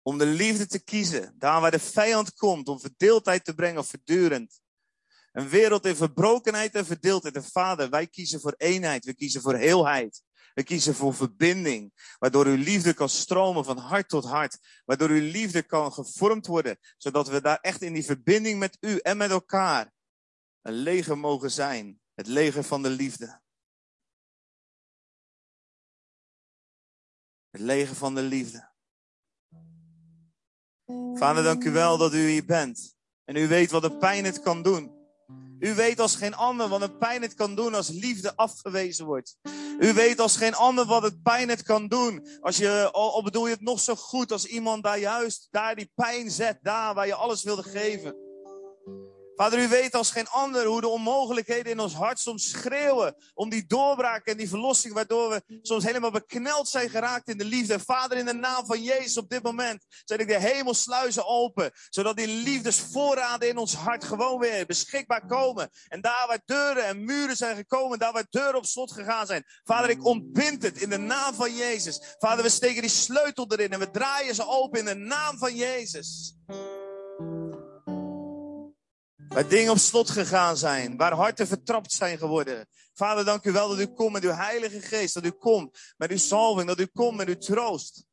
Om 0.01 0.17
de 0.17 0.25
liefde 0.25 0.67
te 0.67 0.83
kiezen, 0.83 1.35
daar 1.37 1.61
waar 1.61 1.71
de 1.71 1.79
vijand 1.79 2.33
komt, 2.33 2.67
om 2.67 2.79
verdeeldheid 2.79 3.45
te 3.45 3.55
brengen 3.55 3.79
of 3.79 3.87
verdurend. 3.87 4.61
Een 5.31 5.49
wereld 5.49 5.85
in 5.85 5.95
verbrokenheid 5.95 6.75
en 6.75 6.85
verdeeldheid. 6.85 7.35
En 7.35 7.43
vader, 7.43 7.89
wij 7.89 8.07
kiezen 8.07 8.39
voor 8.39 8.53
eenheid, 8.57 9.05
we 9.05 9.15
kiezen 9.15 9.41
voor 9.41 9.55
heelheid. 9.55 10.25
We 10.57 10.63
kiezen 10.63 10.95
voor 10.95 11.13
verbinding, 11.13 12.15
waardoor 12.19 12.45
uw 12.45 12.55
liefde 12.55 12.93
kan 12.93 13.09
stromen 13.09 13.65
van 13.65 13.77
hart 13.77 14.09
tot 14.09 14.25
hart. 14.25 14.81
Waardoor 14.85 15.09
uw 15.09 15.31
liefde 15.31 15.63
kan 15.63 15.93
gevormd 15.93 16.47
worden, 16.47 16.79
zodat 16.97 17.27
we 17.27 17.41
daar 17.41 17.57
echt 17.61 17.81
in 17.81 17.93
die 17.93 18.05
verbinding 18.05 18.59
met 18.59 18.77
u 18.79 18.97
en 18.97 19.17
met 19.17 19.29
elkaar 19.29 19.93
een 20.61 20.73
leger 20.73 21.17
mogen 21.17 21.51
zijn. 21.51 21.99
Het 22.13 22.27
leger 22.27 22.63
van 22.63 22.83
de 22.83 22.89
liefde. 22.89 23.41
Het 27.49 27.61
leger 27.61 27.95
van 27.95 28.15
de 28.15 28.21
liefde. 28.21 28.71
Vader, 31.13 31.43
dank 31.43 31.63
u 31.63 31.71
wel 31.71 31.97
dat 31.97 32.13
u 32.13 32.27
hier 32.29 32.45
bent. 32.45 32.95
En 33.23 33.35
u 33.35 33.47
weet 33.47 33.71
wat 33.71 33.81
de 33.81 33.97
pijn 33.97 34.25
het 34.25 34.41
kan 34.41 34.61
doen. 34.61 34.96
U 35.59 35.73
weet 35.73 35.99
als 35.99 36.15
geen 36.15 36.35
ander 36.35 36.67
wat 36.67 36.81
een 36.81 36.97
pijn 36.97 37.21
het 37.21 37.33
kan 37.33 37.55
doen 37.55 37.73
als 37.73 37.89
liefde 37.89 38.35
afgewezen 38.35 39.05
wordt. 39.05 39.37
U 39.79 39.93
weet 39.93 40.19
als 40.19 40.37
geen 40.37 40.55
ander 40.55 40.85
wat 40.85 41.03
het 41.03 41.21
pijn 41.23 41.49
het 41.49 41.63
kan 41.63 41.87
doen. 41.87 42.27
Als 42.41 42.57
je, 42.57 42.89
al 42.91 43.23
bedoel 43.23 43.45
je 43.45 43.53
het 43.53 43.61
nog 43.61 43.79
zo 43.79 43.95
goed 43.95 44.31
als 44.31 44.45
iemand 44.45 44.83
daar 44.83 44.99
juist, 44.99 45.47
daar 45.51 45.75
die 45.75 45.91
pijn 45.95 46.31
zet, 46.31 46.59
daar 46.61 46.93
waar 46.93 47.07
je 47.07 47.15
alles 47.15 47.43
wilde 47.43 47.63
geven. 47.63 48.26
Vader, 49.37 49.59
u 49.59 49.67
weet 49.67 49.95
als 49.95 50.11
geen 50.11 50.27
ander 50.27 50.65
hoe 50.65 50.81
de 50.81 50.87
onmogelijkheden 50.87 51.71
in 51.71 51.79
ons 51.79 51.93
hart 51.93 52.19
soms 52.19 52.49
schreeuwen 52.49 53.15
om 53.33 53.49
die 53.49 53.65
doorbraak 53.67 54.25
en 54.25 54.37
die 54.37 54.49
verlossing, 54.49 54.93
waardoor 54.93 55.29
we 55.29 55.59
soms 55.61 55.83
helemaal 55.83 56.11
bekneld 56.11 56.69
zijn 56.69 56.89
geraakt 56.89 57.29
in 57.29 57.37
de 57.37 57.45
liefde. 57.45 57.79
Vader, 57.79 58.17
in 58.17 58.25
de 58.25 58.33
naam 58.33 58.65
van 58.65 58.83
Jezus 58.83 59.17
op 59.17 59.29
dit 59.29 59.43
moment 59.43 59.85
zet 60.05 60.19
ik 60.19 60.27
de 60.27 60.39
hemelsluizen 60.39 61.25
open, 61.25 61.71
zodat 61.89 62.17
die 62.17 62.27
liefdesvoorraden 62.27 63.49
in 63.49 63.57
ons 63.57 63.73
hart 63.73 64.03
gewoon 64.03 64.39
weer 64.39 64.65
beschikbaar 64.65 65.25
komen. 65.25 65.69
En 65.87 66.01
daar 66.01 66.25
waar 66.27 66.41
deuren 66.45 66.85
en 66.85 67.05
muren 67.05 67.35
zijn 67.35 67.55
gekomen, 67.55 67.99
daar 67.99 68.13
waar 68.13 68.27
deuren 68.29 68.55
op 68.55 68.65
slot 68.65 68.91
gegaan 68.91 69.25
zijn. 69.25 69.43
Vader, 69.63 69.89
ik 69.89 70.05
ontbind 70.05 70.63
het 70.63 70.81
in 70.81 70.89
de 70.89 70.97
naam 70.97 71.33
van 71.33 71.55
Jezus. 71.55 72.15
Vader, 72.19 72.43
we 72.43 72.49
steken 72.49 72.81
die 72.81 72.91
sleutel 72.91 73.45
erin 73.51 73.71
en 73.71 73.79
we 73.79 73.91
draaien 73.91 74.35
ze 74.35 74.47
open 74.47 74.79
in 74.79 74.85
de 74.85 74.95
naam 74.95 75.37
van 75.37 75.55
Jezus. 75.55 76.35
Waar 79.37 79.47
dingen 79.47 79.71
op 79.71 79.77
slot 79.77 80.09
gegaan 80.09 80.57
zijn. 80.57 80.97
Waar 80.97 81.13
harten 81.13 81.47
vertrapt 81.47 81.91
zijn 81.91 82.17
geworden. 82.17 82.67
Vader, 82.93 83.25
dank 83.25 83.45
u 83.45 83.51
wel 83.51 83.69
dat 83.69 83.79
u 83.79 83.85
komt 83.85 84.11
met 84.11 84.23
uw 84.23 84.31
Heilige 84.31 84.81
Geest. 84.81 85.13
Dat 85.13 85.25
u 85.25 85.29
komt 85.31 85.93
met 85.97 86.11
uw 86.11 86.17
salving. 86.17 86.67
Dat 86.67 86.79
u 86.79 86.85
komt 86.85 87.17
met 87.17 87.27
uw 87.27 87.37
troost. 87.37 88.05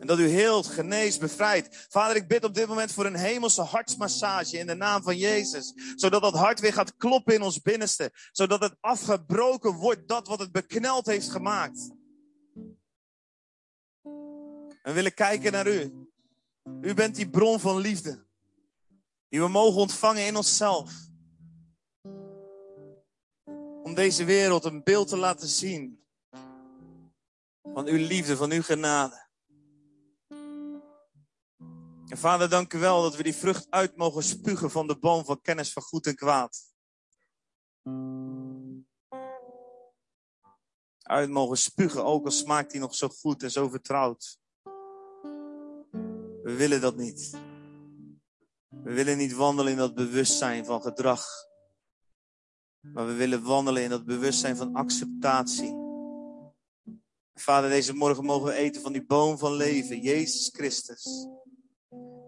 En 0.00 0.06
dat 0.06 0.18
u 0.18 0.28
heelt, 0.28 0.66
geneest, 0.66 1.20
bevrijdt. 1.20 1.86
Vader, 1.88 2.16
ik 2.16 2.28
bid 2.28 2.44
op 2.44 2.54
dit 2.54 2.66
moment 2.66 2.92
voor 2.92 3.06
een 3.06 3.16
hemelse 3.16 3.62
hartsmassage 3.62 4.58
in 4.58 4.66
de 4.66 4.74
naam 4.74 5.02
van 5.02 5.16
Jezus. 5.16 5.72
Zodat 5.94 6.22
dat 6.22 6.34
hart 6.34 6.60
weer 6.60 6.72
gaat 6.72 6.96
kloppen 6.96 7.34
in 7.34 7.42
ons 7.42 7.60
binnenste. 7.60 8.12
Zodat 8.32 8.60
het 8.60 8.76
afgebroken 8.80 9.72
wordt, 9.72 10.08
dat 10.08 10.28
wat 10.28 10.38
het 10.38 10.52
bekneld 10.52 11.06
heeft 11.06 11.30
gemaakt. 11.30 11.90
We 14.82 14.92
willen 14.92 15.14
kijken 15.14 15.52
naar 15.52 15.66
u. 15.66 16.08
U 16.80 16.94
bent 16.94 17.14
die 17.14 17.30
bron 17.30 17.60
van 17.60 17.76
liefde. 17.76 18.26
Die 19.28 19.40
we 19.40 19.48
mogen 19.48 19.80
ontvangen 19.80 20.26
in 20.26 20.36
onszelf. 20.36 20.92
Om 23.82 23.94
deze 23.94 24.24
wereld 24.24 24.64
een 24.64 24.82
beeld 24.82 25.08
te 25.08 25.16
laten 25.16 25.48
zien. 25.48 26.04
Van 27.62 27.86
uw 27.86 28.06
liefde, 28.06 28.36
van 28.36 28.50
uw 28.50 28.62
genade. 28.62 29.26
En 32.08 32.18
vader, 32.18 32.48
dank 32.48 32.72
u 32.72 32.78
wel 32.78 33.02
dat 33.02 33.16
we 33.16 33.22
die 33.22 33.34
vrucht 33.34 33.66
uit 33.70 33.96
mogen 33.96 34.22
spugen 34.22 34.70
van 34.70 34.86
de 34.86 34.98
boom 34.98 35.24
van 35.24 35.40
kennis 35.40 35.72
van 35.72 35.82
goed 35.82 36.06
en 36.06 36.14
kwaad. 36.14 36.66
Uit 41.02 41.30
mogen 41.30 41.58
spugen, 41.58 42.04
ook 42.04 42.24
al 42.24 42.30
smaakt 42.30 42.70
die 42.70 42.80
nog 42.80 42.94
zo 42.94 43.08
goed 43.08 43.42
en 43.42 43.50
zo 43.50 43.68
vertrouwd. 43.68 44.38
We 46.42 46.54
willen 46.56 46.80
dat 46.80 46.96
niet. 46.96 47.47
We 48.68 48.92
willen 48.92 49.16
niet 49.16 49.32
wandelen 49.32 49.72
in 49.72 49.78
dat 49.78 49.94
bewustzijn 49.94 50.64
van 50.64 50.82
gedrag. 50.82 51.26
Maar 52.80 53.06
we 53.06 53.12
willen 53.12 53.42
wandelen 53.42 53.82
in 53.82 53.90
dat 53.90 54.04
bewustzijn 54.04 54.56
van 54.56 54.74
acceptatie. 54.74 55.76
Vader, 57.34 57.70
deze 57.70 57.94
morgen 57.94 58.24
mogen 58.24 58.46
we 58.46 58.52
eten 58.52 58.82
van 58.82 58.92
die 58.92 59.06
boom 59.06 59.38
van 59.38 59.52
leven, 59.52 60.00
Jezus 60.00 60.48
Christus. 60.52 61.04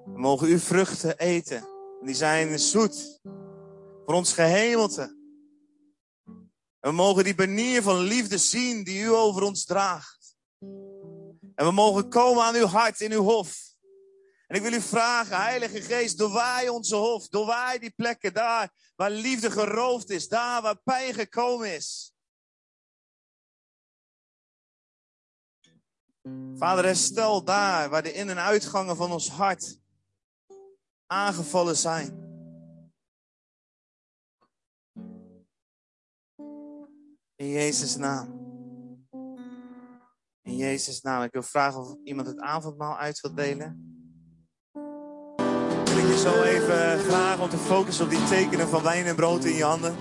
We 0.04 0.18
mogen 0.18 0.48
uw 0.48 0.58
vruchten 0.58 1.18
eten. 1.18 1.68
Die 2.04 2.14
zijn 2.14 2.58
zoet. 2.58 3.20
Voor 4.04 4.14
ons 4.14 4.32
gehemelte. 4.32 5.18
we 6.80 6.92
mogen 6.92 7.24
die 7.24 7.34
banier 7.34 7.82
van 7.82 7.98
liefde 7.98 8.38
zien 8.38 8.84
die 8.84 9.02
u 9.02 9.08
over 9.08 9.42
ons 9.42 9.64
draagt. 9.64 10.36
En 11.54 11.66
we 11.66 11.70
mogen 11.70 12.08
komen 12.08 12.44
aan 12.44 12.54
uw 12.54 12.66
hart 12.66 13.00
in 13.00 13.12
uw 13.12 13.22
hof. 13.22 13.69
En 14.50 14.56
ik 14.56 14.62
wil 14.62 14.72
u 14.72 14.80
vragen, 14.80 15.36
Heilige 15.36 15.82
Geest, 15.82 16.18
doorwaai 16.18 16.68
onze 16.68 16.96
hof, 16.96 17.28
doorwaai 17.28 17.78
die 17.78 17.90
plekken 17.90 18.34
daar 18.34 18.72
waar 18.96 19.10
liefde 19.10 19.50
geroofd 19.50 20.10
is, 20.10 20.28
daar 20.28 20.62
waar 20.62 20.76
pijn 20.76 21.14
gekomen 21.14 21.74
is. 21.74 22.14
Vader, 26.54 26.84
herstel 26.84 27.44
daar 27.44 27.88
waar 27.88 28.02
de 28.02 28.12
in- 28.12 28.28
en 28.28 28.38
uitgangen 28.38 28.96
van 28.96 29.12
ons 29.12 29.28
hart 29.28 29.80
aangevallen 31.06 31.76
zijn. 31.76 32.08
In 37.36 37.48
Jezus' 37.48 37.96
naam. 37.96 38.28
In 40.42 40.56
Jezus' 40.56 41.00
naam. 41.00 41.22
Ik 41.22 41.32
wil 41.32 41.42
vragen 41.42 41.80
of 41.80 41.96
iemand 42.04 42.26
het 42.26 42.38
avondmaal 42.40 42.96
uit 42.96 43.20
wil 43.20 43.34
delen 43.34 43.98
ik 46.00 46.06
je 46.06 46.18
zo 46.18 46.42
even 46.42 47.00
vragen 47.00 47.42
om 47.42 47.48
te 47.48 47.56
focussen 47.56 48.04
op 48.04 48.10
die 48.10 48.24
tekenen 48.24 48.68
van 48.68 48.82
wijn 48.82 49.06
en 49.06 49.14
brood 49.14 49.44
in 49.44 49.54
je 49.54 49.64
handen. 49.64 49.96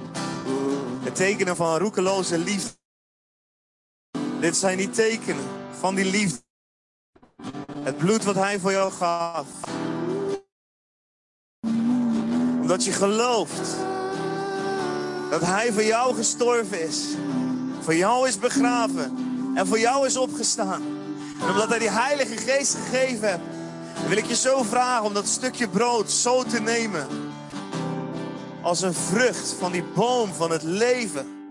De 1.04 1.12
tekenen 1.12 1.56
van 1.56 1.78
roekeloze 1.78 2.38
liefde. 2.38 2.78
Dit 4.40 4.58
zijn 4.58 4.78
die 4.78 4.90
tekenen 4.90 5.44
van 5.80 5.96
die 5.96 6.06
liefde. 6.06 6.44
Het 7.80 7.98
bloed 7.98 8.24
wat 8.24 8.36
hij 8.36 8.60
voor 8.60 8.72
jou 8.72 8.92
gaf. 8.92 9.48
Omdat 12.62 12.86
je 12.86 12.92
gelooft 12.92 13.76
dat 15.30 15.42
hij 15.42 15.74
voor 15.74 15.84
jou 15.84 16.16
gestorven 16.16 16.82
is. 16.88 17.06
Voor 17.80 17.96
jou 17.96 18.28
is 18.28 18.40
begraven. 18.40 19.18
En 19.56 19.68
voor 19.68 19.80
jou 19.80 20.06
is 20.06 20.18
opgestaan. 20.18 20.82
En 21.42 21.50
omdat 21.50 21.70
hij 21.70 21.80
die 21.80 21.92
Heilige 21.92 22.38
Geest 22.38 22.76
gegeven 22.76 23.30
hebt 23.30 23.59
wil 24.10 24.18
ik 24.18 24.26
je 24.26 24.36
zo 24.36 24.64
vragen 24.64 25.06
om 25.06 25.14
dat 25.14 25.28
stukje 25.28 25.68
brood 25.68 26.12
zo 26.12 26.44
te 26.44 26.60
nemen. 26.60 27.08
Als 28.62 28.82
een 28.82 28.94
vrucht 28.94 29.56
van 29.60 29.72
die 29.72 29.84
boom 29.84 30.34
van 30.34 30.52
het 30.52 30.64
leven. 30.64 31.48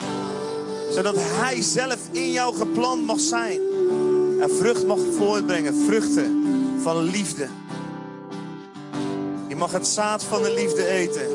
Zodat 0.91 1.15
Hij 1.19 1.63
zelf 1.63 1.99
in 2.11 2.33
jou 2.33 2.57
geplant 2.57 3.07
mag 3.07 3.21
zijn. 3.21 3.61
En 4.41 4.51
vrucht 4.51 4.87
mag 4.87 4.99
voortbrengen. 5.19 5.85
Vruchten 5.87 6.45
van 6.83 7.03
liefde. 7.03 7.49
Je 9.49 9.57
mag 9.57 9.73
het 9.73 9.87
zaad 9.87 10.25
van 10.25 10.43
de 10.43 10.53
liefde 10.53 10.87
eten. 10.87 11.27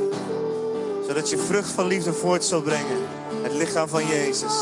Zodat 1.08 1.30
je 1.30 1.38
vrucht 1.38 1.70
van 1.72 1.88
liefde 1.88 2.14
voort 2.14 2.44
zal 2.44 2.62
brengen. 2.62 2.98
Het 3.42 3.54
lichaam 3.54 3.88
van 3.88 4.08
Jezus. 4.08 4.54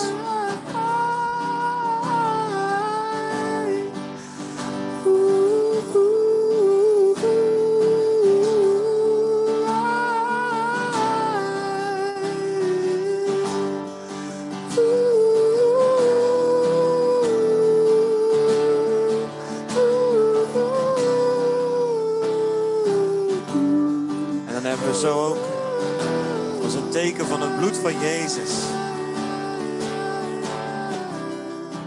Van 27.82 28.00
Jezus. 28.00 28.50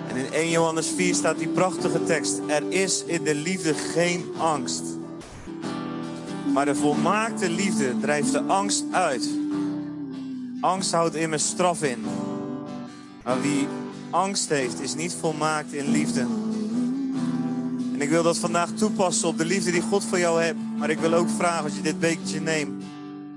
En 0.09 0.17
in 0.17 0.33
1 0.33 0.51
Johannes 0.51 0.93
4 0.97 1.15
staat 1.15 1.39
die 1.39 1.49
prachtige 1.49 2.05
tekst. 2.05 2.41
Er 2.47 2.63
is 2.69 3.05
in 3.05 3.25
de 3.25 3.35
liefde 3.35 3.75
geen 3.75 4.25
angst. 4.39 4.83
Maar 6.53 6.65
de 6.65 6.75
volmaakte 6.75 7.51
liefde 7.51 7.99
drijft 8.01 8.33
de 8.33 8.43
angst 8.43 8.85
uit. 8.91 9.29
Angst 10.61 10.93
houdt 10.93 11.15
immers 11.15 11.47
straf 11.47 11.83
in. 11.83 12.05
Maar 13.25 13.41
wie 13.41 13.69
angst 14.11 14.49
heeft, 14.49 14.81
is 14.81 14.95
niet 14.95 15.17
volmaakt 15.21 15.73
in 15.73 15.91
liefde. 15.91 16.21
En 17.93 18.01
ik 18.01 18.09
wil 18.09 18.23
dat 18.23 18.39
vandaag 18.39 18.71
toepassen 18.71 19.29
op 19.29 19.39
de 19.39 19.45
liefde 19.45 19.71
die 19.71 19.83
God 19.83 20.05
voor 20.05 20.19
jou 20.19 20.43
hebt. 20.43 20.59
Maar 20.77 20.91
ik 20.91 20.99
wil 20.99 21.15
ook 21.15 21.29
vragen, 21.39 21.65
als 21.65 21.77
je 21.77 21.83
dit 21.83 22.01
bekertje 22.01 22.41
neemt, 22.41 22.85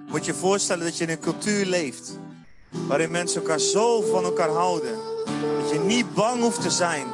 moet 0.07 0.25
je 0.25 0.33
voorstellen 0.33 0.83
dat 0.83 0.97
je 0.97 1.03
in 1.03 1.09
een 1.09 1.19
cultuur 1.19 1.65
leeft. 1.65 2.19
Waarin 2.69 3.11
mensen 3.11 3.41
elkaar 3.41 3.59
zo 3.59 4.01
van 4.01 4.23
elkaar 4.23 4.49
houden. 4.49 4.95
Dat 5.59 5.69
je 5.71 5.79
niet 5.79 6.13
bang 6.13 6.41
hoeft 6.41 6.61
te 6.61 6.69
zijn 6.71 7.07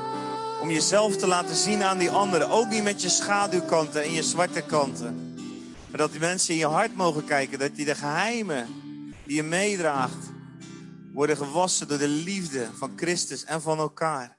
om 0.61 0.71
jezelf 0.71 1.15
te 1.15 1.27
laten 1.27 1.55
zien 1.55 1.83
aan 1.83 1.97
die 1.97 2.09
anderen. 2.09 2.49
Ook 2.49 2.69
niet 2.69 2.83
met 2.83 3.01
je 3.01 3.09
schaduwkanten 3.09 4.03
en 4.03 4.11
je 4.11 4.23
zwarte 4.23 4.61
kanten. 4.61 5.35
Maar 5.89 5.97
dat 5.97 6.11
die 6.11 6.19
mensen 6.19 6.53
in 6.53 6.59
je 6.59 6.65
hart 6.67 6.95
mogen 6.95 7.25
kijken. 7.25 7.59
Dat 7.59 7.75
die 7.75 7.85
de 7.85 7.95
geheimen 7.95 8.67
die 9.25 9.35
je 9.35 9.43
meedraagt 9.43 10.31
worden 11.13 11.37
gewassen 11.37 11.87
door 11.87 11.97
de 11.97 12.07
liefde 12.07 12.67
van 12.73 12.91
Christus 12.95 13.43
en 13.43 13.61
van 13.61 13.77
elkaar. 13.77 14.37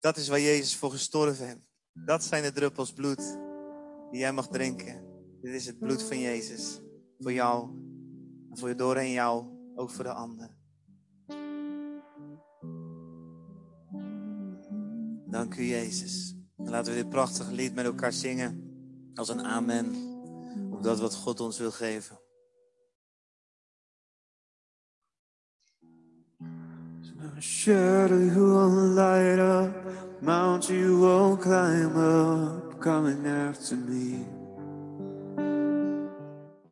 Dat 0.00 0.16
is 0.16 0.28
waar 0.28 0.40
Jezus 0.40 0.76
voor 0.76 0.90
gestorven 0.90 1.46
heeft. 1.46 1.68
Dat 1.92 2.24
zijn 2.24 2.42
de 2.42 2.52
druppels 2.52 2.92
bloed 2.92 3.38
die 4.10 4.20
jij 4.20 4.32
mag 4.32 4.48
drinken. 4.48 5.04
Dit 5.42 5.54
is 5.54 5.66
het 5.66 5.78
bloed 5.78 6.02
van 6.02 6.18
Jezus. 6.18 6.80
Voor 7.18 7.32
jou. 7.32 7.68
En 8.50 8.58
voor 8.58 8.76
doorheen 8.76 9.12
jou. 9.12 9.49
Ook 9.74 9.90
voor 9.90 10.04
de 10.04 10.12
ander. 10.12 10.50
Dank 15.26 15.56
u 15.56 15.62
Jezus. 15.62 16.34
En 16.56 16.70
laten 16.70 16.92
we 16.92 16.98
dit 16.98 17.08
prachtige 17.08 17.52
lied 17.52 17.74
met 17.74 17.84
elkaar 17.84 18.12
zingen. 18.12 18.70
Als 19.14 19.28
een 19.28 19.44
amen. 19.44 19.94
Op 20.70 20.82
dat 20.82 21.00
wat 21.00 21.14
God 21.14 21.40
ons 21.40 21.58
wil 21.58 21.70
geven. 21.70 22.18
Shadow 27.40 28.18
you 28.18 28.52
won't 28.52 28.94
light 28.94 29.38
up, 29.38 30.20
mount 30.20 30.68
you 30.68 30.98
won't 30.98 31.40
climb 31.40 31.96
up, 31.96 32.78
coming 32.80 33.26
after 33.26 33.76
me. 33.76 34.39